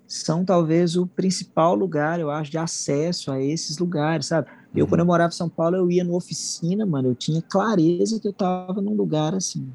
são 0.08 0.44
talvez 0.44 0.98
o 0.98 1.06
principal 1.06 1.76
lugar, 1.76 2.20
eu 2.20 2.32
acho, 2.32 2.50
de 2.50 2.58
acesso 2.58 3.32
a 3.32 3.42
esses 3.42 3.78
lugares, 3.78 4.26
sabe? 4.26 4.48
Eu, 4.74 4.84
uhum. 4.84 4.90
quando 4.90 5.00
eu 5.02 5.06
morava 5.06 5.32
em 5.32 5.38
São 5.38 5.48
Paulo, 5.48 5.76
eu 5.76 5.92
ia 5.92 6.04
na 6.04 6.12
oficina, 6.12 6.86
mano, 6.88 7.10
eu 7.10 7.16
tinha 7.16 7.42
clareza 7.42 8.20
que 8.20 8.28
eu 8.28 8.34
tava 8.34 8.82
num 8.82 8.96
lugar 8.96 9.36
assim, 9.36 9.70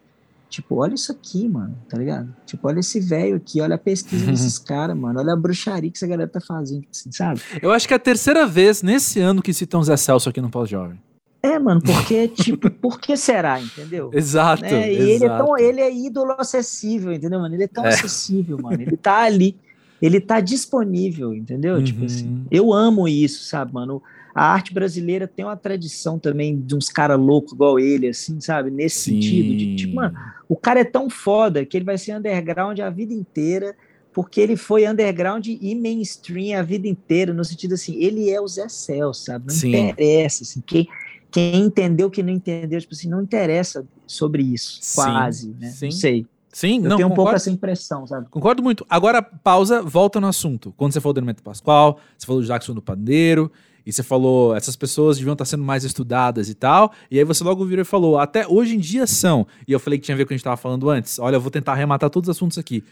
Tipo, 0.48 0.76
olha 0.76 0.94
isso 0.94 1.10
aqui, 1.10 1.48
mano, 1.48 1.76
tá 1.88 1.98
ligado? 1.98 2.34
Tipo, 2.46 2.68
olha 2.68 2.78
esse 2.78 3.00
velho 3.00 3.36
aqui, 3.36 3.60
olha 3.60 3.74
a 3.74 3.78
pesquisa 3.78 4.26
desses 4.26 4.58
caras, 4.58 4.96
mano, 4.96 5.18
olha 5.18 5.32
a 5.32 5.36
bruxaria 5.36 5.90
que 5.90 5.98
essa 5.98 6.06
galera 6.06 6.30
tá 6.30 6.40
fazendo, 6.40 6.82
tipo 6.82 6.92
assim, 6.92 7.12
sabe? 7.12 7.40
Eu 7.60 7.72
acho 7.72 7.86
que 7.86 7.92
é 7.92 7.96
a 7.96 8.00
terceira 8.00 8.46
vez 8.46 8.82
nesse 8.82 9.20
ano 9.20 9.42
que 9.42 9.52
citam 9.52 9.82
Zé 9.82 9.96
Celso 9.96 10.28
aqui 10.28 10.40
no 10.40 10.48
Pós-Jovem. 10.48 10.98
É, 11.42 11.58
mano, 11.58 11.80
porque, 11.80 12.28
tipo, 12.28 12.70
por 12.82 13.00
que 13.00 13.16
será, 13.16 13.60
entendeu? 13.60 14.10
Exato. 14.12 14.62
Né? 14.62 14.92
E 14.92 15.10
ele 15.10 15.24
é 15.24 15.28
tão, 15.28 15.58
ele 15.58 15.80
é 15.80 15.94
ídolo 15.94 16.34
acessível, 16.38 17.12
entendeu, 17.12 17.38
mano? 17.38 17.54
Ele 17.54 17.64
é 17.64 17.68
tão 17.68 17.84
é. 17.84 17.88
acessível, 17.88 18.58
mano. 18.60 18.80
Ele 18.80 18.96
tá 18.96 19.22
ali, 19.22 19.56
ele 20.00 20.20
tá 20.20 20.40
disponível, 20.40 21.34
entendeu? 21.34 21.76
Uhum. 21.76 21.84
Tipo 21.84 22.04
assim, 22.04 22.44
eu 22.50 22.72
amo 22.72 23.06
isso, 23.06 23.44
sabe, 23.44 23.72
mano? 23.72 24.02
A 24.36 24.52
arte 24.52 24.74
brasileira 24.74 25.26
tem 25.26 25.46
uma 25.46 25.56
tradição 25.56 26.18
também 26.18 26.60
de 26.60 26.76
uns 26.76 26.90
caras 26.90 27.18
loucos 27.18 27.54
igual 27.54 27.80
ele, 27.80 28.08
assim, 28.08 28.38
sabe? 28.38 28.70
Nesse 28.70 28.98
Sim. 28.98 29.12
sentido, 29.14 29.56
de 29.56 29.76
tipo, 29.76 29.94
mano, 29.94 30.14
o 30.46 30.54
cara 30.54 30.80
é 30.80 30.84
tão 30.84 31.08
foda 31.08 31.64
que 31.64 31.74
ele 31.74 31.86
vai 31.86 31.96
ser 31.96 32.14
underground 32.14 32.78
a 32.80 32.90
vida 32.90 33.14
inteira, 33.14 33.74
porque 34.12 34.38
ele 34.38 34.54
foi 34.54 34.86
underground 34.86 35.46
e 35.46 35.74
mainstream 35.74 36.60
a 36.60 36.62
vida 36.62 36.86
inteira, 36.86 37.32
no 37.32 37.42
sentido 37.46 37.72
assim, 37.72 37.96
ele 37.96 38.28
é 38.28 38.38
o 38.38 38.46
Zé 38.46 38.68
Cel, 38.68 39.14
sabe? 39.14 39.46
Não 39.48 39.54
Sim. 39.54 39.68
interessa, 39.68 40.42
assim, 40.42 40.62
quem, 40.66 40.86
quem 41.30 41.64
entendeu, 41.64 42.10
quem 42.10 42.22
não 42.22 42.32
entendeu, 42.34 42.78
tipo 42.78 42.92
assim, 42.92 43.08
não 43.08 43.22
interessa 43.22 43.86
sobre 44.06 44.42
isso, 44.42 44.80
quase, 44.94 45.46
Sim. 45.46 45.56
né? 45.58 45.70
Sim. 45.70 45.86
Não 45.86 45.92
sei. 45.92 46.26
Sim, 46.52 46.82
eu 46.82 46.90
não, 46.90 46.96
tenho 46.96 47.08
um 47.08 47.14
pouco 47.14 47.32
essa 47.32 47.50
impressão, 47.50 48.06
sabe? 48.06 48.28
Concordo 48.30 48.62
muito. 48.62 48.84
Agora, 48.88 49.22
pausa, 49.22 49.82
volta 49.82 50.20
no 50.20 50.26
assunto. 50.26 50.72
Quando 50.74 50.92
você 50.92 51.00
falou 51.00 51.12
do 51.12 51.20
Elemento 51.20 51.42
Pascoal, 51.42 51.98
você 52.16 52.26
falou 52.26 52.40
do 52.40 52.46
Jackson 52.46 52.72
do 52.72 52.80
Pandeiro, 52.80 53.52
e 53.86 53.92
você 53.92 54.02
falou, 54.02 54.56
essas 54.56 54.74
pessoas 54.74 55.16
deviam 55.16 55.34
estar 55.34 55.44
sendo 55.44 55.62
mais 55.62 55.84
estudadas 55.84 56.48
e 56.48 56.54
tal, 56.54 56.92
e 57.08 57.18
aí 57.18 57.24
você 57.24 57.44
logo 57.44 57.64
virou 57.64 57.82
e 57.82 57.84
falou, 57.84 58.18
até 58.18 58.44
hoje 58.46 58.74
em 58.74 58.80
dia 58.80 59.06
são. 59.06 59.46
E 59.66 59.70
eu 59.70 59.78
falei 59.78 59.96
que 59.96 60.04
tinha 60.04 60.16
a 60.16 60.18
ver 60.18 60.24
com 60.24 60.26
o 60.26 60.28
que 60.28 60.34
a 60.34 60.36
gente 60.36 60.40
estava 60.40 60.56
falando 60.56 60.90
antes. 60.90 61.20
Olha, 61.20 61.36
eu 61.36 61.40
vou 61.40 61.52
tentar 61.52 61.72
arrematar 61.72 62.10
todos 62.10 62.28
os 62.28 62.36
assuntos 62.36 62.58
aqui. 62.58 62.82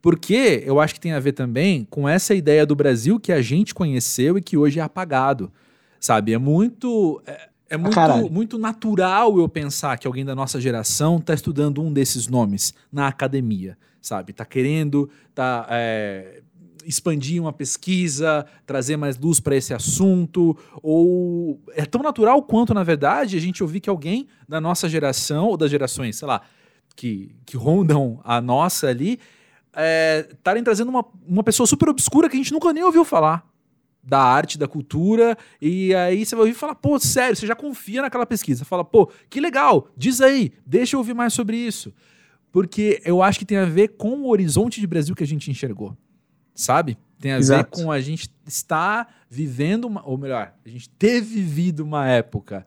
Porque 0.00 0.62
eu 0.64 0.80
acho 0.80 0.94
que 0.94 1.00
tem 1.00 1.12
a 1.12 1.20
ver 1.20 1.32
também 1.32 1.86
com 1.90 2.08
essa 2.08 2.34
ideia 2.34 2.64
do 2.64 2.74
Brasil 2.74 3.20
que 3.20 3.32
a 3.32 3.42
gente 3.42 3.74
conheceu 3.74 4.38
e 4.38 4.42
que 4.42 4.56
hoje 4.56 4.78
é 4.78 4.82
apagado. 4.82 5.52
Sabe? 6.00 6.32
É 6.32 6.38
muito. 6.38 7.20
É, 7.26 7.48
é 7.70 7.76
muito, 7.76 8.32
muito 8.32 8.58
natural 8.58 9.38
eu 9.38 9.46
pensar 9.46 9.98
que 9.98 10.06
alguém 10.06 10.24
da 10.24 10.34
nossa 10.34 10.58
geração 10.58 11.18
está 11.18 11.34
estudando 11.34 11.82
um 11.82 11.92
desses 11.92 12.26
nomes 12.26 12.72
na 12.90 13.08
academia, 13.08 13.76
sabe? 14.00 14.30
Está 14.30 14.46
querendo 14.46 15.10
tá, 15.34 15.66
é, 15.68 16.40
expandir 16.84 17.40
uma 17.40 17.52
pesquisa, 17.52 18.46
trazer 18.66 18.96
mais 18.96 19.18
luz 19.18 19.40
para 19.40 19.56
esse 19.56 19.74
assunto, 19.74 20.56
ou 20.82 21.60
é 21.72 21.84
tão 21.84 22.02
natural 22.02 22.42
quanto, 22.42 22.74
na 22.74 22.82
verdade, 22.82 23.36
a 23.36 23.40
gente 23.40 23.62
ouvir 23.62 23.80
que 23.80 23.90
alguém 23.90 24.26
da 24.48 24.60
nossa 24.60 24.88
geração, 24.88 25.46
ou 25.46 25.56
das 25.56 25.70
gerações, 25.70 26.16
sei 26.16 26.28
lá, 26.28 26.42
que, 26.96 27.34
que 27.46 27.56
rondam 27.56 28.20
a 28.24 28.40
nossa 28.40 28.88
ali, 28.88 29.18
estarem 30.32 30.60
é, 30.60 30.64
trazendo 30.64 30.88
uma, 30.88 31.04
uma 31.26 31.44
pessoa 31.44 31.66
super 31.66 31.88
obscura 31.88 32.28
que 32.28 32.36
a 32.36 32.38
gente 32.38 32.52
nunca 32.52 32.72
nem 32.72 32.82
ouviu 32.82 33.04
falar 33.04 33.46
da 34.02 34.20
arte, 34.20 34.56
da 34.56 34.66
cultura, 34.66 35.36
e 35.60 35.94
aí 35.94 36.24
você 36.24 36.34
vai 36.34 36.46
ouvir 36.46 36.56
falar, 36.56 36.74
pô, 36.74 36.98
sério, 36.98 37.36
você 37.36 37.46
já 37.46 37.54
confia 37.54 38.00
naquela 38.00 38.24
pesquisa. 38.24 38.64
Fala, 38.64 38.82
pô, 38.82 39.10
que 39.28 39.38
legal, 39.38 39.88
diz 39.96 40.22
aí, 40.22 40.52
deixa 40.64 40.96
eu 40.96 41.00
ouvir 41.00 41.14
mais 41.14 41.34
sobre 41.34 41.58
isso. 41.58 41.92
Porque 42.50 43.02
eu 43.04 43.22
acho 43.22 43.38
que 43.38 43.44
tem 43.44 43.58
a 43.58 43.66
ver 43.66 43.88
com 43.88 44.22
o 44.22 44.30
horizonte 44.30 44.80
de 44.80 44.86
Brasil 44.86 45.14
que 45.14 45.22
a 45.22 45.26
gente 45.26 45.50
enxergou, 45.50 45.94
sabe? 46.60 46.98
Tem 47.20 47.32
a 47.32 47.38
Exato. 47.38 47.78
ver 47.78 47.84
com 47.84 47.90
a 47.90 48.00
gente 48.00 48.28
estar 48.46 49.22
vivendo, 49.28 49.86
uma, 49.86 50.06
ou 50.06 50.16
melhor, 50.16 50.52
a 50.64 50.68
gente 50.68 50.88
ter 50.90 51.20
vivido 51.20 51.80
uma 51.80 52.06
época 52.06 52.66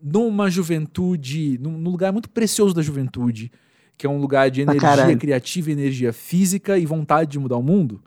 numa 0.00 0.50
juventude, 0.50 1.58
num, 1.58 1.72
num 1.72 1.90
lugar 1.90 2.12
muito 2.12 2.30
precioso 2.30 2.74
da 2.74 2.82
juventude, 2.82 3.50
que 3.98 4.06
é 4.06 4.10
um 4.10 4.18
lugar 4.18 4.50
de 4.50 4.62
energia 4.62 5.16
criativa, 5.16 5.70
energia 5.70 6.12
física 6.12 6.78
e 6.78 6.86
vontade 6.86 7.30
de 7.30 7.38
mudar 7.38 7.56
o 7.56 7.62
mundo 7.62 8.02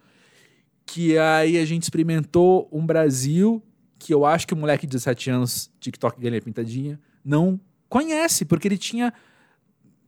que 0.86 1.18
aí 1.18 1.58
a 1.58 1.66
gente 1.66 1.84
experimentou 1.84 2.68
um 2.72 2.86
Brasil 2.86 3.64
que 3.98 4.14
eu 4.14 4.26
acho 4.26 4.46
que 4.46 4.54
o 4.54 4.58
moleque 4.58 4.86
de 4.86 4.92
17 4.92 5.30
anos, 5.30 5.72
TikTok 5.80 6.20
Galinha 6.20 6.42
Pintadinha, 6.42 7.00
não 7.24 7.60
conhece, 7.88 8.44
porque 8.44 8.68
ele 8.68 8.78
tinha 8.78 9.14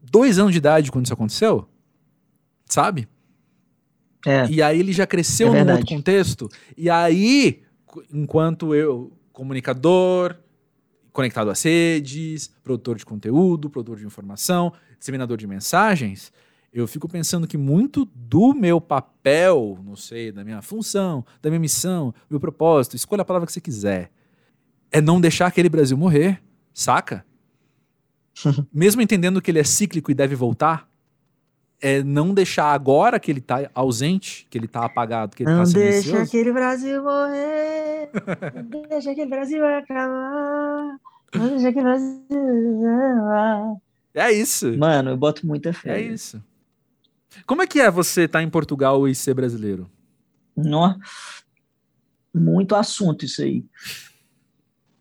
dois 0.01 0.37
anos 0.37 0.51
de 0.51 0.57
idade 0.57 0.91
quando 0.91 1.05
isso 1.05 1.13
aconteceu, 1.13 1.67
sabe? 2.65 3.07
É, 4.25 4.47
e 4.49 4.61
aí 4.61 4.79
ele 4.79 4.91
já 4.91 5.05
cresceu 5.05 5.53
é 5.53 5.63
num 5.63 5.71
outro 5.71 5.85
contexto. 5.85 6.49
E 6.75 6.89
aí, 6.89 7.61
enquanto 8.11 8.73
eu, 8.73 9.11
comunicador, 9.31 10.35
conectado 11.11 11.49
às 11.49 11.63
redes, 11.63 12.51
produtor 12.63 12.97
de 12.97 13.05
conteúdo, 13.05 13.69
produtor 13.69 13.97
de 13.97 14.05
informação, 14.05 14.73
disseminador 14.99 15.37
de 15.37 15.47
mensagens, 15.47 16.31
eu 16.73 16.87
fico 16.87 17.07
pensando 17.07 17.47
que 17.47 17.57
muito 17.57 18.03
do 18.13 18.53
meu 18.53 18.81
papel, 18.81 19.79
não 19.83 19.95
sei, 19.95 20.31
da 20.31 20.43
minha 20.43 20.61
função, 20.61 21.25
da 21.41 21.49
minha 21.49 21.59
missão, 21.59 22.13
meu 22.29 22.39
propósito, 22.39 22.97
escolha 22.97 23.21
a 23.21 23.25
palavra 23.25 23.45
que 23.45 23.53
você 23.53 23.61
quiser, 23.61 24.11
é 24.91 24.99
não 24.99 25.21
deixar 25.21 25.47
aquele 25.47 25.69
Brasil 25.69 25.97
morrer, 25.97 26.41
saca? 26.73 27.25
Mesmo 28.73 29.01
entendendo 29.01 29.41
que 29.41 29.49
ele 29.49 29.59
é 29.59 29.63
cíclico 29.63 30.11
e 30.11 30.13
deve 30.13 30.35
voltar, 30.35 30.89
é 31.81 32.03
não 32.03 32.33
deixar 32.33 32.71
agora 32.71 33.19
que 33.19 33.31
ele 33.31 33.41
tá 33.41 33.69
ausente, 33.73 34.47
que 34.49 34.57
ele 34.57 34.67
tá 34.67 34.85
apagado, 34.85 35.35
que 35.35 35.43
ele 35.43 35.51
não 35.51 35.59
tá 35.59 35.65
silencioso. 35.65 36.11
deixa 36.11 36.23
aquele 36.23 36.53
Brasil 36.53 37.03
morrer, 37.03 38.09
não 38.71 38.81
deixa 38.83 39.11
aquele 39.11 39.29
Brasil 39.29 39.65
acabar, 39.65 40.97
não 41.35 41.47
deixa 41.49 41.69
aquele 41.69 41.83
Brasil 41.83 42.87
acabar. 42.87 43.75
É 44.13 44.31
isso. 44.31 44.77
Mano, 44.77 45.11
eu 45.11 45.17
boto 45.17 45.45
muita 45.45 45.73
fé. 45.73 45.99
É 45.99 46.01
isso. 46.01 46.41
Como 47.45 47.61
é 47.61 47.67
que 47.67 47.81
é 47.81 47.91
você 47.91 48.21
estar 48.23 48.39
tá 48.39 48.43
em 48.43 48.49
Portugal 48.49 49.07
e 49.07 49.13
ser 49.13 49.33
brasileiro? 49.33 49.89
Não, 50.55 50.97
muito 52.33 52.75
assunto 52.75 53.25
isso 53.25 53.41
aí. 53.41 53.65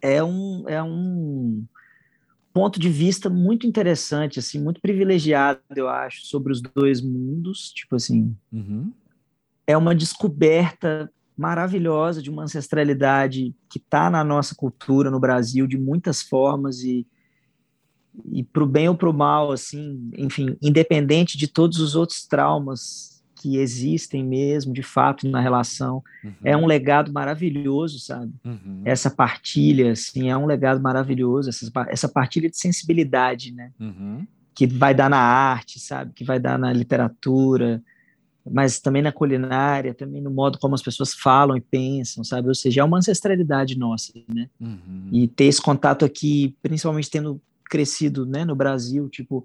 É 0.03 0.23
um, 0.23 0.65
é 0.69 0.83
um 0.83 1.65
ponto 2.55 2.79
de 2.79 2.89
vista 2.89 3.29
muito 3.29 3.67
interessante, 3.67 4.39
assim, 4.39 4.63
muito 4.63 4.81
privilegiado, 4.81 5.61
eu 5.75 5.89
acho, 5.89 6.25
sobre 6.25 6.53
os 6.53 6.63
dois 6.63 7.03
mundos. 7.03 7.73
Tipo 7.73 7.97
assim, 7.97 8.35
uhum. 8.53 8.93
é 9.67 9.77
uma 9.77 9.93
descoberta 9.93 11.13
maravilhosa 11.37 12.23
de 12.23 12.31
uma 12.31 12.45
ancestralidade 12.45 13.53
que 13.69 13.79
está 13.79 14.09
na 14.09 14.23
nossa 14.23 14.55
cultura 14.55 15.11
no 15.11 15.19
Brasil 15.19 15.67
de 15.67 15.77
muitas 15.77 16.23
formas 16.23 16.81
e 16.81 17.05
e 18.31 18.45
para 18.45 18.63
o 18.63 18.67
bem 18.67 18.89
ou 18.89 18.95
para 18.95 19.11
o 19.11 19.13
mal, 19.13 19.51
assim, 19.51 20.09
enfim, 20.17 20.57
independente 20.63 21.37
de 21.37 21.49
todos 21.49 21.81
os 21.81 21.97
outros 21.97 22.25
traumas 22.25 23.14
que 23.45 23.59
existem 23.59 24.25
mesmo, 24.25 24.73
de 24.73 24.83
fato, 24.83 25.29
na 25.29 25.39
relação, 25.39 26.03
uhum. 26.25 26.33
é 26.43 26.57
um 26.57 26.65
legado 26.65 27.13
maravilhoso, 27.13 27.99
sabe? 27.99 28.33
Uhum. 28.43 28.81
Essa 28.87 29.11
partilha, 29.11 29.93
assim, 29.93 30.31
é 30.31 30.37
um 30.37 30.47
legado 30.47 30.81
maravilhoso, 30.81 31.51
essa, 31.51 31.71
essa 31.89 32.09
partilha 32.09 32.49
de 32.49 32.57
sensibilidade, 32.57 33.53
né? 33.53 33.71
Uhum. 33.79 34.27
Que 34.55 34.67
vai 34.67 34.95
dar 34.95 35.11
na 35.11 35.19
arte, 35.19 35.79
sabe? 35.79 36.15
Que 36.15 36.25
vai 36.25 36.41
dar 36.41 36.59
na 36.59 36.73
literatura, 36.73 37.83
mas 38.51 38.81
também 38.81 39.03
na 39.03 39.13
culinária, 39.13 39.93
também 39.93 40.23
no 40.23 40.31
modo 40.31 40.59
como 40.59 40.75
as 40.75 40.83
pessoas 40.83 41.13
falam 41.13 41.55
e 41.55 41.61
pensam, 41.61 42.25
sabe? 42.25 42.49
Ou 42.49 42.55
seja, 42.55 42.81
é 42.81 42.85
uma 42.85 42.97
ancestralidade 42.97 43.77
nossa, 43.77 44.11
né? 44.27 44.49
Uhum. 44.59 45.11
E 45.13 45.29
ter 45.29 45.45
esse 45.45 45.61
contato 45.61 46.03
aqui, 46.03 46.57
principalmente 46.63 47.11
tendo 47.11 47.39
crescido 47.69 48.25
né, 48.25 48.43
no 48.43 48.57
Brasil, 48.57 49.07
tipo, 49.11 49.45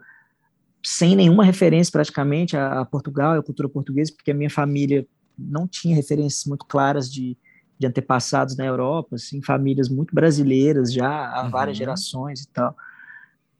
sem 0.84 1.16
nenhuma 1.16 1.44
referência 1.44 1.92
praticamente 1.92 2.56
a, 2.56 2.82
a 2.82 2.86
Portugal, 2.86 3.38
a 3.38 3.44
cultura 3.44 3.68
portuguesa, 3.70 4.14
porque 4.16 4.32
a 4.32 4.34
minha 4.34 4.50
família 4.50 5.06
não 5.38 5.68
tinha 5.68 5.96
referências 5.96 6.46
muito 6.46 6.66
claras 6.66 7.12
de, 7.12 7.38
de 7.78 7.88
antepassados 7.88 8.56
na 8.58 8.66
Europa, 8.66 9.16
assim, 9.16 9.42
famílias 9.42 9.90
muito 9.90 10.14
brasileiras 10.14 10.94
já 10.94 11.10
há 11.10 11.44
uhum. 11.44 11.50
várias 11.50 11.78
gerações 11.78 12.42
e 12.42 12.48
tal. 12.50 12.76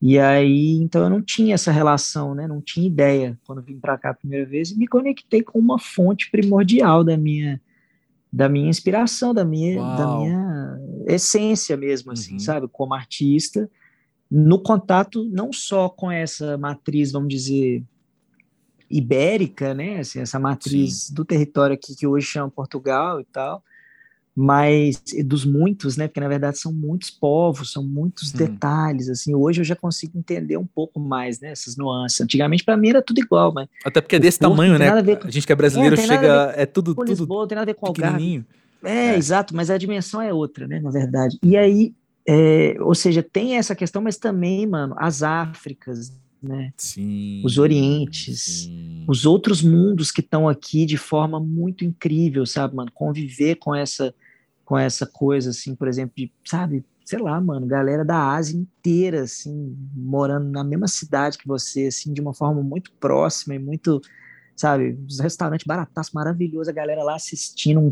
E 0.02 0.18
aí, 0.18 0.78
então 0.82 1.04
eu 1.04 1.10
não 1.10 1.22
tinha 1.22 1.56
essa 1.56 1.72
relação, 1.72 2.34
né? 2.34 2.48
Não 2.48 2.62
tinha 2.62 2.88
ideia 2.88 3.38
quando 3.46 3.62
vim 3.62 3.78
para 3.78 3.98
cá 3.98 4.12
a 4.12 4.14
primeira 4.14 4.46
vez 4.46 4.72
e 4.72 4.78
me 4.78 4.88
conectei 4.88 5.44
com 5.44 5.60
uma 5.60 5.78
fonte 5.78 6.32
primordial 6.32 7.04
da 7.04 7.18
minha 7.18 7.62
da 8.32 8.48
minha 8.48 8.70
inspiração, 8.70 9.34
da 9.34 9.44
minha 9.44 9.82
Uau. 9.82 9.98
da 9.98 10.18
minha 10.18 10.80
essência 11.08 11.76
mesmo, 11.76 12.12
assim, 12.12 12.34
uhum. 12.34 12.40
sabe? 12.40 12.68
Como 12.72 12.94
artista 12.94 13.70
no 14.30 14.60
contato 14.60 15.24
não 15.26 15.52
só 15.52 15.90
com 15.90 16.12
essa 16.12 16.58
matriz, 16.58 17.12
vamos 17.12 17.30
dizer, 17.30 17.84
ibérica, 18.90 19.74
né, 19.74 20.00
assim, 20.00 20.20
essa 20.20 20.40
matriz 20.40 21.04
Sim. 21.04 21.14
do 21.14 21.26
território 21.26 21.74
aqui 21.74 21.96
que 21.96 22.08
hoje 22.08 22.26
chama 22.26 22.50
Portugal 22.50 23.20
e 23.22 23.26
tal, 23.26 23.64
mas 24.36 25.02
dos 25.26 25.46
muitos, 25.46 25.98
né, 25.98 26.08
porque 26.08 26.20
na 26.20 26.28
verdade 26.28 26.60
são 26.60 26.72
muitos 26.72 27.10
povos, 27.10 27.72
são 27.72 27.84
muitos 27.84 28.34
hum. 28.34 28.38
detalhes, 28.38 29.10
assim, 29.10 29.36
hoje 29.36 29.62
eu 29.62 29.66
já 29.66 29.76
consigo 29.76 30.18
entender 30.18 30.58
um 30.58 30.66
pouco 30.66 31.00
mais, 31.00 31.40
né, 31.40 31.52
essas 31.52 31.76
nuances. 31.76 32.22
Antigamente 32.22 32.64
para 32.64 32.78
mim 32.78 32.90
era 32.90 33.02
tudo 33.02 33.20
igual, 33.20 33.54
mas 33.54 33.68
até 33.84 34.00
porque 34.02 34.16
é 34.16 34.20
desse 34.20 34.40
tamanho, 34.40 34.78
né? 34.80 34.90
A, 34.90 35.04
com... 35.04 35.28
a, 35.28 35.32
gente 35.32 35.46
que 35.46 35.54
é 35.54 35.56
brasileiro 35.56 35.96
é, 35.96 36.06
chega 36.06 36.54
é 36.56 36.66
tudo 36.66 36.96
tudo 36.96 37.08
Lisboa, 37.08 37.48
tem 37.48 37.56
nada 37.56 37.70
a 37.70 37.74
ver 37.74 37.80
com 37.80 37.88
Algarve. 37.88 38.46
É, 38.84 39.10
é, 39.12 39.18
exato, 39.18 39.56
mas 39.56 39.70
a 39.70 39.78
dimensão 39.78 40.22
é 40.22 40.34
outra, 40.34 40.68
né, 40.68 40.80
na 40.80 40.90
verdade. 40.90 41.38
E 41.44 41.58
aí 41.58 41.94
é, 42.32 42.76
ou 42.80 42.94
seja, 42.94 43.24
tem 43.24 43.58
essa 43.58 43.74
questão, 43.74 44.04
mas 44.04 44.16
também, 44.16 44.68
mano, 44.68 44.94
as 45.00 45.24
Áfricas, 45.24 46.16
né? 46.40 46.72
Sim, 46.78 47.42
os 47.44 47.58
Orientes, 47.58 48.66
sim. 48.66 49.04
os 49.08 49.26
outros 49.26 49.64
mundos 49.64 50.12
que 50.12 50.22
estão 50.22 50.48
aqui 50.48 50.86
de 50.86 50.96
forma 50.96 51.40
muito 51.40 51.84
incrível, 51.84 52.46
sabe, 52.46 52.76
mano? 52.76 52.92
Conviver 52.94 53.56
com 53.56 53.74
essa, 53.74 54.14
com 54.64 54.78
essa 54.78 55.08
coisa, 55.08 55.50
assim, 55.50 55.74
por 55.74 55.88
exemplo, 55.88 56.14
de, 56.16 56.32
sabe, 56.46 56.86
sei 57.04 57.18
lá, 57.18 57.42
mano, 57.42 57.66
galera 57.66 58.06
da 58.06 58.32
Ásia 58.36 58.60
inteira, 58.60 59.24
assim, 59.24 59.76
morando 59.96 60.52
na 60.52 60.64
mesma 60.64 60.88
cidade 60.88 61.36
que 61.36 61.48
você, 61.48 61.88
assim, 61.88 62.14
de 62.14 62.22
uma 62.22 62.36
forma 62.36 62.62
muito 62.62 62.92
próxima 63.00 63.56
e 63.56 63.60
muito, 63.60 64.00
sabe, 64.56 65.00
os 65.08 65.20
restaurantes 65.20 65.66
barataços, 65.66 66.14
maravilhosos, 66.14 66.70
a 66.70 66.74
galera 66.74 67.02
lá 67.02 67.16
assistindo 67.16 67.80
um, 67.80 67.88
um 67.88 67.92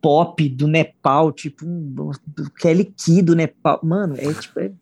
pop 0.00 0.48
do 0.48 0.66
Nepal, 0.66 1.32
tipo 1.32 1.66
um, 1.66 2.10
Kelly 2.58 2.84
Key 2.84 3.22
do 3.22 3.34
Nepal. 3.34 3.80
Mano, 3.82 4.14
é 4.16 4.32
tipo 4.32 4.60
é 4.60 4.72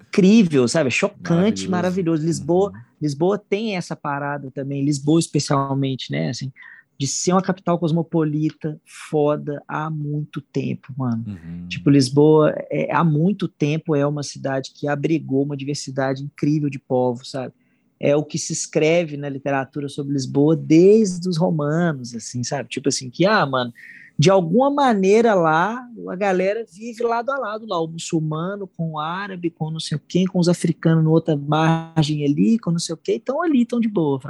incrível, 0.00 0.68
sabe? 0.68 0.88
É 0.88 0.90
chocante, 0.90 1.68
maravilhoso. 1.68 1.70
maravilhoso. 1.70 2.26
Lisboa, 2.26 2.70
uhum. 2.70 2.80
Lisboa 3.00 3.38
tem 3.38 3.76
essa 3.76 3.96
parada 3.96 4.50
também, 4.50 4.84
Lisboa 4.84 5.18
especialmente, 5.18 6.10
né? 6.12 6.28
Assim, 6.30 6.52
de 6.98 7.06
ser 7.06 7.32
uma 7.32 7.42
capital 7.42 7.78
cosmopolita 7.78 8.80
foda 8.84 9.62
há 9.66 9.90
muito 9.90 10.40
tempo, 10.40 10.92
mano. 10.96 11.24
Uhum. 11.26 11.66
Tipo, 11.68 11.90
Lisboa 11.90 12.54
é, 12.70 12.94
há 12.94 13.02
muito 13.02 13.48
tempo 13.48 13.96
é 13.96 14.06
uma 14.06 14.22
cidade 14.22 14.70
que 14.72 14.86
abrigou 14.86 15.42
uma 15.42 15.56
diversidade 15.56 16.22
incrível 16.22 16.70
de 16.70 16.78
povos, 16.78 17.30
sabe? 17.30 17.52
É 17.98 18.14
o 18.16 18.24
que 18.24 18.38
se 18.38 18.52
escreve 18.52 19.16
na 19.16 19.28
literatura 19.28 19.88
sobre 19.88 20.12
Lisboa 20.12 20.56
desde 20.56 21.28
os 21.28 21.36
romanos, 21.36 22.14
assim, 22.14 22.42
sabe? 22.44 22.68
Tipo 22.68 22.88
assim, 22.88 23.08
que, 23.10 23.24
ah, 23.24 23.46
mano, 23.46 23.72
de 24.18 24.30
alguma 24.30 24.70
maneira 24.70 25.34
lá, 25.34 25.84
a 26.08 26.16
galera 26.16 26.64
vive 26.70 27.02
lado 27.02 27.30
a 27.30 27.38
lado 27.38 27.66
lá, 27.66 27.80
o 27.80 27.88
muçulmano 27.88 28.66
com 28.66 28.92
o 28.92 28.98
árabe, 28.98 29.50
com 29.50 29.70
não 29.70 29.80
sei 29.80 29.96
o 29.96 30.02
quê, 30.06 30.24
com 30.26 30.38
os 30.38 30.48
africanos 30.48 31.02
na 31.02 31.10
outra 31.10 31.36
margem 31.36 32.24
ali, 32.24 32.58
com 32.58 32.70
não 32.70 32.78
sei 32.78 32.94
o 32.94 32.98
quê, 32.98 33.12
estão 33.12 33.42
ali, 33.42 33.62
estão 33.62 33.80
de 33.80 33.88
boa. 33.88 34.20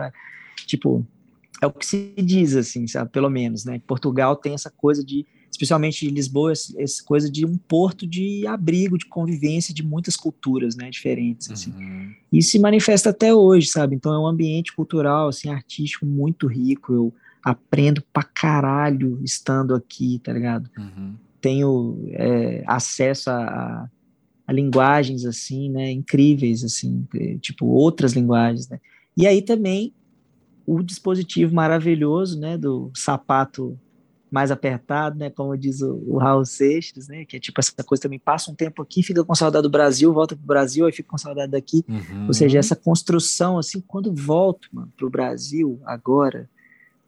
Tipo, 0.66 1.04
é 1.60 1.66
o 1.66 1.72
que 1.72 1.84
se 1.84 2.14
diz, 2.18 2.56
assim, 2.56 2.86
sabe, 2.86 3.10
pelo 3.10 3.28
menos, 3.28 3.64
né? 3.64 3.80
Portugal 3.86 4.34
tem 4.34 4.54
essa 4.54 4.70
coisa 4.70 5.04
de, 5.04 5.26
especialmente 5.50 6.08
Lisboa, 6.08 6.52
essa 6.52 7.04
coisa 7.04 7.30
de 7.30 7.44
um 7.44 7.56
porto 7.56 8.06
de 8.06 8.46
abrigo, 8.46 8.96
de 8.96 9.06
convivência 9.06 9.74
de 9.74 9.82
muitas 9.82 10.16
culturas, 10.16 10.74
né, 10.74 10.90
diferentes, 10.90 11.50
assim. 11.50 11.72
Uhum. 11.72 12.14
E 12.32 12.42
se 12.42 12.58
manifesta 12.58 13.10
até 13.10 13.34
hoje, 13.34 13.68
sabe? 13.68 13.94
Então 13.94 14.12
é 14.12 14.18
um 14.18 14.26
ambiente 14.26 14.74
cultural, 14.74 15.28
assim, 15.28 15.50
artístico 15.50 16.06
muito 16.06 16.46
rico. 16.46 16.92
Eu 16.92 17.14
aprendo 17.42 18.02
pra 18.12 18.22
caralho 18.22 19.18
estando 19.22 19.74
aqui, 19.74 20.20
tá 20.22 20.32
ligado? 20.32 20.70
Uhum. 20.78 21.14
Tenho 21.40 21.98
é, 22.12 22.62
acesso 22.66 23.30
a, 23.30 23.88
a, 24.46 24.52
linguagens, 24.52 25.24
assim, 25.24 25.68
né, 25.70 25.90
incríveis, 25.90 26.62
assim, 26.62 27.06
tipo 27.40 27.66
outras 27.66 28.12
linguagens, 28.12 28.68
né? 28.68 28.80
E 29.16 29.26
aí 29.26 29.42
também 29.42 29.92
o 30.66 30.82
dispositivo 30.82 31.54
maravilhoso, 31.54 32.38
né, 32.38 32.56
do 32.56 32.90
sapato 32.94 33.78
mais 34.30 34.50
apertado, 34.50 35.18
né, 35.18 35.28
como 35.28 35.54
diz 35.58 35.82
o, 35.82 36.02
o, 36.06 36.16
Raul 36.16 36.44
Seixas, 36.46 37.06
né, 37.06 37.26
que 37.26 37.36
é 37.36 37.40
tipo 37.40 37.60
essa 37.60 37.84
coisa 37.84 38.02
também, 38.02 38.18
passa 38.18 38.50
um 38.50 38.54
tempo 38.54 38.80
aqui, 38.80 39.02
fica 39.02 39.22
com 39.22 39.34
saudade 39.34 39.64
do 39.64 39.70
Brasil, 39.70 40.10
volta 40.10 40.34
pro 40.34 40.46
Brasil, 40.46 40.86
aí 40.86 40.92
fica 40.92 41.10
com 41.10 41.18
saudade 41.18 41.52
daqui, 41.52 41.84
uhum. 41.86 42.28
ou 42.28 42.32
seja, 42.32 42.58
essa 42.58 42.74
construção, 42.74 43.58
assim, 43.58 43.82
quando 43.86 44.14
volto, 44.14 44.68
mano, 44.72 44.90
pro 44.96 45.10
Brasil, 45.10 45.78
agora, 45.84 46.48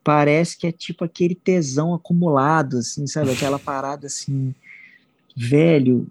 parece 0.04 0.58
que 0.58 0.66
é 0.66 0.72
tipo 0.72 1.02
aquele 1.04 1.34
tesão 1.34 1.94
acumulado, 1.94 2.78
assim, 2.78 3.06
sabe? 3.06 3.32
Aquela 3.32 3.58
parada 3.58 4.06
assim, 4.06 4.54
velho, 5.34 6.06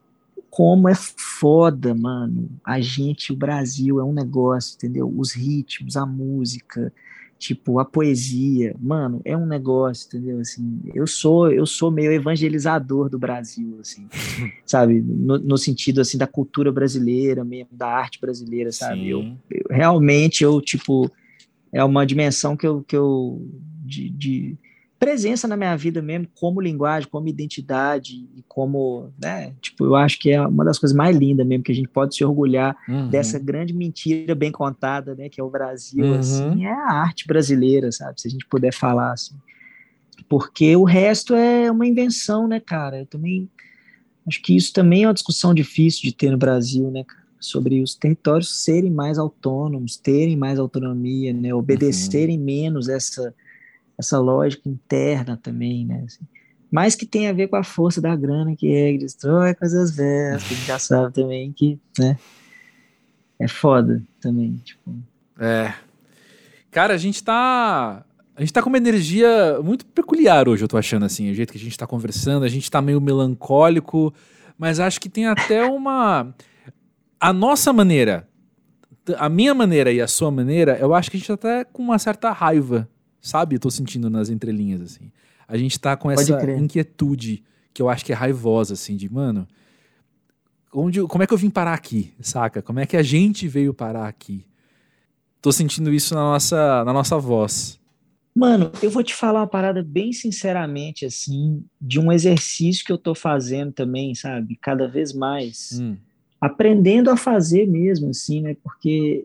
como 0.49 0.89
é 0.89 0.93
foda, 0.95 1.95
mano. 1.95 2.49
A 2.63 2.81
gente, 2.81 3.31
o 3.31 3.35
Brasil 3.35 3.99
é 3.99 4.03
um 4.03 4.13
negócio, 4.13 4.75
entendeu? 4.75 5.11
Os 5.15 5.31
ritmos, 5.31 5.95
a 5.95 6.05
música, 6.05 6.93
tipo, 7.39 7.79
a 7.79 7.85
poesia, 7.85 8.75
mano, 8.79 9.19
é 9.25 9.35
um 9.35 9.45
negócio, 9.45 10.07
entendeu? 10.07 10.39
Assim, 10.39 10.79
eu 10.93 11.05
sou, 11.05 11.51
eu 11.51 11.65
sou 11.65 11.91
meio 11.91 12.11
evangelizador 12.11 13.09
do 13.09 13.19
Brasil, 13.19 13.79
assim, 13.81 14.07
sabe? 14.65 15.01
No, 15.01 15.37
no, 15.39 15.57
sentido, 15.57 16.01
assim, 16.01 16.17
da 16.17 16.27
cultura 16.27 16.71
brasileira 16.71 17.43
mesmo, 17.43 17.69
da 17.71 17.87
arte 17.87 18.19
brasileira, 18.21 18.71
sabe? 18.71 19.09
Eu, 19.09 19.35
eu, 19.49 19.63
realmente, 19.69 20.43
eu, 20.43 20.61
tipo, 20.61 21.11
é 21.71 21.83
uma 21.83 22.05
dimensão 22.05 22.55
que 22.55 22.67
eu, 22.67 22.83
que 22.83 22.95
eu 22.95 23.45
de, 23.93 24.09
de, 24.09 24.57
presença 25.03 25.49
na 25.49 25.57
minha 25.57 25.75
vida 25.75 26.01
mesmo, 26.01 26.29
como 26.33 26.61
linguagem, 26.61 27.09
como 27.09 27.27
identidade 27.27 28.25
e 28.37 28.41
como, 28.47 29.11
né, 29.21 29.53
tipo, 29.61 29.83
eu 29.83 29.95
acho 29.97 30.17
que 30.17 30.31
é 30.31 30.39
uma 30.41 30.63
das 30.63 30.79
coisas 30.79 30.95
mais 30.95 31.17
lindas 31.17 31.45
mesmo, 31.45 31.61
que 31.61 31.73
a 31.73 31.75
gente 31.75 31.89
pode 31.89 32.15
se 32.15 32.23
orgulhar 32.23 32.73
uhum. 32.87 33.09
dessa 33.09 33.37
grande 33.37 33.73
mentira 33.73 34.33
bem 34.33 34.49
contada, 34.49 35.13
né, 35.13 35.27
que 35.27 35.41
é 35.41 35.43
o 35.43 35.49
Brasil, 35.49 36.05
uhum. 36.05 36.19
assim, 36.19 36.65
é 36.65 36.71
a 36.71 36.93
arte 36.93 37.27
brasileira, 37.27 37.91
sabe, 37.91 38.21
se 38.21 38.29
a 38.29 38.31
gente 38.31 38.45
puder 38.47 38.73
falar, 38.73 39.11
assim, 39.11 39.35
porque 40.29 40.73
o 40.77 40.85
resto 40.85 41.35
é 41.35 41.69
uma 41.69 41.85
invenção, 41.85 42.47
né, 42.47 42.61
cara, 42.61 42.99
eu 42.99 43.05
também 43.05 43.49
acho 44.25 44.41
que 44.41 44.55
isso 44.55 44.71
também 44.71 45.03
é 45.03 45.07
uma 45.07 45.13
discussão 45.13 45.53
difícil 45.53 46.03
de 46.03 46.15
ter 46.15 46.31
no 46.31 46.37
Brasil, 46.37 46.89
né, 46.89 47.03
cara, 47.03 47.23
sobre 47.41 47.81
os 47.81 47.93
territórios 47.93 48.63
serem 48.63 48.89
mais 48.89 49.17
autônomos, 49.17 49.97
terem 49.97 50.37
mais 50.37 50.57
autonomia, 50.59 51.33
né, 51.33 51.53
obedecerem 51.53 52.37
uhum. 52.39 52.45
menos 52.45 52.87
essa 52.87 53.35
essa 53.97 54.19
lógica 54.19 54.67
interna 54.67 55.37
também, 55.41 55.85
né? 55.85 56.03
Assim, 56.05 56.25
mas 56.71 56.95
que 56.95 57.05
tem 57.05 57.27
a 57.27 57.33
ver 57.33 57.49
com 57.49 57.55
a 57.55 57.63
força 57.63 58.01
da 58.01 58.15
grana 58.15 58.55
que 58.55 58.73
é, 58.73 58.93
que 58.93 58.97
destrói 58.97 59.53
coisas 59.53 59.95
velhas, 59.95 60.43
que 60.43 60.55
já 60.55 60.79
sabe 60.79 61.13
também 61.13 61.51
que, 61.51 61.79
né? 61.99 62.17
É 63.39 63.47
foda 63.47 64.01
também, 64.19 64.55
tipo. 64.63 64.91
É. 65.39 65.73
Cara, 66.71 66.95
a 66.95 66.97
gente 66.97 67.23
tá. 67.23 68.03
A 68.35 68.41
gente 68.41 68.51
tá 68.51 68.63
com 68.63 68.69
uma 68.69 68.77
energia 68.77 69.59
muito 69.63 69.85
peculiar 69.85 70.49
hoje, 70.49 70.63
eu 70.63 70.67
tô 70.67 70.75
achando, 70.75 71.05
assim, 71.05 71.29
o 71.29 71.35
jeito 71.35 71.51
que 71.51 71.59
a 71.59 71.61
gente 71.61 71.77
tá 71.77 71.85
conversando, 71.85 72.43
a 72.43 72.49
gente 72.49 72.71
tá 72.71 72.81
meio 72.81 72.99
melancólico, 72.99 74.11
mas 74.57 74.79
acho 74.79 74.99
que 74.99 75.09
tem 75.09 75.27
até 75.27 75.63
uma. 75.65 76.33
A 77.19 77.31
nossa 77.31 77.71
maneira, 77.71 78.27
a 79.17 79.29
minha 79.29 79.53
maneira 79.53 79.91
e 79.91 80.01
a 80.01 80.07
sua 80.07 80.31
maneira, 80.31 80.75
eu 80.79 80.95
acho 80.95 81.11
que 81.11 81.17
a 81.17 81.19
gente 81.19 81.27
tá 81.27 81.33
até 81.35 81.63
com 81.63 81.83
uma 81.83 81.99
certa 81.99 82.31
raiva 82.31 82.89
sabe? 83.24 83.55
Eu 83.55 83.59
tô 83.59 83.71
sentindo 83.71 84.09
nas 84.09 84.30
entrelinhas, 84.30 84.82
assim. 84.82 85.09
A 85.47 85.57
gente 85.57 85.80
tá 85.80 85.95
com 85.95 86.11
essa 86.11 86.51
inquietude 86.51 87.43
que 87.74 87.82
eu 87.82 87.89
acho 87.89 88.05
que 88.05 88.11
é 88.11 88.15
raivosa, 88.15 88.74
assim, 88.74 88.95
de, 88.95 89.11
mano, 89.11 89.47
onde, 90.71 91.01
como 91.07 91.24
é 91.24 91.28
que 91.28 91.34
eu 91.34 91.38
vim 91.38 91.49
parar 91.49 91.74
aqui, 91.74 92.13
saca? 92.19 92.61
Como 92.61 92.80
é 92.80 92.86
que 92.86 92.97
a 92.97 93.01
gente 93.01 93.47
veio 93.47 93.74
parar 93.74 94.07
aqui? 94.07 94.45
Tô 95.41 95.51
sentindo 95.51 95.91
isso 95.91 96.13
na 96.13 96.21
nossa, 96.21 96.84
na 96.84 96.93
nossa 96.93 97.17
voz. 97.17 97.80
Mano, 98.36 98.71
eu 98.82 98.89
vou 98.89 99.03
te 99.03 99.13
falar 99.13 99.41
uma 99.41 99.47
parada 99.47 99.84
bem 99.84 100.11
sinceramente, 100.11 101.05
assim, 101.05 101.63
de 101.80 101.99
um 101.99 102.11
exercício 102.11 102.84
que 102.84 102.91
eu 102.91 102.97
tô 102.97 103.13
fazendo 103.13 103.71
também, 103.71 104.15
sabe? 104.15 104.57
Cada 104.61 104.88
vez 104.88 105.13
mais. 105.13 105.80
Hum. 105.80 105.95
Aprendendo 106.41 107.09
a 107.09 107.17
fazer 107.17 107.67
mesmo, 107.67 108.09
assim, 108.09 108.41
né? 108.41 108.55
Porque 108.63 109.24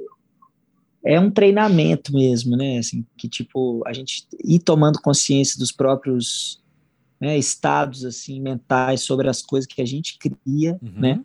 é 1.05 1.19
um 1.19 1.31
treinamento 1.31 2.13
mesmo, 2.13 2.57
né? 2.57 2.79
Assim, 2.79 3.05
que 3.17 3.29
tipo 3.29 3.83
a 3.87 3.93
gente 3.93 4.27
ir 4.45 4.59
tomando 4.61 5.01
consciência 5.01 5.59
dos 5.59 5.73
próprios 5.73 6.63
né, 7.21 7.37
estados 7.37 8.05
assim 8.05 8.41
mentais 8.41 9.03
sobre 9.03 9.29
as 9.29 9.43
coisas 9.43 9.67
que 9.67 9.83
a 9.83 9.87
gente 9.87 10.19
cria, 10.19 10.79
uhum. 10.83 11.01
né? 11.01 11.25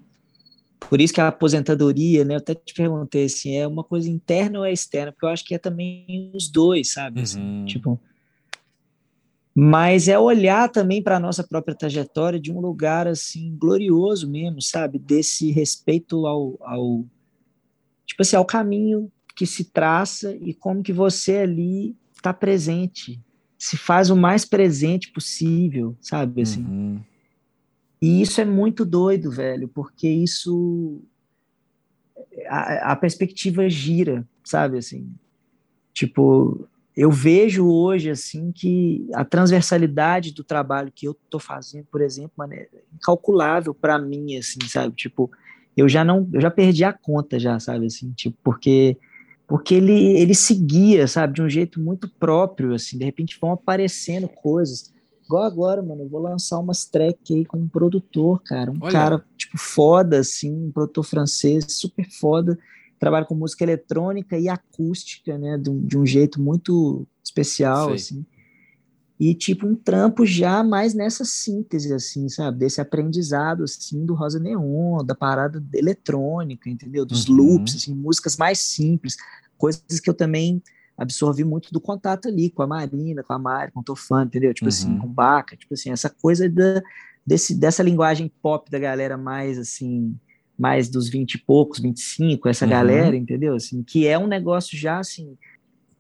Por 0.90 1.00
isso 1.00 1.14
que 1.14 1.22
a 1.22 1.30
aposentadoria, 1.30 2.26
né? 2.26 2.36
Eu 2.36 2.40
até 2.40 2.54
te 2.54 2.74
perguntei 2.74 3.26
assim, 3.26 3.56
é 3.56 3.66
uma 3.66 3.84
coisa 3.84 4.10
interna 4.10 4.60
ou 4.60 4.66
é 4.66 4.72
externa? 4.72 5.12
Porque 5.12 5.26
eu 5.26 5.30
acho 5.30 5.46
que 5.46 5.56
é 5.56 5.58
também 5.58 6.32
os 6.36 6.50
dois, 6.50 6.94
sabe? 6.94 7.22
Assim, 7.22 7.40
uhum. 7.40 7.66
tipo, 7.66 8.00
mas 9.56 10.08
é 10.08 10.18
olhar 10.18 10.70
também 10.70 11.02
para 11.02 11.18
a 11.18 11.20
nossa 11.20 11.44
própria 11.44 11.76
trajetória 11.76 12.40
de 12.40 12.52
um 12.52 12.60
lugar 12.60 13.08
assim 13.08 13.56
glorioso 13.56 14.30
mesmo, 14.30 14.62
sabe? 14.62 14.98
Desse 14.98 15.52
respeito 15.52 16.26
ao, 16.26 16.58
ao 16.62 17.06
tipo 18.06 18.22
assim, 18.22 18.36
ao 18.36 18.46
caminho 18.46 19.12
que 19.36 19.46
se 19.46 19.66
traça 19.66 20.36
e 20.42 20.54
como 20.54 20.84
que 20.84 20.94
você 20.94 21.38
ali 21.38 21.96
está 22.16 22.34
presente, 22.34 23.20
se 23.58 23.78
faz 23.78 24.10
o 24.10 24.16
mais 24.16 24.46
presente 24.46 25.12
possível, 25.12 25.96
sabe 26.00 26.42
assim. 26.42 26.64
Uhum. 26.64 27.00
E 28.02 28.22
isso 28.22 28.42
é 28.42 28.46
muito 28.46 28.86
doido, 28.86 29.32
velho, 29.32 29.68
porque 29.68 30.08
isso 30.08 31.02
a, 32.48 32.92
a 32.92 32.96
perspectiva 32.96 33.70
gira, 33.70 34.28
sabe 34.44 34.78
assim. 34.78 35.10
Tipo, 35.94 36.68
eu 36.96 37.12
vejo 37.12 37.68
hoje 37.68 38.10
assim 38.10 38.52
que 38.52 39.08
a 39.14 39.24
transversalidade 39.26 40.34
do 40.34 40.44
trabalho 40.44 40.92
que 40.94 41.08
eu 41.08 41.14
estou 41.14 41.40
fazendo, 41.40 41.86
por 41.86 42.02
exemplo, 42.02 42.32
mano, 42.38 42.54
é 42.54 42.68
incalculável 42.94 43.74
para 43.74 43.98
mim 43.98 44.38
assim, 44.38 44.60
sabe? 44.68 44.96
Tipo, 44.96 45.32
eu 45.76 45.90
já 45.90 46.04
não, 46.04 46.30
eu 46.32 46.42
já 46.42 46.52
perdi 46.52 46.84
a 46.84 46.94
conta 46.94 47.40
já, 47.40 47.60
sabe 47.60 47.88
assim, 47.88 48.12
tipo, 48.12 48.38
porque 48.44 48.98
porque 49.48 49.76
ele, 49.76 50.18
ele 50.18 50.34
seguia, 50.34 51.08
sabe, 51.08 51.34
de 51.34 51.42
um 51.42 51.50
jeito 51.50 51.80
muito 51.80 52.10
próprio, 52.20 52.74
assim, 52.74 52.98
de 52.98 53.06
repente 53.06 53.38
vão 53.40 53.52
aparecendo 53.52 54.28
coisas, 54.28 54.94
igual 55.26 55.44
agora, 55.44 55.82
mano, 55.82 56.04
eu 56.04 56.10
vou 56.10 56.22
lançar 56.22 56.60
umas 56.60 56.86
track 56.86 57.34
aí 57.34 57.46
com 57.46 57.58
um 57.58 57.68
produtor, 57.68 58.42
cara, 58.44 58.72
um 58.72 58.78
Olha. 58.82 58.92
cara, 58.92 59.26
tipo, 59.38 59.58
foda, 59.58 60.20
assim, 60.20 60.68
um 60.68 60.72
produtor 60.72 61.04
francês, 61.04 61.66
super 61.70 62.08
foda, 62.10 62.58
trabalha 63.00 63.26
com 63.26 63.36
música 63.36 63.64
eletrônica 63.64 64.38
e 64.38 64.48
acústica, 64.48 65.38
né, 65.38 65.58
de, 65.58 65.72
de 65.82 65.98
um 65.98 66.06
jeito 66.06 66.42
muito 66.42 67.06
especial, 67.24 67.88
Sei. 67.88 67.96
assim, 67.96 68.26
e 69.30 69.34
tipo 69.34 69.66
um 69.66 69.74
trampo 69.74 70.26
já 70.26 70.62
mais 70.62 70.94
nessa 70.94 71.24
síntese 71.24 71.94
assim, 71.94 72.28
sabe, 72.28 72.58
desse 72.58 72.82
aprendizado 72.82 73.64
assim 73.64 74.06
do 74.06 74.14
Rosa 74.14 74.38
Neon, 74.38 75.02
da 75.06 75.16
parada 75.16 75.64
eletrônica, 75.74 76.70
entendeu? 76.70 77.06
Dos 77.06 77.30
uhum. 77.30 77.36
loops, 77.38 77.74
assim, 77.76 77.96
músicas 77.96 78.36
mais 78.36 78.60
simples, 78.60 79.16
coisas 79.58 80.02
que 80.02 80.10
eu 80.10 80.14
também 80.14 80.62
absorvi 80.98 81.46
muito 81.46 81.72
do 81.72 81.80
contato 81.80 82.28
ali 82.28 82.50
com 82.50 82.64
a 82.64 82.68
Marina, 82.68 83.24
com 83.24 83.32
a 83.32 83.40
Mari, 83.40 83.72
com 83.72 83.80
o 83.80 83.84
Tofano, 83.84 84.26
entendeu? 84.26 84.54
Tipo 84.54 84.68
assim, 84.68 84.88
uhum. 84.88 84.92
assim, 84.92 85.02
com 85.02 85.08
o 85.08 85.10
Baca, 85.10 85.56
tipo 85.56 85.74
assim, 85.74 85.90
essa 85.90 86.10
coisa 86.10 86.50
da, 86.50 86.84
desse, 87.26 87.56
dessa 87.56 87.82
linguagem 87.82 88.30
pop 88.42 88.70
da 88.70 88.78
galera 88.78 89.16
mais 89.16 89.58
assim, 89.58 90.14
mais 90.58 90.90
dos 90.90 91.08
20 91.08 91.36
e 91.36 91.38
poucos, 91.40 91.80
25, 91.80 92.50
essa 92.50 92.66
uhum. 92.66 92.72
galera, 92.72 93.16
entendeu? 93.16 93.56
Assim, 93.56 93.84
que 93.84 94.06
é 94.06 94.20
um 94.20 94.28
negócio 94.28 94.78
já 94.78 95.00
assim, 95.00 95.38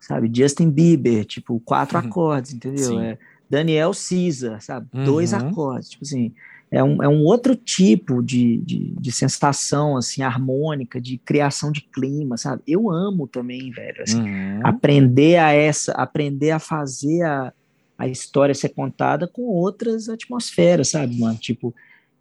sabe, 0.04 0.30
Justin 0.34 0.70
Bieber, 0.70 1.26
tipo, 1.26 1.60
quatro 1.62 1.98
uhum. 1.98 2.06
acordes, 2.06 2.54
entendeu? 2.54 3.00
É 3.00 3.18
Daniel 3.50 3.92
Caesar, 3.94 4.62
sabe? 4.62 4.88
Dois 5.06 5.32
uhum. 5.32 5.40
acordes, 5.40 5.90
tipo 5.90 6.04
assim, 6.04 6.34
é 6.70 6.84
um, 6.84 7.04
é 7.04 7.08
um 7.08 7.24
outro 7.24 7.56
tipo 7.56 8.22
de, 8.22 8.58
de, 8.58 8.96
de, 9.00 9.12
sensação, 9.12 9.96
assim, 9.96 10.24
harmônica, 10.24 11.00
de 11.00 11.18
criação 11.20 11.72
de 11.72 11.82
clima, 11.82 12.36
sabe? 12.36 12.64
Eu 12.68 12.90
amo 12.92 13.28
também, 13.28 13.72
velho, 13.72 14.02
assim, 14.02 14.22
uhum. 14.22 14.60
aprender 14.64 15.38
a 15.38 15.54
essa, 15.54 15.92
aprender 15.94 16.52
a 16.52 16.60
fazer 16.60 17.22
a, 17.22 17.54
a 17.98 18.08
história 18.08 18.56
ser 18.56 18.70
contada 18.70 19.28
com 19.28 19.44
outras 19.44 20.10
atmosferas, 20.10 20.90
sabe, 20.90 21.18
mano? 21.20 21.38
Tipo, 21.38 21.74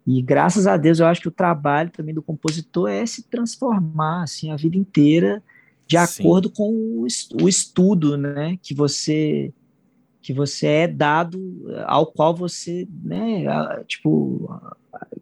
e 0.05 0.21
graças 0.21 0.67
a 0.67 0.77
Deus 0.77 0.99
eu 0.99 1.07
acho 1.07 1.21
que 1.21 1.27
o 1.27 1.31
trabalho 1.31 1.89
também 1.89 2.13
do 2.13 2.21
compositor 2.21 2.89
é 2.89 3.05
se 3.05 3.23
transformar, 3.23 4.23
assim, 4.23 4.51
a 4.51 4.55
vida 4.55 4.77
inteira 4.77 5.41
de 5.87 6.05
Sim. 6.05 6.23
acordo 6.23 6.49
com 6.49 6.69
o, 6.69 7.07
o 7.41 7.49
estudo, 7.49 8.17
né, 8.17 8.57
que 8.61 8.73
você 8.73 9.53
que 10.23 10.31
você 10.31 10.65
é 10.67 10.87
dado, 10.87 11.65
ao 11.85 12.07
qual 12.07 12.33
você, 12.33 12.87
né, 13.03 13.43
tipo, 13.85 14.49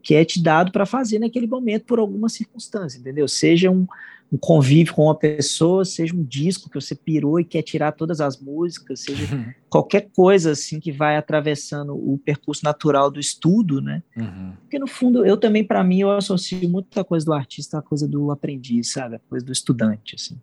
que 0.04 0.14
é 0.14 0.24
te 0.24 0.42
dado 0.42 0.72
para 0.72 0.86
fazer 0.86 1.18
naquele 1.18 1.48
momento 1.48 1.86
por 1.86 1.98
alguma 1.98 2.30
circunstância, 2.30 3.00
entendeu? 3.00 3.28
Seja 3.28 3.72
um, 3.72 3.88
um, 4.32 4.38
convívio 4.38 4.94
com 4.94 5.06
uma 5.06 5.16
pessoa, 5.16 5.84
seja 5.84 6.16
um 6.16 6.24
disco 6.24 6.70
que 6.70 6.80
você 6.80 6.94
pirou 6.94 7.40
e 7.40 7.44
quer 7.44 7.64
tirar 7.64 7.94
todas 7.94 8.22
as 8.22 8.40
músicas, 8.40 9.00
seja 9.00 9.34
uhum. 9.34 9.46
qualquer 9.68 10.08
coisa 10.16 10.52
assim 10.52 10.80
que 10.80 10.92
vai 10.92 11.18
atravessando 11.18 11.96
o 11.96 12.20
percurso 12.20 12.64
natural 12.64 13.10
do 13.10 13.20
estudo, 13.20 13.82
né? 13.82 14.04
Uhum. 14.16 14.54
Porque 14.62 14.78
no 14.78 14.88
fundo, 14.88 15.26
eu 15.26 15.36
também, 15.36 15.64
para 15.64 15.84
mim, 15.84 16.02
eu 16.02 16.12
associo 16.12 16.70
muita 16.70 17.04
coisa 17.04 17.26
do 17.26 17.34
artista 17.34 17.80
à 17.80 17.82
coisa 17.82 18.08
do 18.08 18.30
aprendiz, 18.30 18.92
sabe? 18.92 19.16
A 19.16 19.20
coisa 19.28 19.44
do 19.44 19.52
estudante, 19.52 20.14
assim. 20.14 20.38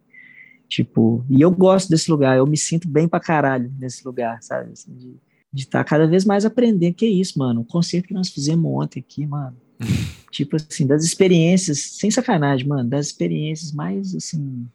Tipo, 0.68 1.24
e 1.30 1.40
eu 1.40 1.50
gosto 1.50 1.88
desse 1.88 2.10
lugar, 2.10 2.36
eu 2.36 2.46
me 2.46 2.56
sinto 2.56 2.86
bem 2.86 3.08
pra 3.08 3.18
caralho 3.18 3.72
nesse 3.78 4.04
lugar, 4.04 4.42
sabe? 4.42 4.72
Assim, 4.72 5.18
de 5.52 5.62
estar 5.62 5.82
tá 5.82 5.84
cada 5.84 6.06
vez 6.06 6.24
mais 6.24 6.44
aprendendo. 6.44 6.94
Que 6.94 7.06
é 7.06 7.08
isso, 7.08 7.38
mano? 7.38 7.62
O 7.62 7.64
concerto 7.64 8.08
que 8.08 8.14
nós 8.14 8.28
fizemos 8.28 8.70
ontem 8.70 9.00
aqui, 9.00 9.26
mano. 9.26 9.56
tipo 10.30 10.56
assim, 10.56 10.86
das 10.86 11.04
experiências, 11.04 11.78
sem 11.78 12.10
sacanagem, 12.10 12.66
mano, 12.66 12.88
das 12.88 13.06
experiências 13.06 13.72
mais, 13.72 14.14
assim, 14.14 14.66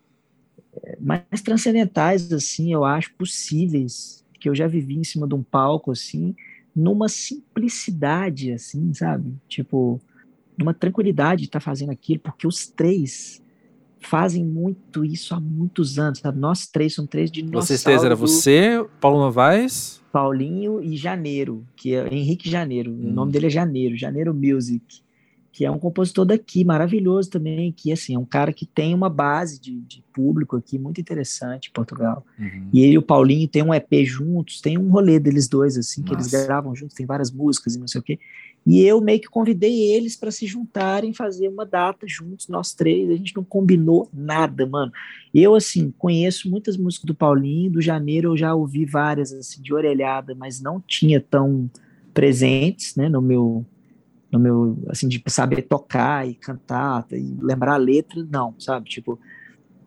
é, 0.84 0.98
mais 1.00 1.42
transcendentais, 1.44 2.34
assim, 2.34 2.74
eu 2.74 2.84
acho, 2.84 3.14
possíveis, 3.14 4.26
que 4.40 4.50
eu 4.50 4.56
já 4.56 4.66
vivi 4.66 4.98
em 4.98 5.04
cima 5.04 5.28
de 5.28 5.36
um 5.36 5.44
palco, 5.44 5.92
assim, 5.92 6.36
numa 6.76 7.08
simplicidade, 7.08 8.52
assim, 8.52 8.94
sabe? 8.96 9.32
Tipo, 9.48 10.02
numa 10.58 10.74
tranquilidade 10.74 11.42
de 11.42 11.48
estar 11.50 11.60
tá 11.60 11.64
fazendo 11.64 11.92
aquilo, 11.92 12.20
porque 12.20 12.48
os 12.48 12.66
três 12.66 13.43
fazem 14.04 14.44
muito 14.44 15.04
isso 15.04 15.34
há 15.34 15.40
muitos 15.40 15.98
anos, 15.98 16.20
sabe? 16.20 16.40
Nós 16.40 16.68
três 16.68 16.94
somos 16.94 17.10
três 17.10 17.32
dinossauros. 17.32 17.68
Vocês 17.68 17.84
três 17.84 18.04
era 18.04 18.16
você, 18.16 18.86
Paulo 19.00 19.20
Novaes? 19.20 20.02
Paulinho 20.12 20.82
e 20.82 20.96
Janeiro, 20.96 21.66
que 21.76 21.96
é 21.96 22.08
Henrique 22.14 22.50
Janeiro. 22.50 22.92
Hum. 22.92 23.10
O 23.10 23.14
nome 23.14 23.32
dele 23.32 23.48
é 23.48 23.50
Janeiro, 23.50 23.98
Janeiro 23.98 24.34
Music, 24.34 25.02
que 25.52 25.66
é 25.66 25.72
um 25.72 25.80
compositor 25.80 26.26
daqui, 26.26 26.64
maravilhoso 26.64 27.30
também, 27.30 27.72
que 27.72 27.92
assim, 27.92 28.16
é 28.16 28.20
um 28.20 28.26
cara 28.26 28.54
que 28.54 28.66
tem 28.66 28.94
uma 28.94 29.10
base 29.10 29.60
de, 29.60 29.82
de 29.82 30.04
público 30.14 30.56
aqui 30.56 30.78
muito 30.78 31.02
interessante 31.02 31.70
em 31.70 31.72
Portugal. 31.72 32.26
Uhum. 32.40 32.70
E 32.72 32.82
ele 32.82 32.94
e 32.94 32.98
o 32.98 33.02
Paulinho 33.02 33.48
tem 33.48 33.64
um 33.64 33.74
EP 33.74 33.92
juntos, 34.04 34.62
tem 34.62 34.78
um 34.78 34.90
rolê 34.90 35.20
deles 35.20 35.48
dois, 35.48 35.78
assim, 35.78 36.02
Nossa. 36.02 36.16
que 36.16 36.22
eles 36.22 36.46
gravam 36.46 36.76
juntos, 36.76 36.96
tem 36.96 37.06
várias 37.06 37.32
músicas 37.32 37.76
e 37.76 37.80
não 37.80 37.88
sei 37.88 38.00
o 38.02 38.04
quê. 38.04 38.20
E 38.66 38.82
eu 38.82 39.02
meio 39.02 39.20
que 39.20 39.28
convidei 39.28 39.92
eles 39.92 40.16
para 40.16 40.32
se 40.32 40.48
juntarem, 40.48 41.14
fazer 41.14 41.50
uma 41.50 41.66
data 41.66 42.08
juntos, 42.08 42.48
nós 42.48 42.74
três. 42.74 43.10
A 43.10 43.16
gente 43.16 43.36
não 43.36 43.44
combinou 43.44 44.10
nada, 44.14 44.66
mano. 44.66 44.92
Eu, 45.34 45.54
assim, 45.54 45.94
conheço 45.98 46.50
muitas 46.50 46.78
músicas 46.78 47.06
do 47.06 47.16
Paulinho, 47.16 47.72
do 47.72 47.82
Janeiro 47.82 48.32
eu 48.32 48.38
já 48.38 48.56
ouvi 48.56 48.86
várias, 48.86 49.34
assim, 49.34 49.62
de 49.62 49.74
orelhada, 49.74 50.34
mas 50.34 50.62
não 50.62 50.80
tinha 50.80 51.20
tão 51.20 51.70
presentes, 52.14 52.96
né, 52.96 53.10
no 53.10 53.22
meu, 53.22 53.66
no 54.32 54.40
meu, 54.40 54.78
assim, 54.88 55.08
de 55.08 55.22
saber 55.28 55.64
tocar 55.64 56.28
e 56.28 56.36
cantar 56.36 57.06
e 57.12 57.36
lembrar 57.42 57.74
a 57.74 57.78
letra, 57.78 58.26
não, 58.32 58.56
sabe? 58.60 58.88
Tipo, 58.88 59.20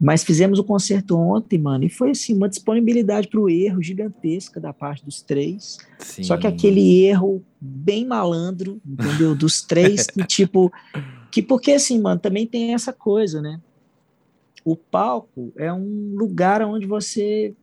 mas 0.00 0.22
fizemos 0.22 0.58
o 0.58 0.64
concerto 0.64 1.16
ontem, 1.16 1.58
mano, 1.58 1.84
e 1.84 1.88
foi 1.88 2.10
assim, 2.10 2.34
uma 2.34 2.48
disponibilidade 2.48 3.28
para 3.28 3.40
o 3.40 3.48
erro 3.48 3.82
gigantesca 3.82 4.60
da 4.60 4.72
parte 4.72 5.04
dos 5.04 5.22
três. 5.22 5.78
Sim. 5.98 6.22
Só 6.22 6.36
que 6.36 6.46
aquele 6.46 7.04
erro 7.04 7.42
bem 7.60 8.06
malandro, 8.06 8.80
entendeu? 8.86 9.34
Dos 9.34 9.62
três, 9.62 10.06
que 10.06 10.22
tipo. 10.26 10.72
Que 11.30 11.42
porque 11.42 11.72
assim, 11.72 12.00
mano, 12.00 12.20
também 12.20 12.46
tem 12.46 12.72
essa 12.74 12.92
coisa, 12.92 13.40
né? 13.42 13.60
O 14.64 14.76
palco 14.76 15.52
é 15.56 15.72
um 15.72 16.14
lugar 16.16 16.62
onde 16.62 16.86
você. 16.86 17.54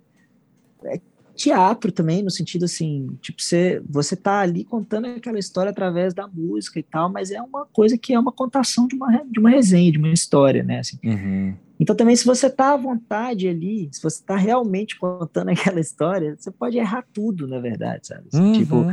É 0.83 0.99
teatro 1.35 1.91
também, 1.91 2.21
no 2.21 2.29
sentido 2.29 2.65
assim, 2.65 3.07
tipo, 3.21 3.41
você, 3.41 3.81
você 3.89 4.15
tá 4.15 4.39
ali 4.39 4.63
contando 4.63 5.07
aquela 5.07 5.39
história 5.39 5.71
através 5.71 6.13
da 6.13 6.27
música 6.27 6.79
e 6.79 6.83
tal, 6.83 7.11
mas 7.11 7.31
é 7.31 7.41
uma 7.41 7.65
coisa 7.65 7.97
que 7.97 8.13
é 8.13 8.19
uma 8.19 8.31
contação 8.31 8.87
de 8.87 8.95
uma, 8.95 9.23
de 9.29 9.39
uma 9.39 9.49
resenha, 9.49 9.91
de 9.91 9.97
uma 9.97 10.13
história, 10.13 10.63
né? 10.63 10.79
Assim. 10.79 10.99
Uhum. 11.03 11.55
Então, 11.83 11.97
também, 11.97 12.15
se 12.15 12.25
você 12.25 12.47
está 12.47 12.71
à 12.71 12.77
vontade 12.77 13.45
ali, 13.45 13.89
se 13.91 14.01
você 14.01 14.21
está 14.21 14.37
realmente 14.37 14.97
contando 14.97 15.49
aquela 15.51 15.81
história, 15.81 16.33
você 16.39 16.49
pode 16.49 16.77
errar 16.77 17.05
tudo, 17.11 17.45
na 17.45 17.59
verdade, 17.59 18.07
sabe? 18.07 18.29
Assim, 18.31 18.41
uhum. 18.41 18.53
Tipo, 18.53 18.85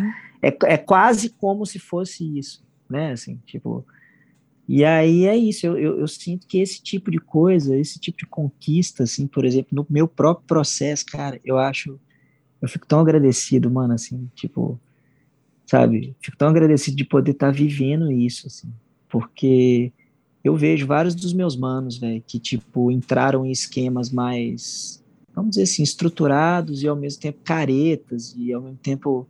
é, 0.43 0.75
é 0.75 0.77
quase 0.77 1.31
como 1.31 1.65
se 1.65 1.79
fosse 1.79 2.37
isso, 2.37 2.67
né? 2.91 3.13
Assim, 3.13 3.37
tipo. 3.47 3.87
E 4.67 4.85
aí 4.85 5.25
é 5.25 5.37
isso, 5.37 5.67
eu, 5.67 5.79
eu, 5.79 6.01
eu, 6.01 6.09
sinto 6.09 6.49
que 6.49 6.59
esse 6.59 6.83
tipo 6.83 7.13
de 7.13 7.19
coisa, 7.19 7.77
esse 7.77 7.99
tipo 7.99 8.19
de 8.19 8.27
conquista, 8.27 9.05
assim, 9.05 9.27
por 9.27 9.45
exemplo, 9.45 9.69
no 9.73 9.87
meu 9.89 10.09
próprio 10.09 10.47
processo, 10.47 11.07
cara, 11.07 11.41
eu 11.45 11.59
acho, 11.59 11.99
eu 12.61 12.69
fico 12.69 12.87
tão 12.87 13.01
agradecido, 13.01 13.71
mano, 13.71 13.95
assim, 13.95 14.29
tipo, 14.35 14.81
sabe, 15.67 16.17
fico 16.21 16.37
tão 16.37 16.49
agradecido 16.49 16.97
de 16.97 17.05
poder 17.05 17.33
estar 17.33 17.47
tá 17.47 17.53
vivendo 17.53 18.13
isso, 18.13 18.47
assim, 18.47 18.73
porque 19.09 19.93
eu 20.43 20.57
vejo 20.57 20.87
vários 20.87 21.15
dos 21.15 21.33
meus 21.33 21.57
manos, 21.57 21.99
velho, 21.99 22.23
que, 22.27 22.39
tipo, 22.39 22.91
entraram 22.91 23.45
em 23.45 23.51
esquemas 23.51 24.11
mais, 24.11 25.03
vamos 25.35 25.51
dizer 25.51 25.63
assim, 25.65 25.83
estruturados 25.83 26.83
e 26.83 26.89
ao 26.89 26.97
mesmo 26.97 27.21
tempo 27.21 27.39
caretas 27.45 28.35
e 28.37 28.53
ao 28.53 28.63
mesmo 28.63 28.79
tempo 28.79 29.29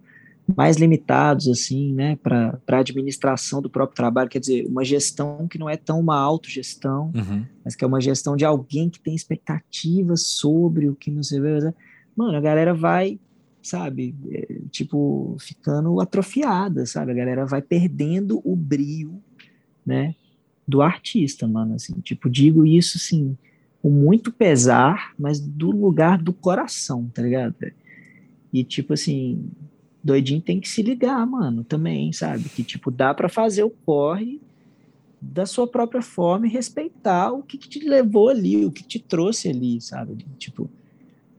mais 0.57 0.77
limitados, 0.77 1.49
assim, 1.49 1.93
né, 1.93 2.17
para 2.17 2.59
a 2.69 2.79
administração 2.79 3.63
do 3.63 3.71
próprio 3.71 3.97
trabalho, 3.97 4.29
quer 4.29 4.41
dizer, 4.41 4.67
uma 4.67 4.85
gestão 4.85 5.47
que 5.49 5.59
não 5.59 5.69
é 5.69 5.77
tão 5.77 6.01
uma 6.01 6.19
autogestão, 6.19 7.13
uhum. 7.15 7.45
mas 7.65 7.75
que 7.75 7.85
é 7.85 7.87
uma 7.87 8.01
gestão 8.01 8.37
de 8.37 8.45
alguém 8.45 8.89
que 8.89 9.01
tem 9.01 9.15
expectativas 9.15 10.23
sobre 10.23 10.89
o 10.89 10.95
que 10.95 11.11
não 11.11 11.23
se 11.23 11.41
vê. 11.41 11.73
Mano, 12.17 12.37
a 12.37 12.41
galera 12.41 12.75
vai, 12.75 13.19
sabe, 13.63 14.15
é, 14.31 14.61
tipo, 14.71 15.37
ficando 15.39 16.01
atrofiada, 16.01 16.85
sabe? 16.87 17.13
A 17.13 17.15
galera 17.15 17.47
vai 17.47 17.63
perdendo 17.63 18.41
o 18.45 18.57
brio, 18.57 19.23
né? 19.87 20.15
Do 20.71 20.81
artista, 20.81 21.47
mano, 21.47 21.75
assim, 21.75 21.95
tipo, 22.01 22.31
digo 22.31 22.65
isso, 22.65 22.97
assim, 22.97 23.37
com 23.83 23.91
muito 23.91 24.33
pesar, 24.33 25.13
mas 25.19 25.41
do 25.41 25.71
lugar 25.71 26.23
do 26.23 26.33
coração, 26.33 27.11
tá 27.13 27.23
ligado? 27.23 27.55
E, 28.53 28.63
tipo, 28.63 28.93
assim, 28.93 29.51
doidinho 30.03 30.41
tem 30.41 30.61
que 30.61 30.69
se 30.69 30.83
ligar, 30.83 31.27
mano, 31.27 31.65
também, 31.65 32.13
sabe? 32.13 32.49
Que, 32.49 32.63
tipo, 32.63 32.91
dá 32.91 33.13
para 33.13 33.29
fazer 33.29 33.65
o 33.65 33.71
corre 33.71 34.41
da 35.21 35.45
sua 35.45 35.67
própria 35.67 36.01
forma 36.01 36.47
e 36.47 36.51
respeitar 36.51 37.33
o 37.33 37.43
que, 37.43 37.59
que 37.59 37.69
te 37.69 37.81
levou 37.81 38.29
ali, 38.29 38.65
o 38.65 38.73
que 38.73 38.83
te 38.83 38.99
trouxe 38.99 39.49
ali, 39.49 39.81
sabe? 39.81 40.25
Tipo, 40.39 40.71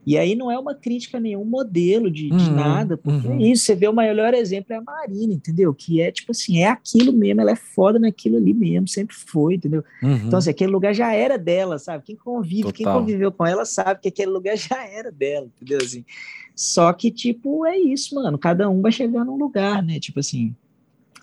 e 0.04 0.18
aí 0.18 0.34
não 0.34 0.50
é 0.50 0.58
uma 0.58 0.74
crítica 0.74 1.18
a 1.18 1.20
nenhum 1.20 1.44
modelo 1.44 2.10
de, 2.10 2.28
de 2.28 2.34
uhum, 2.34 2.56
nada, 2.56 2.96
porque 2.96 3.28
uhum. 3.28 3.40
é 3.40 3.48
isso, 3.48 3.64
você 3.64 3.74
vê 3.74 3.86
o 3.86 3.92
melhor 3.92 4.34
exemplo 4.34 4.72
é 4.72 4.76
a 4.76 4.82
Marina, 4.82 5.32
entendeu? 5.32 5.72
Que 5.72 6.00
é 6.00 6.10
tipo 6.10 6.32
assim, 6.32 6.58
é 6.58 6.68
aquilo 6.68 7.12
mesmo, 7.12 7.40
ela 7.40 7.52
é 7.52 7.56
foda 7.56 7.98
naquilo 7.98 8.36
ali 8.36 8.52
mesmo, 8.52 8.88
sempre 8.88 9.14
foi, 9.14 9.54
entendeu? 9.54 9.84
Uhum. 10.02 10.26
Então, 10.26 10.38
assim, 10.38 10.50
aquele 10.50 10.72
lugar 10.72 10.92
já 10.92 11.12
era 11.12 11.38
dela, 11.38 11.78
sabe? 11.78 12.04
Quem 12.04 12.16
convive, 12.16 12.64
Total. 12.64 12.72
quem 12.72 12.86
conviveu 12.86 13.30
com 13.30 13.46
ela 13.46 13.64
sabe 13.64 14.00
que 14.00 14.08
aquele 14.08 14.32
lugar 14.32 14.56
já 14.58 14.84
era 14.84 15.12
dela, 15.12 15.48
entendeu? 15.56 15.78
Assim, 15.80 16.04
só 16.54 16.92
que, 16.92 17.10
tipo, 17.10 17.64
é 17.64 17.78
isso, 17.78 18.14
mano, 18.14 18.36
cada 18.36 18.68
um 18.68 18.80
vai 18.82 18.90
chegar 18.90 19.24
num 19.24 19.36
lugar, 19.36 19.82
né? 19.82 20.00
Tipo 20.00 20.18
assim, 20.18 20.54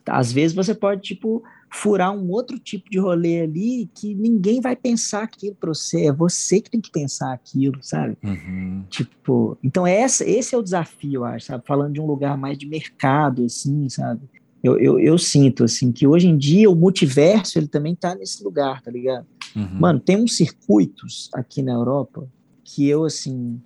às 0.05 0.31
vezes 0.31 0.55
você 0.55 0.73
pode, 0.73 1.01
tipo, 1.01 1.43
furar 1.71 2.11
um 2.11 2.29
outro 2.31 2.57
tipo 2.57 2.89
de 2.89 2.97
rolê 2.97 3.41
ali 3.41 3.89
que 3.93 4.15
ninguém 4.15 4.59
vai 4.59 4.75
pensar 4.75 5.23
aquilo 5.23 5.55
para 5.55 5.73
você, 5.73 6.07
é 6.07 6.11
você 6.11 6.59
que 6.59 6.69
tem 6.69 6.81
que 6.81 6.91
pensar 6.91 7.31
aquilo, 7.31 7.77
sabe? 7.81 8.17
Uhum. 8.23 8.83
Tipo, 8.89 9.57
então 9.63 9.85
essa, 9.85 10.27
esse 10.27 10.55
é 10.55 10.57
o 10.57 10.63
desafio, 10.63 11.21
eu 11.21 11.25
acho, 11.25 11.47
sabe? 11.47 11.63
Falando 11.65 11.93
de 11.93 12.01
um 12.01 12.07
lugar 12.07 12.37
mais 12.37 12.57
de 12.57 12.67
mercado, 12.67 13.45
assim, 13.45 13.87
sabe? 13.89 14.21
Eu, 14.63 14.77
eu, 14.79 14.99
eu 14.99 15.17
sinto, 15.17 15.63
assim, 15.63 15.91
que 15.91 16.05
hoje 16.05 16.27
em 16.27 16.37
dia 16.37 16.69
o 16.69 16.75
multiverso, 16.75 17.57
ele 17.57 17.67
também 17.67 17.95
tá 17.95 18.13
nesse 18.15 18.43
lugar, 18.43 18.81
tá 18.81 18.91
ligado? 18.91 19.25
Uhum. 19.55 19.79
Mano, 19.79 19.99
tem 19.99 20.17
uns 20.17 20.35
circuitos 20.35 21.29
aqui 21.33 21.61
na 21.61 21.71
Europa 21.71 22.27
que 22.63 22.87
eu, 22.87 23.05
assim, 23.05 23.59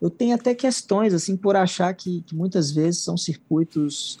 eu 0.00 0.08
tenho 0.08 0.34
até 0.34 0.54
questões, 0.54 1.12
assim, 1.12 1.36
por 1.36 1.56
achar 1.56 1.92
que, 1.94 2.22
que 2.22 2.34
muitas 2.34 2.70
vezes 2.70 3.02
são 3.02 3.16
circuitos, 3.16 4.18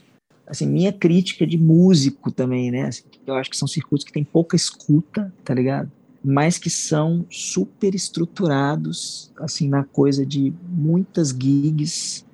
assim, 0.50 0.66
minha 0.66 0.92
crítica 0.92 1.46
de 1.46 1.56
músico 1.56 2.30
também, 2.32 2.70
né? 2.72 2.88
Assim, 2.88 3.04
eu 3.24 3.34
acho 3.34 3.48
que 3.48 3.56
são 3.56 3.68
circuitos 3.68 4.04
que 4.04 4.12
tem 4.12 4.24
pouca 4.24 4.56
escuta, 4.56 5.32
tá 5.44 5.54
ligado? 5.54 5.90
Mas 6.22 6.58
que 6.58 6.68
são 6.68 7.24
super 7.30 7.94
estruturados, 7.94 9.32
assim, 9.38 9.68
na 9.68 9.84
coisa 9.84 10.26
de 10.26 10.52
muitas 10.68 11.28
gigs 11.30 12.26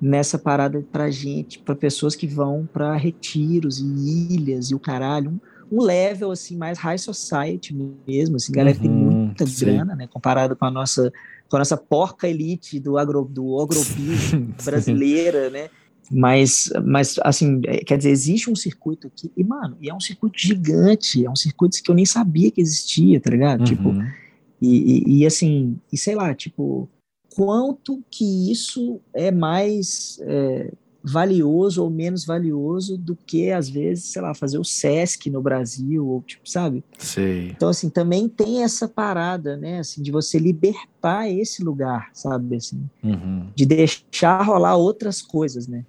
nessa 0.00 0.38
parada 0.38 0.84
pra 0.92 1.10
gente, 1.10 1.58
para 1.58 1.74
pessoas 1.74 2.14
que 2.14 2.26
vão 2.26 2.68
para 2.70 2.94
retiros 2.94 3.80
e 3.80 4.34
ilhas 4.34 4.70
e 4.70 4.74
o 4.74 4.78
caralho. 4.78 5.30
Um, 5.72 5.78
um, 5.78 5.82
level, 5.82 6.30
assim, 6.30 6.56
mais 6.56 6.78
high 6.78 6.98
society 6.98 7.74
mesmo, 8.06 8.36
assim, 8.36 8.52
galera 8.52 8.76
uhum, 8.76 8.82
tem 8.82 8.90
muita 8.90 9.46
sim. 9.46 9.64
grana, 9.64 9.96
né? 9.96 10.06
Comparado 10.06 10.54
com 10.54 10.66
a 10.66 10.70
nossa 10.70 11.10
com 11.48 11.56
a 11.56 11.60
nossa 11.60 11.76
porca 11.76 12.28
elite 12.28 12.80
do 12.80 12.98
agro 12.98 13.24
do 13.24 13.58
agrobusiness 13.62 14.64
brasileira, 14.64 15.48
né? 15.48 15.70
Mas, 16.10 16.70
mas, 16.84 17.16
assim, 17.22 17.60
é, 17.66 17.78
quer 17.78 17.98
dizer, 17.98 18.10
existe 18.10 18.50
um 18.50 18.54
circuito 18.54 19.06
aqui, 19.08 19.30
e, 19.36 19.42
mano, 19.42 19.76
e 19.80 19.90
é 19.90 19.94
um 19.94 20.00
circuito 20.00 20.38
gigante, 20.38 21.24
é 21.24 21.30
um 21.30 21.36
circuito 21.36 21.82
que 21.82 21.90
eu 21.90 21.94
nem 21.94 22.06
sabia 22.06 22.50
que 22.50 22.60
existia, 22.60 23.20
tá 23.20 23.30
ligado? 23.30 23.64
Tipo, 23.64 23.88
uhum. 23.88 23.98
Tipo, 23.98 24.26
e, 24.60 25.04
e, 25.06 25.18
e, 25.18 25.26
assim, 25.26 25.78
e 25.92 25.98
sei 25.98 26.14
lá, 26.14 26.34
tipo, 26.34 26.88
quanto 27.34 28.02
que 28.10 28.50
isso 28.50 29.00
é 29.12 29.30
mais 29.30 30.18
é, 30.22 30.72
valioso 31.04 31.84
ou 31.84 31.90
menos 31.90 32.24
valioso 32.24 32.96
do 32.96 33.14
que, 33.14 33.52
às 33.52 33.68
vezes, 33.68 34.06
sei 34.06 34.22
lá, 34.22 34.34
fazer 34.34 34.58
o 34.58 34.64
SESC 34.64 35.30
no 35.30 35.42
Brasil, 35.42 36.06
ou 36.06 36.22
tipo, 36.22 36.48
sabe? 36.48 36.82
Sei. 36.98 37.50
Então, 37.50 37.68
assim, 37.68 37.90
também 37.90 38.28
tem 38.28 38.64
essa 38.64 38.88
parada, 38.88 39.56
né, 39.56 39.80
assim, 39.80 40.02
de 40.02 40.10
você 40.10 40.38
libertar 40.38 41.28
esse 41.28 41.62
lugar, 41.62 42.10
sabe, 42.12 42.56
assim, 42.56 42.88
uhum. 43.04 43.46
de 43.54 43.66
deixar 43.66 44.42
rolar 44.42 44.76
outras 44.76 45.20
coisas, 45.20 45.68
né? 45.68 45.84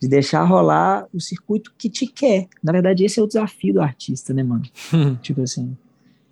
De 0.00 0.08
deixar 0.08 0.44
rolar 0.44 1.06
o 1.12 1.20
circuito 1.20 1.72
que 1.76 1.88
te 1.88 2.06
quer. 2.06 2.48
Na 2.62 2.72
verdade, 2.72 3.04
esse 3.04 3.18
é 3.18 3.22
o 3.22 3.26
desafio 3.26 3.74
do 3.74 3.80
artista, 3.80 4.34
né, 4.34 4.42
mano? 4.42 4.64
tipo 5.22 5.42
assim, 5.42 5.76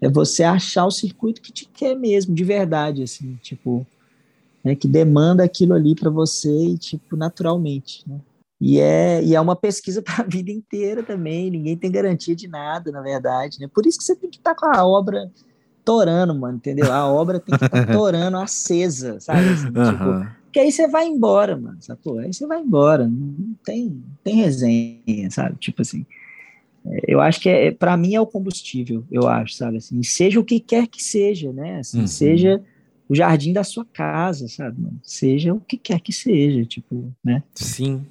é 0.01 0.09
você 0.09 0.43
achar 0.43 0.85
o 0.87 0.91
circuito 0.91 1.41
que 1.41 1.53
te 1.53 1.67
quer 1.67 1.95
mesmo, 1.95 2.35
de 2.35 2.45
verdade, 2.45 3.03
assim, 3.03 3.39
tipo, 3.43 3.87
né, 4.63 4.75
que 4.75 4.87
demanda 4.87 5.43
aquilo 5.43 5.73
ali 5.75 5.95
para 5.95 6.11
você 6.11 6.51
e 6.51 6.79
tipo 6.79 7.17
naturalmente, 7.17 8.03
né? 8.07 8.21
E 8.61 8.79
é, 8.81 9.23
e 9.23 9.35
é 9.35 9.41
uma 9.41 9.57
pesquisa 9.57 10.01
para 10.03 10.25
a 10.25 10.27
vida 10.27 10.51
inteira 10.51 11.03
também, 11.03 11.51
ninguém 11.51 11.77
tem 11.77 11.91
garantia 11.91 12.35
de 12.35 12.49
nada, 12.49 12.91
na 12.93 13.01
verdade, 13.01 13.59
né? 13.61 13.69
Por 13.73 13.87
isso 13.87 13.99
que 13.99 14.05
você 14.05 14.15
tem 14.15 14.31
que 14.31 14.39
estar 14.39 14.55
tá 14.55 14.61
com 14.61 14.67
a 14.67 14.87
obra 14.87 15.31
torando, 15.85 16.35
mano, 16.35 16.57
entendeu? 16.57 16.91
A 16.93 17.07
obra 17.07 17.39
tem 17.39 17.57
que 17.57 17.65
estar 17.65 17.87
tá 17.87 17.87
torando, 17.93 18.39
acesa, 18.39 19.21
sabe? 19.21 19.49
Assim, 19.49 19.67
uhum. 19.67 19.91
tipo, 19.91 20.44
porque 20.55 20.61
aí 20.61 20.71
você 20.71 20.87
vai 20.87 21.09
embora, 21.09 21.57
mano, 21.57 21.79
sacou? 21.81 22.21
Aí 22.21 22.33
você 22.33 22.47
vai 22.47 22.61
embora, 22.61 23.09
não 23.09 23.57
tem, 23.65 24.05
tem 24.23 24.37
resenha, 24.37 25.29
sabe? 25.29 25.57
Tipo 25.59 25.83
assim, 25.83 26.07
é, 26.87 27.01
eu 27.09 27.21
acho 27.21 27.41
que 27.41 27.49
é, 27.49 27.73
para 27.73 27.97
mim 27.97 28.15
é 28.15 28.21
o 28.21 28.27
combustível, 28.27 29.05
eu 29.11 29.27
acho, 29.27 29.55
sabe? 29.55 29.79
Assim, 29.79 30.01
seja 30.05 30.39
o 30.39 30.45
que 30.45 30.61
quer 30.61 30.87
que 30.87 31.03
seja, 31.03 31.53
né? 31.53 31.81
Assim, 31.81 32.03
uhum. 32.03 32.07
Seja 32.07 32.63
o 33.09 33.17
jardim 33.17 33.53
da 33.53 33.65
sua 33.65 33.85
casa, 33.85 34.47
sabe? 34.47 34.81
Mano? 34.81 35.01
Seja 35.03 35.53
o 35.53 35.59
que 35.59 35.77
quer 35.77 35.99
que 35.99 36.13
seja, 36.13 36.65
tipo, 36.65 37.13
né? 37.25 37.43
Sim. 37.57 38.07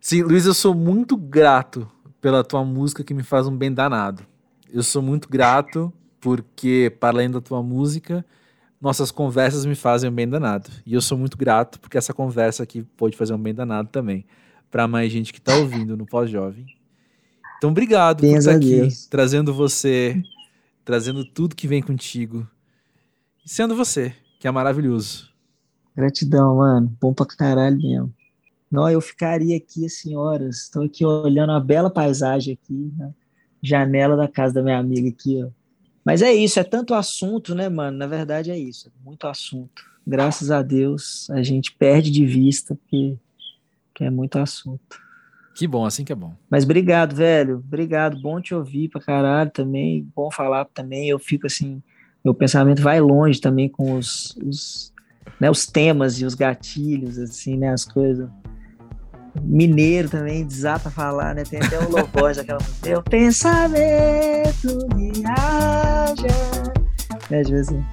Sim, 0.00 0.22
Luiz, 0.22 0.46
eu 0.46 0.54
sou 0.54 0.74
muito 0.74 1.14
grato 1.14 1.86
pela 2.22 2.42
tua 2.42 2.64
música 2.64 3.04
que 3.04 3.12
me 3.12 3.22
faz 3.22 3.46
um 3.46 3.54
bem 3.54 3.70
danado. 3.70 4.22
Eu 4.72 4.82
sou 4.82 5.02
muito 5.02 5.28
grato 5.28 5.92
porque, 6.22 6.90
para 6.98 7.10
além 7.10 7.30
da 7.30 7.42
tua 7.42 7.62
música, 7.62 8.24
nossas 8.80 9.10
conversas 9.10 9.66
me 9.66 9.74
fazem 9.74 10.08
um 10.10 10.12
bem 10.12 10.28
danado. 10.28 10.70
E 10.86 10.94
eu 10.94 11.00
sou 11.00 11.18
muito 11.18 11.36
grato 11.36 11.80
porque 11.80 11.98
essa 11.98 12.14
conversa 12.14 12.62
aqui 12.62 12.82
pode 12.96 13.16
fazer 13.16 13.34
um 13.34 13.38
bem 13.38 13.54
danado 13.54 13.88
também 13.90 14.24
para 14.70 14.86
mais 14.86 15.10
gente 15.10 15.32
que 15.32 15.38
está 15.38 15.56
ouvindo 15.56 15.96
no 15.96 16.06
pós-jovem. 16.06 16.66
Então, 17.56 17.70
obrigado 17.70 18.20
Pensa 18.20 18.52
por 18.52 18.56
estar 18.56 18.56
aqui, 18.56 18.80
Deus. 18.80 19.06
trazendo 19.06 19.52
você, 19.52 20.22
trazendo 20.84 21.24
tudo 21.24 21.56
que 21.56 21.66
vem 21.66 21.82
contigo 21.82 22.46
sendo 23.48 23.74
você, 23.74 24.14
que 24.38 24.46
é 24.46 24.50
maravilhoso. 24.50 25.30
Gratidão, 25.96 26.56
mano. 26.56 26.94
Bom 27.00 27.14
pra 27.14 27.24
caralho 27.26 27.78
mesmo. 27.78 28.14
Não, 28.70 28.88
eu 28.90 29.00
ficaria 29.00 29.56
aqui 29.56 29.86
assim 29.86 30.14
horas. 30.14 30.64
Estou 30.64 30.84
aqui 30.84 31.04
olhando 31.04 31.52
a 31.52 31.60
bela 31.60 31.88
paisagem 31.88 32.52
aqui, 32.52 32.92
na 32.96 33.10
janela 33.62 34.16
da 34.16 34.28
casa 34.28 34.54
da 34.54 34.62
minha 34.62 34.78
amiga 34.78 35.08
aqui, 35.08 35.42
ó. 35.42 35.48
Mas 36.08 36.22
é 36.22 36.32
isso, 36.32 36.58
é 36.58 36.64
tanto 36.64 36.94
assunto, 36.94 37.54
né, 37.54 37.68
mano? 37.68 37.98
Na 37.98 38.06
verdade 38.06 38.50
é 38.50 38.58
isso, 38.58 38.88
é 38.88 38.90
muito 39.04 39.26
assunto. 39.26 39.84
Graças 40.06 40.50
a 40.50 40.62
Deus 40.62 41.28
a 41.28 41.42
gente 41.42 41.70
perde 41.72 42.10
de 42.10 42.24
vista 42.24 42.74
porque, 42.74 43.14
porque 43.92 44.04
é 44.04 44.08
muito 44.08 44.38
assunto. 44.38 44.98
Que 45.54 45.66
bom, 45.66 45.84
assim 45.84 46.06
que 46.06 46.12
é 46.12 46.16
bom. 46.16 46.34
Mas 46.48 46.64
obrigado, 46.64 47.14
velho. 47.14 47.56
Obrigado. 47.56 48.18
Bom 48.22 48.40
te 48.40 48.54
ouvir 48.54 48.88
pra 48.88 49.02
caralho 49.02 49.50
também. 49.50 50.10
Bom 50.16 50.30
falar 50.30 50.64
também. 50.64 51.10
Eu 51.10 51.18
fico 51.18 51.46
assim, 51.46 51.82
meu 52.24 52.32
pensamento 52.32 52.80
vai 52.80 53.02
longe 53.02 53.38
também 53.38 53.68
com 53.68 53.92
os, 53.92 54.34
os, 54.42 54.94
né, 55.38 55.50
os 55.50 55.66
temas 55.66 56.18
e 56.22 56.24
os 56.24 56.34
gatilhos, 56.34 57.18
assim, 57.18 57.54
né, 57.58 57.68
as 57.70 57.84
coisas. 57.84 58.30
Mineiro 59.42 60.08
também 60.08 60.44
desata 60.44 60.90
falar, 60.90 61.34
né? 61.34 61.44
Tem 61.44 61.60
até 61.60 61.78
o 61.78 61.90
louvor 61.90 62.30
aquela 62.38 62.60
Meu 62.84 63.02
pensamento 63.02 64.78
viaja. 64.94 66.26
Né, 67.30 67.42
tipo 67.42 67.56
assim. 67.56 67.84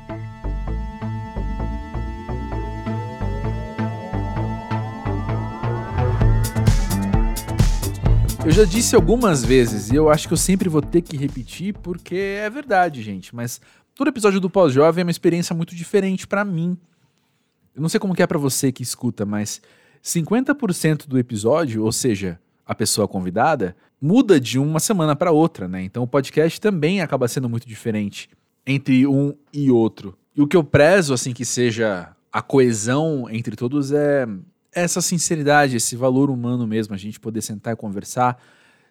Eu 8.45 8.51
já 8.51 8.63
disse 8.63 8.95
algumas 8.95 9.43
vezes 9.43 9.89
e 9.89 9.95
eu 9.95 10.07
acho 10.07 10.27
que 10.27 10.33
eu 10.33 10.37
sempre 10.37 10.69
vou 10.69 10.79
ter 10.79 11.01
que 11.01 11.17
repetir 11.17 11.73
porque 11.73 12.15
é 12.15 12.47
verdade, 12.47 13.01
gente. 13.01 13.35
Mas 13.35 13.59
todo 13.95 14.09
episódio 14.09 14.39
do 14.39 14.51
Pós-Jovem 14.51 15.01
é 15.01 15.03
uma 15.03 15.09
experiência 15.09 15.55
muito 15.55 15.75
diferente 15.75 16.27
para 16.27 16.45
mim. 16.45 16.77
Eu 17.75 17.81
não 17.81 17.89
sei 17.89 17.99
como 17.99 18.13
que 18.13 18.21
é 18.21 18.27
para 18.27 18.37
você 18.37 18.71
que 18.71 18.83
escuta, 18.83 19.25
mas 19.25 19.59
50% 20.05 21.07
do 21.07 21.17
episódio, 21.17 21.83
ou 21.83 21.91
seja, 21.91 22.39
a 22.63 22.75
pessoa 22.75 23.07
convidada, 23.07 23.75
muda 23.99 24.39
de 24.39 24.59
uma 24.59 24.79
semana 24.79 25.15
para 25.15 25.31
outra, 25.31 25.67
né? 25.67 25.81
Então 25.81 26.03
o 26.03 26.07
podcast 26.07 26.61
também 26.61 27.01
acaba 27.01 27.27
sendo 27.27 27.49
muito 27.49 27.67
diferente 27.67 28.29
entre 28.67 29.07
um 29.07 29.33
e 29.51 29.71
outro. 29.71 30.15
E 30.35 30.41
o 30.41 30.47
que 30.47 30.55
eu 30.55 30.63
prezo, 30.63 31.11
assim, 31.11 31.33
que 31.33 31.43
seja 31.43 32.15
a 32.31 32.41
coesão 32.41 33.27
entre 33.31 33.55
todos 33.55 33.91
é 33.91 34.27
essa 34.71 35.01
sinceridade, 35.01 35.77
esse 35.77 35.95
valor 35.95 36.29
humano 36.29 36.67
mesmo, 36.67 36.93
a 36.93 36.97
gente 36.97 37.19
poder 37.19 37.41
sentar 37.41 37.73
e 37.73 37.77
conversar 37.77 38.39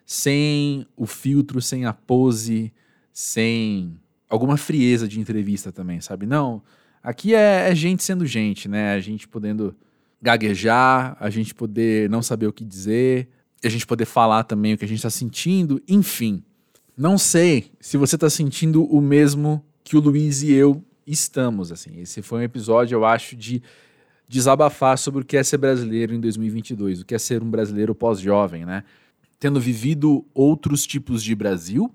sem 0.05 0.85
o 0.97 1.05
filtro, 1.05 1.61
sem 1.61 1.85
a 1.85 1.93
pose, 1.93 2.73
sem 3.13 3.97
alguma 4.29 4.57
frieza 4.57 5.07
de 5.07 5.19
entrevista 5.19 5.71
também, 5.71 6.01
sabe? 6.01 6.25
Não, 6.25 6.61
aqui 7.01 7.33
é, 7.33 7.69
é, 7.69 7.75
gente 7.75 8.03
sendo 8.03 8.25
gente, 8.25 8.67
né? 8.67 8.93
A 8.93 8.99
gente 8.99 9.27
podendo 9.27 9.75
gaguejar, 10.25 11.15
a 11.19 11.29
gente 11.29 11.53
poder 11.53 12.09
não 12.09 12.23
saber 12.23 12.47
o 12.47 12.53
que 12.53 12.65
dizer, 12.65 13.29
a 13.63 13.69
gente 13.69 13.85
poder 13.85 14.05
falar 14.05 14.43
também 14.43 14.73
o 14.73 14.77
que 14.77 14.83
a 14.83 14.87
gente 14.87 14.97
está 14.97 15.09
sentindo, 15.11 15.79
enfim. 15.87 16.43
Não 16.97 17.15
sei 17.15 17.71
se 17.79 17.95
você 17.95 18.15
está 18.15 18.27
sentindo 18.27 18.83
o 18.85 18.99
mesmo 18.99 19.63
que 19.83 19.95
o 19.95 19.99
Luiz 19.99 20.41
e 20.41 20.51
eu 20.51 20.83
estamos, 21.05 21.71
assim. 21.71 21.99
Esse 21.99 22.23
foi 22.23 22.39
um 22.39 22.43
episódio, 22.43 22.95
eu 22.95 23.05
acho, 23.05 23.35
de 23.35 23.61
desabafar 24.27 24.97
sobre 24.97 25.21
o 25.21 25.25
que 25.25 25.37
é 25.37 25.43
ser 25.43 25.57
brasileiro 25.57 26.15
em 26.15 26.19
2022, 26.19 27.01
o 27.01 27.05
que 27.05 27.13
é 27.13 27.19
ser 27.19 27.43
um 27.43 27.49
brasileiro 27.49 27.93
pós-jovem, 27.93 28.65
né? 28.65 28.83
Tendo 29.39 29.59
vivido 29.59 30.25
outros 30.33 30.87
tipos 30.87 31.21
de 31.21 31.35
Brasil 31.35 31.93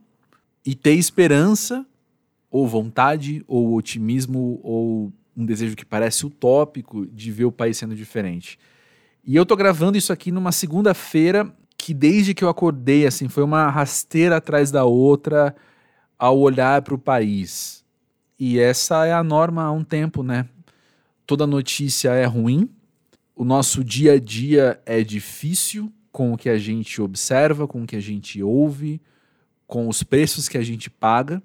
e 0.64 0.76
ter 0.76 0.94
esperança 0.94 1.84
ou 2.48 2.68
vontade, 2.68 3.44
ou 3.48 3.74
otimismo, 3.74 4.60
ou 4.62 5.12
um 5.40 5.46
desejo 5.46 5.74
que 5.76 5.84
parece 5.84 6.26
utópico 6.26 7.06
de 7.06 7.32
ver 7.32 7.46
o 7.46 7.52
país 7.52 7.78
sendo 7.78 7.94
diferente. 7.94 8.58
E 9.24 9.34
eu 9.34 9.46
tô 9.46 9.56
gravando 9.56 9.96
isso 9.96 10.12
aqui 10.12 10.30
numa 10.30 10.52
segunda-feira 10.52 11.52
que 11.76 11.94
desde 11.94 12.34
que 12.34 12.44
eu 12.44 12.48
acordei 12.48 13.06
assim 13.06 13.28
foi 13.28 13.42
uma 13.42 13.68
rasteira 13.70 14.36
atrás 14.36 14.70
da 14.70 14.84
outra 14.84 15.54
ao 16.18 16.38
olhar 16.38 16.82
para 16.82 16.94
o 16.94 16.98
país. 16.98 17.84
E 18.38 18.58
essa 18.58 19.06
é 19.06 19.12
a 19.12 19.22
norma 19.22 19.62
há 19.62 19.72
um 19.72 19.84
tempo, 19.84 20.22
né? 20.22 20.46
Toda 21.26 21.46
notícia 21.46 22.10
é 22.10 22.24
ruim, 22.24 22.68
o 23.34 23.44
nosso 23.44 23.82
dia 23.82 24.14
a 24.14 24.18
dia 24.18 24.80
é 24.84 25.02
difícil 25.02 25.92
com 26.12 26.32
o 26.32 26.36
que 26.36 26.48
a 26.48 26.58
gente 26.58 27.00
observa, 27.00 27.66
com 27.66 27.82
o 27.82 27.86
que 27.86 27.96
a 27.96 28.00
gente 28.00 28.42
ouve, 28.42 29.00
com 29.66 29.88
os 29.88 30.02
preços 30.02 30.48
que 30.48 30.58
a 30.58 30.62
gente 30.62 30.90
paga. 30.90 31.42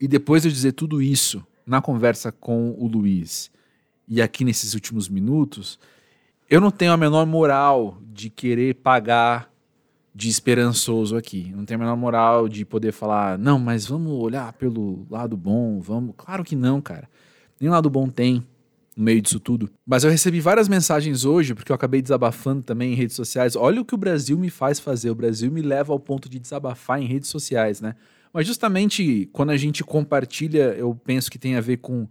E 0.00 0.06
depois 0.06 0.42
de 0.42 0.52
dizer 0.52 0.72
tudo 0.72 1.02
isso 1.02 1.44
na 1.66 1.80
conversa 1.80 2.30
com 2.30 2.74
o 2.78 2.86
Luiz 2.86 3.50
e 4.06 4.20
aqui 4.20 4.44
nesses 4.44 4.74
últimos 4.74 5.08
minutos, 5.08 5.78
eu 6.48 6.60
não 6.60 6.70
tenho 6.70 6.92
a 6.92 6.96
menor 6.96 7.26
moral 7.26 7.98
de 8.12 8.28
querer 8.28 8.76
pagar 8.76 9.50
de 10.14 10.28
esperançoso 10.28 11.16
aqui. 11.16 11.52
Não 11.54 11.64
tenho 11.64 11.80
a 11.80 11.84
menor 11.84 11.96
moral 11.96 12.48
de 12.48 12.64
poder 12.64 12.92
falar, 12.92 13.38
não, 13.38 13.58
mas 13.58 13.86
vamos 13.86 14.12
olhar 14.12 14.52
pelo 14.52 15.06
lado 15.10 15.36
bom, 15.36 15.80
vamos. 15.80 16.14
Claro 16.16 16.44
que 16.44 16.54
não, 16.54 16.80
cara. 16.80 17.08
Nem 17.60 17.70
lado 17.70 17.88
bom 17.88 18.08
tem. 18.08 18.44
no 18.96 19.04
meio 19.04 19.20
disso 19.20 19.40
tudo. 19.40 19.70
Mas 19.86 20.04
eu 20.04 20.10
recebi 20.10 20.40
várias 20.40 20.68
mensagens 20.68 21.24
hoje, 21.24 21.54
porque 21.54 21.72
eu 21.72 21.76
acabei 21.76 22.00
desabafando 22.00 22.62
também 22.62 22.92
em 22.92 22.96
redes 22.96 23.16
sociais. 23.16 23.56
Olha 23.56 23.80
o 23.80 23.84
que 23.84 23.94
o 23.94 23.98
Brasil 23.98 24.38
me 24.38 24.50
faz 24.50 24.78
fazer. 24.78 25.10
O 25.10 25.14
Brasil 25.14 25.50
me 25.50 25.62
leva 25.62 25.92
ao 25.92 25.98
ponto 25.98 26.28
de 26.28 26.38
desabafar 26.38 27.00
em 27.00 27.06
redes 27.06 27.30
sociais, 27.30 27.80
né? 27.80 27.96
Mas 28.34 28.48
justamente 28.48 29.30
quando 29.32 29.50
a 29.50 29.56
gente 29.56 29.84
compartilha, 29.84 30.74
eu 30.76 30.92
penso 30.92 31.30
que 31.30 31.38
tem 31.38 31.54
a 31.54 31.60
ver 31.60 31.76
com, 31.76 32.08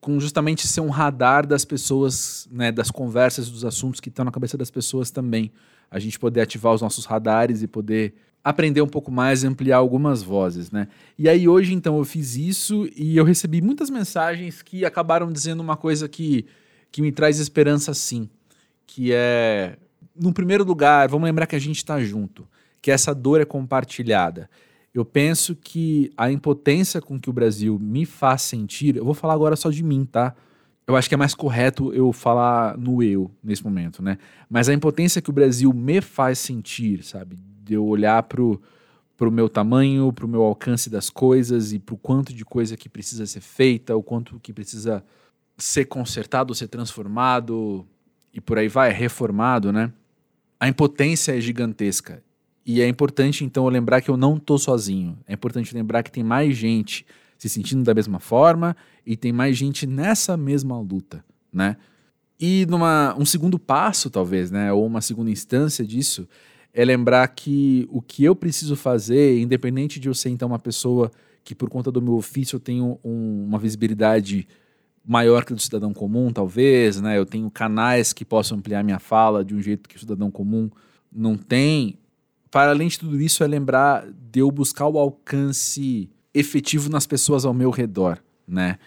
com 0.00 0.18
justamente 0.18 0.66
ser 0.66 0.80
um 0.80 0.88
radar 0.88 1.46
das 1.46 1.62
pessoas, 1.62 2.48
né? 2.50 2.72
Das 2.72 2.90
conversas, 2.90 3.50
dos 3.50 3.62
assuntos 3.62 4.00
que 4.00 4.08
estão 4.08 4.24
na 4.24 4.30
cabeça 4.30 4.56
das 4.56 4.70
pessoas 4.70 5.10
também. 5.10 5.52
A 5.90 5.98
gente 5.98 6.18
poder 6.18 6.40
ativar 6.40 6.72
os 6.72 6.80
nossos 6.80 7.04
radares 7.04 7.62
e 7.62 7.68
poder 7.68 8.14
aprender 8.42 8.80
um 8.80 8.88
pouco 8.88 9.12
mais, 9.12 9.44
ampliar 9.44 9.76
algumas 9.76 10.22
vozes, 10.22 10.70
né? 10.70 10.88
E 11.18 11.28
aí 11.28 11.46
hoje 11.46 11.74
então 11.74 11.98
eu 11.98 12.04
fiz 12.04 12.34
isso 12.34 12.88
e 12.96 13.14
eu 13.14 13.24
recebi 13.24 13.60
muitas 13.60 13.90
mensagens 13.90 14.62
que 14.62 14.86
acabaram 14.86 15.30
dizendo 15.30 15.60
uma 15.60 15.76
coisa 15.76 16.08
que, 16.08 16.46
que 16.90 17.02
me 17.02 17.12
traz 17.12 17.38
esperança 17.38 17.92
sim, 17.92 18.26
que 18.86 19.12
é 19.12 19.76
no 20.16 20.32
primeiro 20.32 20.64
lugar, 20.64 21.08
vamos 21.08 21.26
lembrar 21.26 21.46
que 21.46 21.56
a 21.56 21.60
gente 21.60 21.76
está 21.76 22.00
junto, 22.00 22.48
que 22.80 22.90
essa 22.90 23.14
dor 23.14 23.40
é 23.40 23.44
compartilhada. 23.44 24.48
Eu 24.94 25.04
penso 25.04 25.56
que 25.56 26.12
a 26.16 26.30
impotência 26.30 27.00
com 27.00 27.18
que 27.18 27.30
o 27.30 27.32
Brasil 27.32 27.78
me 27.78 28.04
faz 28.04 28.42
sentir, 28.42 28.96
eu 28.96 29.04
vou 29.04 29.14
falar 29.14 29.34
agora 29.34 29.56
só 29.56 29.70
de 29.70 29.82
mim, 29.82 30.04
tá? 30.04 30.34
Eu 30.86 30.96
acho 30.96 31.08
que 31.08 31.14
é 31.14 31.18
mais 31.18 31.34
correto 31.34 31.94
eu 31.94 32.12
falar 32.12 32.76
no 32.76 33.02
eu 33.02 33.30
nesse 33.42 33.64
momento, 33.64 34.02
né? 34.02 34.18
Mas 34.50 34.68
a 34.68 34.74
impotência 34.74 35.22
que 35.22 35.30
o 35.30 35.32
Brasil 35.32 35.72
me 35.72 36.00
faz 36.00 36.38
sentir, 36.38 37.02
sabe? 37.02 37.38
de 37.62 37.74
eu 37.74 37.86
olhar 37.86 38.22
pro 38.24 38.60
pro 39.16 39.30
meu 39.30 39.48
tamanho, 39.48 40.12
pro 40.12 40.26
meu 40.26 40.42
alcance 40.42 40.90
das 40.90 41.08
coisas 41.08 41.72
e 41.72 41.78
pro 41.78 41.96
quanto 41.96 42.34
de 42.34 42.44
coisa 42.44 42.76
que 42.76 42.88
precisa 42.88 43.24
ser 43.24 43.40
feita, 43.40 43.94
o 43.94 44.02
quanto 44.02 44.40
que 44.40 44.52
precisa 44.52 45.04
ser 45.56 45.84
consertado, 45.84 46.52
ser 46.56 46.66
transformado 46.66 47.86
e 48.34 48.40
por 48.40 48.58
aí 48.58 48.66
vai, 48.66 48.90
reformado, 48.90 49.70
né? 49.70 49.92
A 50.58 50.66
impotência 50.66 51.36
é 51.36 51.40
gigantesca. 51.40 52.20
E 52.64 52.80
é 52.80 52.88
importante 52.88 53.44
então 53.44 53.66
lembrar 53.68 54.00
que 54.00 54.10
eu 54.10 54.16
não 54.16 54.38
tô 54.38 54.56
sozinho. 54.58 55.18
É 55.26 55.34
importante 55.34 55.74
lembrar 55.74 56.02
que 56.02 56.12
tem 56.12 56.22
mais 56.22 56.56
gente 56.56 57.04
se 57.36 57.48
sentindo 57.48 57.82
da 57.82 57.92
mesma 57.92 58.20
forma 58.20 58.76
e 59.04 59.16
tem 59.16 59.32
mais 59.32 59.56
gente 59.56 59.86
nessa 59.86 60.36
mesma 60.36 60.78
luta, 60.78 61.24
né? 61.52 61.76
E 62.38 62.66
numa 62.66 63.14
um 63.18 63.24
segundo 63.24 63.58
passo, 63.58 64.10
talvez, 64.10 64.50
né, 64.50 64.72
ou 64.72 64.86
uma 64.86 65.00
segunda 65.00 65.30
instância 65.30 65.84
disso, 65.84 66.28
é 66.72 66.84
lembrar 66.84 67.26
que 67.28 67.86
o 67.90 68.00
que 68.00 68.24
eu 68.24 68.34
preciso 68.34 68.74
fazer, 68.76 69.40
independente 69.40 70.00
de 70.00 70.08
eu 70.08 70.14
ser 70.14 70.30
então 70.30 70.48
uma 70.48 70.58
pessoa 70.58 71.10
que 71.44 71.54
por 71.54 71.68
conta 71.68 71.90
do 71.90 72.00
meu 72.00 72.14
ofício 72.14 72.56
eu 72.56 72.60
tenho 72.60 72.98
um, 73.04 73.44
uma 73.44 73.58
visibilidade 73.58 74.46
maior 75.04 75.44
que 75.44 75.52
a 75.52 75.56
do 75.56 75.62
cidadão 75.62 75.92
comum, 75.92 76.32
talvez, 76.32 77.00
né? 77.00 77.18
Eu 77.18 77.26
tenho 77.26 77.50
canais 77.50 78.12
que 78.12 78.24
possam 78.24 78.58
ampliar 78.58 78.84
minha 78.84 78.98
fala 78.98 79.44
de 79.44 79.54
um 79.54 79.60
jeito 79.60 79.88
que 79.88 79.96
o 79.96 80.00
cidadão 80.00 80.30
comum 80.30 80.70
não 81.12 81.36
tem. 81.36 81.98
Para 82.52 82.72
além 82.72 82.86
de 82.86 82.98
tudo 82.98 83.18
isso, 83.18 83.42
é 83.42 83.46
lembrar 83.46 84.06
de 84.30 84.40
eu 84.40 84.50
buscar 84.50 84.86
o 84.86 84.98
alcance 84.98 86.10
efetivo 86.34 86.90
nas 86.90 87.06
pessoas 87.06 87.46
ao 87.46 87.54
meu 87.54 87.70
redor, 87.70 88.22
né? 88.46 88.78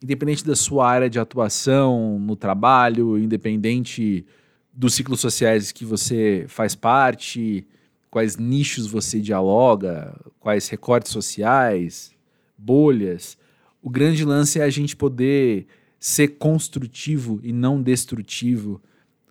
Independente 0.00 0.46
da 0.46 0.54
sua 0.54 0.88
área 0.88 1.10
de 1.10 1.18
atuação 1.18 2.20
no 2.20 2.36
trabalho, 2.36 3.18
independente 3.18 4.24
dos 4.72 4.94
ciclos 4.94 5.18
sociais 5.18 5.72
que 5.72 5.84
você 5.84 6.44
faz 6.46 6.76
parte, 6.76 7.66
quais 8.08 8.36
nichos 8.36 8.86
você 8.86 9.18
dialoga, 9.18 10.16
quais 10.38 10.68
recortes 10.68 11.10
sociais, 11.10 12.12
bolhas. 12.56 13.36
O 13.82 13.90
grande 13.90 14.24
lance 14.24 14.60
é 14.60 14.62
a 14.62 14.70
gente 14.70 14.94
poder 14.94 15.66
ser 15.98 16.28
construtivo 16.38 17.40
e 17.42 17.52
não 17.52 17.82
destrutivo 17.82 18.80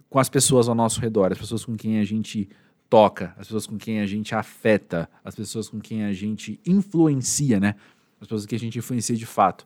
com 0.10 0.20
as 0.20 0.28
pessoas 0.28 0.68
ao 0.68 0.76
nosso 0.76 1.00
redor, 1.00 1.32
as 1.32 1.38
pessoas 1.38 1.64
com 1.64 1.78
quem 1.78 1.98
a 1.98 2.04
gente 2.04 2.50
toca, 2.90 3.34
as 3.38 3.48
pessoas 3.48 3.68
com 3.68 3.78
quem 3.78 4.02
a 4.02 4.06
gente 4.06 4.34
afeta, 4.34 5.10
as 5.24 5.36
pessoas 5.36 5.70
com 5.70 5.80
quem 5.80 6.04
a 6.04 6.12
gente 6.12 6.60
influencia, 6.66 7.60
né? 7.60 7.76
As 8.20 8.28
pessoas 8.28 8.46
que 8.46 8.56
a 8.56 8.60
gente 8.60 8.80
influencia 8.80 9.16
de 9.16 9.26
fato. 9.26 9.66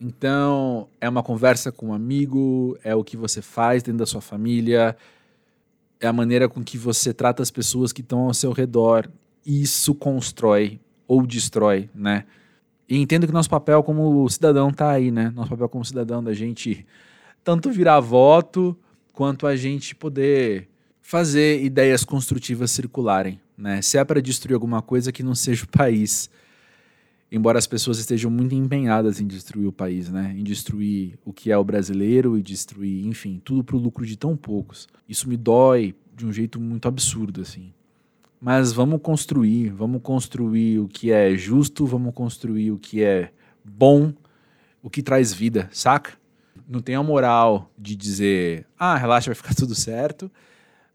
Então, 0.00 0.88
é 1.00 1.08
uma 1.08 1.22
conversa 1.22 1.70
com 1.70 1.88
um 1.88 1.92
amigo, 1.92 2.78
é 2.82 2.94
o 2.94 3.04
que 3.04 3.16
você 3.16 3.42
faz 3.42 3.82
dentro 3.82 3.98
da 3.98 4.06
sua 4.06 4.20
família, 4.20 4.96
é 6.00 6.06
a 6.06 6.12
maneira 6.12 6.48
com 6.48 6.62
que 6.62 6.78
você 6.78 7.12
trata 7.12 7.42
as 7.42 7.50
pessoas 7.50 7.92
que 7.92 8.00
estão 8.00 8.20
ao 8.20 8.34
seu 8.34 8.52
redor. 8.52 9.10
Isso 9.44 9.94
constrói 9.94 10.80
ou 11.06 11.26
destrói, 11.26 11.90
né? 11.94 12.24
E 12.88 12.96
entendo 12.96 13.26
que 13.26 13.32
nosso 13.32 13.50
papel 13.50 13.82
como 13.82 14.28
cidadão 14.30 14.72
tá 14.72 14.90
aí, 14.90 15.10
né? 15.10 15.30
Nosso 15.34 15.50
papel 15.50 15.68
como 15.68 15.84
cidadão 15.84 16.22
da 16.22 16.32
gente 16.32 16.86
tanto 17.44 17.70
virar 17.70 18.00
voto 18.00 18.76
quanto 19.12 19.46
a 19.46 19.56
gente 19.56 19.94
poder 19.94 20.68
fazer 21.08 21.64
ideias 21.64 22.04
construtivas 22.04 22.70
circularem, 22.70 23.40
né? 23.56 23.80
Se 23.80 23.96
é 23.96 24.04
para 24.04 24.20
destruir 24.20 24.52
alguma 24.52 24.82
coisa 24.82 25.10
que 25.10 25.22
não 25.22 25.34
seja 25.34 25.64
o 25.64 25.68
país, 25.68 26.28
embora 27.32 27.58
as 27.58 27.66
pessoas 27.66 27.98
estejam 27.98 28.30
muito 28.30 28.54
empenhadas 28.54 29.18
em 29.18 29.26
destruir 29.26 29.66
o 29.66 29.72
país, 29.72 30.10
né? 30.10 30.34
Em 30.36 30.44
destruir 30.44 31.18
o 31.24 31.32
que 31.32 31.50
é 31.50 31.56
o 31.56 31.64
brasileiro 31.64 32.36
e 32.36 32.42
destruir, 32.42 33.06
enfim, 33.06 33.40
tudo 33.42 33.64
pro 33.64 33.78
lucro 33.78 34.04
de 34.04 34.18
tão 34.18 34.36
poucos. 34.36 34.86
Isso 35.08 35.26
me 35.30 35.38
dói 35.38 35.94
de 36.14 36.26
um 36.26 36.32
jeito 36.32 36.60
muito 36.60 36.86
absurdo, 36.86 37.40
assim. 37.40 37.72
Mas 38.38 38.74
vamos 38.74 39.00
construir, 39.00 39.70
vamos 39.70 40.02
construir 40.02 40.78
o 40.78 40.88
que 40.88 41.10
é 41.10 41.34
justo, 41.34 41.86
vamos 41.86 42.12
construir 42.14 42.70
o 42.70 42.78
que 42.78 43.02
é 43.02 43.32
bom, 43.64 44.12
o 44.82 44.90
que 44.90 45.02
traz 45.02 45.32
vida, 45.32 45.70
saca? 45.72 46.18
Não 46.68 46.82
tenho 46.82 47.00
a 47.00 47.02
moral 47.02 47.72
de 47.78 47.96
dizer, 47.96 48.66
ah, 48.78 48.98
relaxa, 48.98 49.30
vai 49.30 49.34
ficar 49.34 49.54
tudo 49.54 49.74
certo, 49.74 50.30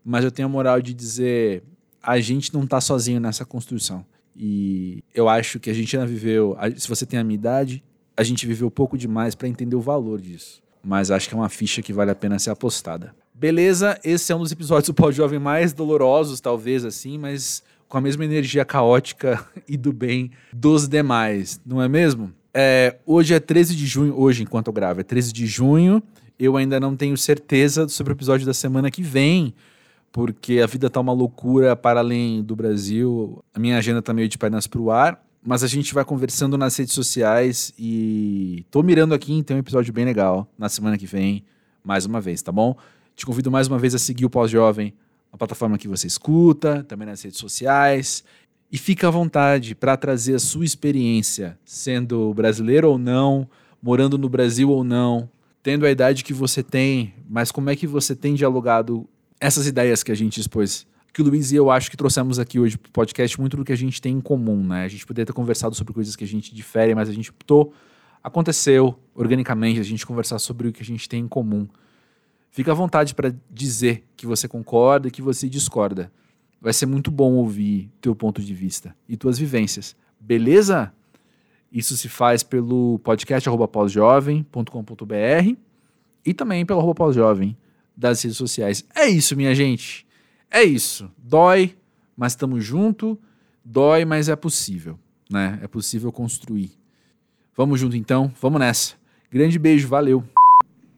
mas 0.03 0.23
eu 0.23 0.31
tenho 0.31 0.47
a 0.47 0.51
moral 0.51 0.81
de 0.81 0.93
dizer, 0.93 1.63
a 2.01 2.19
gente 2.19 2.53
não 2.53 2.67
tá 2.67 2.81
sozinho 2.81 3.19
nessa 3.19 3.45
construção. 3.45 4.05
E 4.35 5.03
eu 5.13 5.29
acho 5.29 5.59
que 5.59 5.69
a 5.69 5.73
gente 5.73 5.95
ainda 5.95 6.07
viveu, 6.07 6.57
se 6.75 6.87
você 6.87 7.05
tem 7.05 7.19
a 7.19 7.23
minha 7.23 7.35
idade, 7.35 7.83
a 8.17 8.23
gente 8.23 8.45
viveu 8.45 8.69
pouco 8.69 8.97
demais 8.97 9.35
para 9.35 9.47
entender 9.47 9.75
o 9.75 9.81
valor 9.81 10.19
disso. 10.19 10.61
Mas 10.83 11.11
acho 11.11 11.29
que 11.29 11.35
é 11.35 11.37
uma 11.37 11.49
ficha 11.49 11.81
que 11.81 11.93
vale 11.93 12.11
a 12.11 12.15
pena 12.15 12.37
ser 12.37 12.49
apostada. 12.49 13.15
Beleza, 13.33 13.99
esse 14.03 14.31
é 14.31 14.35
um 14.35 14.39
dos 14.39 14.51
episódios 14.51 14.87
do 14.87 14.93
Pós-Jovem 14.93 15.39
mais 15.39 15.73
dolorosos, 15.73 16.41
talvez 16.41 16.83
assim, 16.83 17.17
mas 17.17 17.63
com 17.87 17.97
a 17.97 18.01
mesma 18.01 18.25
energia 18.25 18.65
caótica 18.65 19.45
e 19.67 19.77
do 19.77 19.93
bem 19.93 20.31
dos 20.51 20.87
demais, 20.87 21.59
não 21.65 21.81
é 21.81 21.87
mesmo? 21.87 22.33
É, 22.53 22.97
hoje 23.05 23.33
é 23.33 23.39
13 23.39 23.75
de 23.75 23.85
junho, 23.85 24.19
hoje 24.19 24.43
enquanto 24.43 24.67
eu 24.67 24.73
gravo, 24.73 24.99
é 24.99 25.03
13 25.03 25.33
de 25.33 25.47
junho. 25.47 26.03
Eu 26.37 26.57
ainda 26.57 26.79
não 26.79 26.95
tenho 26.95 27.17
certeza 27.17 27.87
sobre 27.87 28.13
o 28.13 28.15
episódio 28.15 28.45
da 28.45 28.53
semana 28.53 28.91
que 28.91 29.01
vem, 29.01 29.53
porque 30.13 30.59
a 30.59 30.67
vida 30.67 30.91
tá 30.91 30.99
uma 30.99 31.11
loucura 31.11 31.75
para 31.75 31.99
além 31.99 32.43
do 32.43 32.55
Brasil. 32.55 33.43
A 33.51 33.59
minha 33.59 33.79
agenda 33.79 33.99
tá 33.99 34.13
meio 34.13 34.29
de 34.29 34.37
pernas 34.37 34.67
pro 34.67 34.91
ar, 34.91 35.19
mas 35.43 35.63
a 35.63 35.67
gente 35.67 35.91
vai 35.91 36.05
conversando 36.05 36.55
nas 36.55 36.77
redes 36.77 36.93
sociais 36.93 37.73
e 37.79 38.63
tô 38.69 38.83
mirando 38.83 39.15
aqui 39.15 39.33
em 39.33 39.41
ter 39.41 39.55
um 39.55 39.57
episódio 39.57 39.91
bem 39.91 40.05
legal 40.05 40.47
na 40.55 40.69
semana 40.69 40.99
que 40.99 41.07
vem, 41.07 41.43
mais 41.83 42.05
uma 42.05 42.21
vez, 42.21 42.43
tá 42.43 42.51
bom? 42.51 42.77
Te 43.15 43.25
convido 43.25 43.49
mais 43.49 43.67
uma 43.67 43.79
vez 43.79 43.95
a 43.95 43.99
seguir 43.99 44.23
o 44.23 44.29
Pós-Jovem, 44.29 44.93
a 45.31 45.37
plataforma 45.37 45.79
que 45.79 45.87
você 45.87 46.05
escuta, 46.05 46.83
também 46.83 47.07
nas 47.07 47.23
redes 47.23 47.39
sociais. 47.39 48.23
E 48.71 48.77
fica 48.77 49.07
à 49.07 49.11
vontade 49.11 49.73
para 49.73 49.97
trazer 49.97 50.35
a 50.35 50.39
sua 50.39 50.63
experiência, 50.63 51.57
sendo 51.65 52.31
brasileiro 52.35 52.87
ou 52.91 52.99
não, 52.99 53.49
morando 53.81 54.15
no 54.19 54.29
Brasil 54.29 54.69
ou 54.69 54.83
não, 54.83 55.27
tendo 55.63 55.87
a 55.87 55.91
idade 55.91 56.23
que 56.23 56.33
você 56.33 56.61
tem, 56.61 57.15
mas 57.27 57.51
como 57.51 57.71
é 57.71 57.75
que 57.75 57.87
você 57.87 58.15
tem 58.15 58.35
dialogado 58.35 59.09
essas 59.43 59.67
ideias 59.67 60.01
que 60.03 60.11
a 60.11 60.15
gente 60.15 60.39
expôs, 60.39 60.87
que 61.11 61.21
o 61.21 61.25
Luiz 61.25 61.51
e 61.51 61.57
eu 61.57 61.69
acho 61.69 61.91
que 61.91 61.97
trouxemos 61.97 62.39
aqui 62.39 62.61
hoje 62.61 62.77
pro 62.77 62.89
podcast, 62.93 63.37
muito 63.37 63.57
do 63.57 63.65
que 63.65 63.73
a 63.73 63.75
gente 63.75 64.01
tem 64.01 64.15
em 64.15 64.21
comum, 64.21 64.65
né? 64.65 64.85
A 64.85 64.87
gente 64.87 65.05
poderia 65.05 65.25
ter 65.25 65.33
conversado 65.33 65.75
sobre 65.75 65.93
coisas 65.93 66.15
que 66.15 66.23
a 66.23 66.27
gente 66.27 66.55
difere, 66.55 66.95
mas 66.95 67.09
a 67.09 67.11
gente 67.11 67.29
optou, 67.29 67.73
aconteceu 68.23 68.97
organicamente, 69.13 69.81
a 69.81 69.83
gente 69.83 70.05
conversar 70.05 70.39
sobre 70.39 70.69
o 70.69 70.71
que 70.71 70.81
a 70.81 70.85
gente 70.85 71.09
tem 71.09 71.25
em 71.25 71.27
comum. 71.27 71.67
Fica 72.51 72.71
à 72.71 72.73
vontade 72.73 73.13
para 73.13 73.35
dizer 73.51 74.05
que 74.15 74.25
você 74.25 74.47
concorda 74.47 75.09
e 75.09 75.11
que 75.11 75.21
você 75.21 75.49
discorda. 75.49 76.09
Vai 76.61 76.71
ser 76.71 76.85
muito 76.85 77.11
bom 77.11 77.33
ouvir 77.33 77.91
teu 77.99 78.15
ponto 78.15 78.41
de 78.41 78.53
vista 78.53 78.95
e 79.09 79.17
tuas 79.17 79.37
vivências. 79.37 79.93
Beleza? 80.17 80.93
Isso 81.69 81.97
se 81.97 82.07
faz 82.07 82.43
pelo 82.43 82.97
podcast 82.99 83.49
pausjovem.com.br 83.69 85.57
e 86.25 86.33
também 86.33 86.65
pelo 86.65 86.79
arroba 86.79 86.95
pausjovem 86.95 87.57
das 87.95 88.21
redes 88.21 88.37
sociais. 88.37 88.83
É 88.95 89.07
isso, 89.07 89.35
minha 89.35 89.53
gente. 89.53 90.05
É 90.49 90.63
isso. 90.63 91.09
Dói, 91.17 91.75
mas 92.15 92.33
estamos 92.33 92.63
junto. 92.63 93.17
Dói, 93.63 94.05
mas 94.05 94.29
é 94.29 94.35
possível, 94.35 94.99
né? 95.29 95.59
É 95.61 95.67
possível 95.67 96.11
construir. 96.11 96.71
Vamos 97.55 97.79
junto 97.79 97.95
então, 97.95 98.31
vamos 98.41 98.59
nessa. 98.59 98.93
Grande 99.31 99.57
beijo, 99.57 99.87
valeu. 99.87 100.23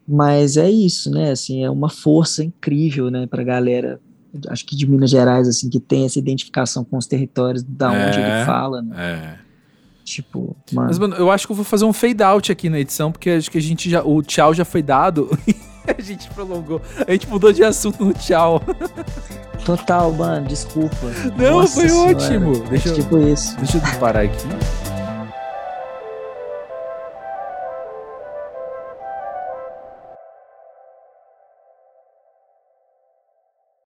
Mas 0.07 0.57
é 0.57 0.69
isso, 0.69 1.09
né? 1.09 1.31
Assim, 1.31 1.63
é 1.63 1.69
uma 1.69 1.89
força 1.89 2.43
incrível, 2.43 3.09
né, 3.09 3.25
pra 3.27 3.43
galera, 3.43 3.99
acho 4.49 4.65
que 4.65 4.75
de 4.75 4.87
Minas 4.87 5.09
Gerais 5.09 5.47
assim, 5.47 5.69
que 5.69 5.79
tem 5.79 6.05
essa 6.05 6.19
identificação 6.19 6.83
com 6.83 6.97
os 6.97 7.07
territórios 7.07 7.63
da 7.63 7.89
onde 7.89 8.19
é, 8.19 8.37
ele 8.37 8.45
fala, 8.45 8.81
né? 8.81 8.95
É. 8.97 9.45
Tipo, 10.03 10.55
mano. 10.71 10.87
Mas, 10.87 10.99
mano, 10.99 11.15
eu 11.15 11.31
acho 11.31 11.47
que 11.47 11.51
eu 11.51 11.55
vou 11.55 11.65
fazer 11.65 11.83
um 11.83 11.91
fade 11.91 12.21
out 12.21 12.51
aqui 12.51 12.69
na 12.69 12.79
edição, 12.79 13.11
porque 13.11 13.31
acho 13.31 13.49
que 13.49 13.57
a 13.57 13.61
gente 13.61 13.89
já. 13.89 14.03
O 14.03 14.21
tchau 14.21 14.53
já 14.53 14.63
foi 14.63 14.83
dado. 14.83 15.29
a 15.97 16.01
gente 16.01 16.29
prolongou. 16.29 16.81
A 17.07 17.11
gente 17.11 17.27
mudou 17.27 17.51
de 17.51 17.63
assunto 17.63 18.03
no 18.05 18.13
tchau. 18.13 18.61
Total, 19.65 20.11
mano, 20.11 20.47
desculpa. 20.47 20.95
Não, 21.37 21.59
Nossa 21.61 21.73
foi 21.75 21.89
senhora. 21.89 22.11
ótimo. 22.17 22.63
É 22.65 22.69
Deixa 22.69 22.89
eu, 22.89 22.93
tipo 22.95 23.17
isso. 23.19 23.57
deixa 23.57 23.77
eu 23.77 23.99
parar 23.99 24.21
aqui. 24.21 24.47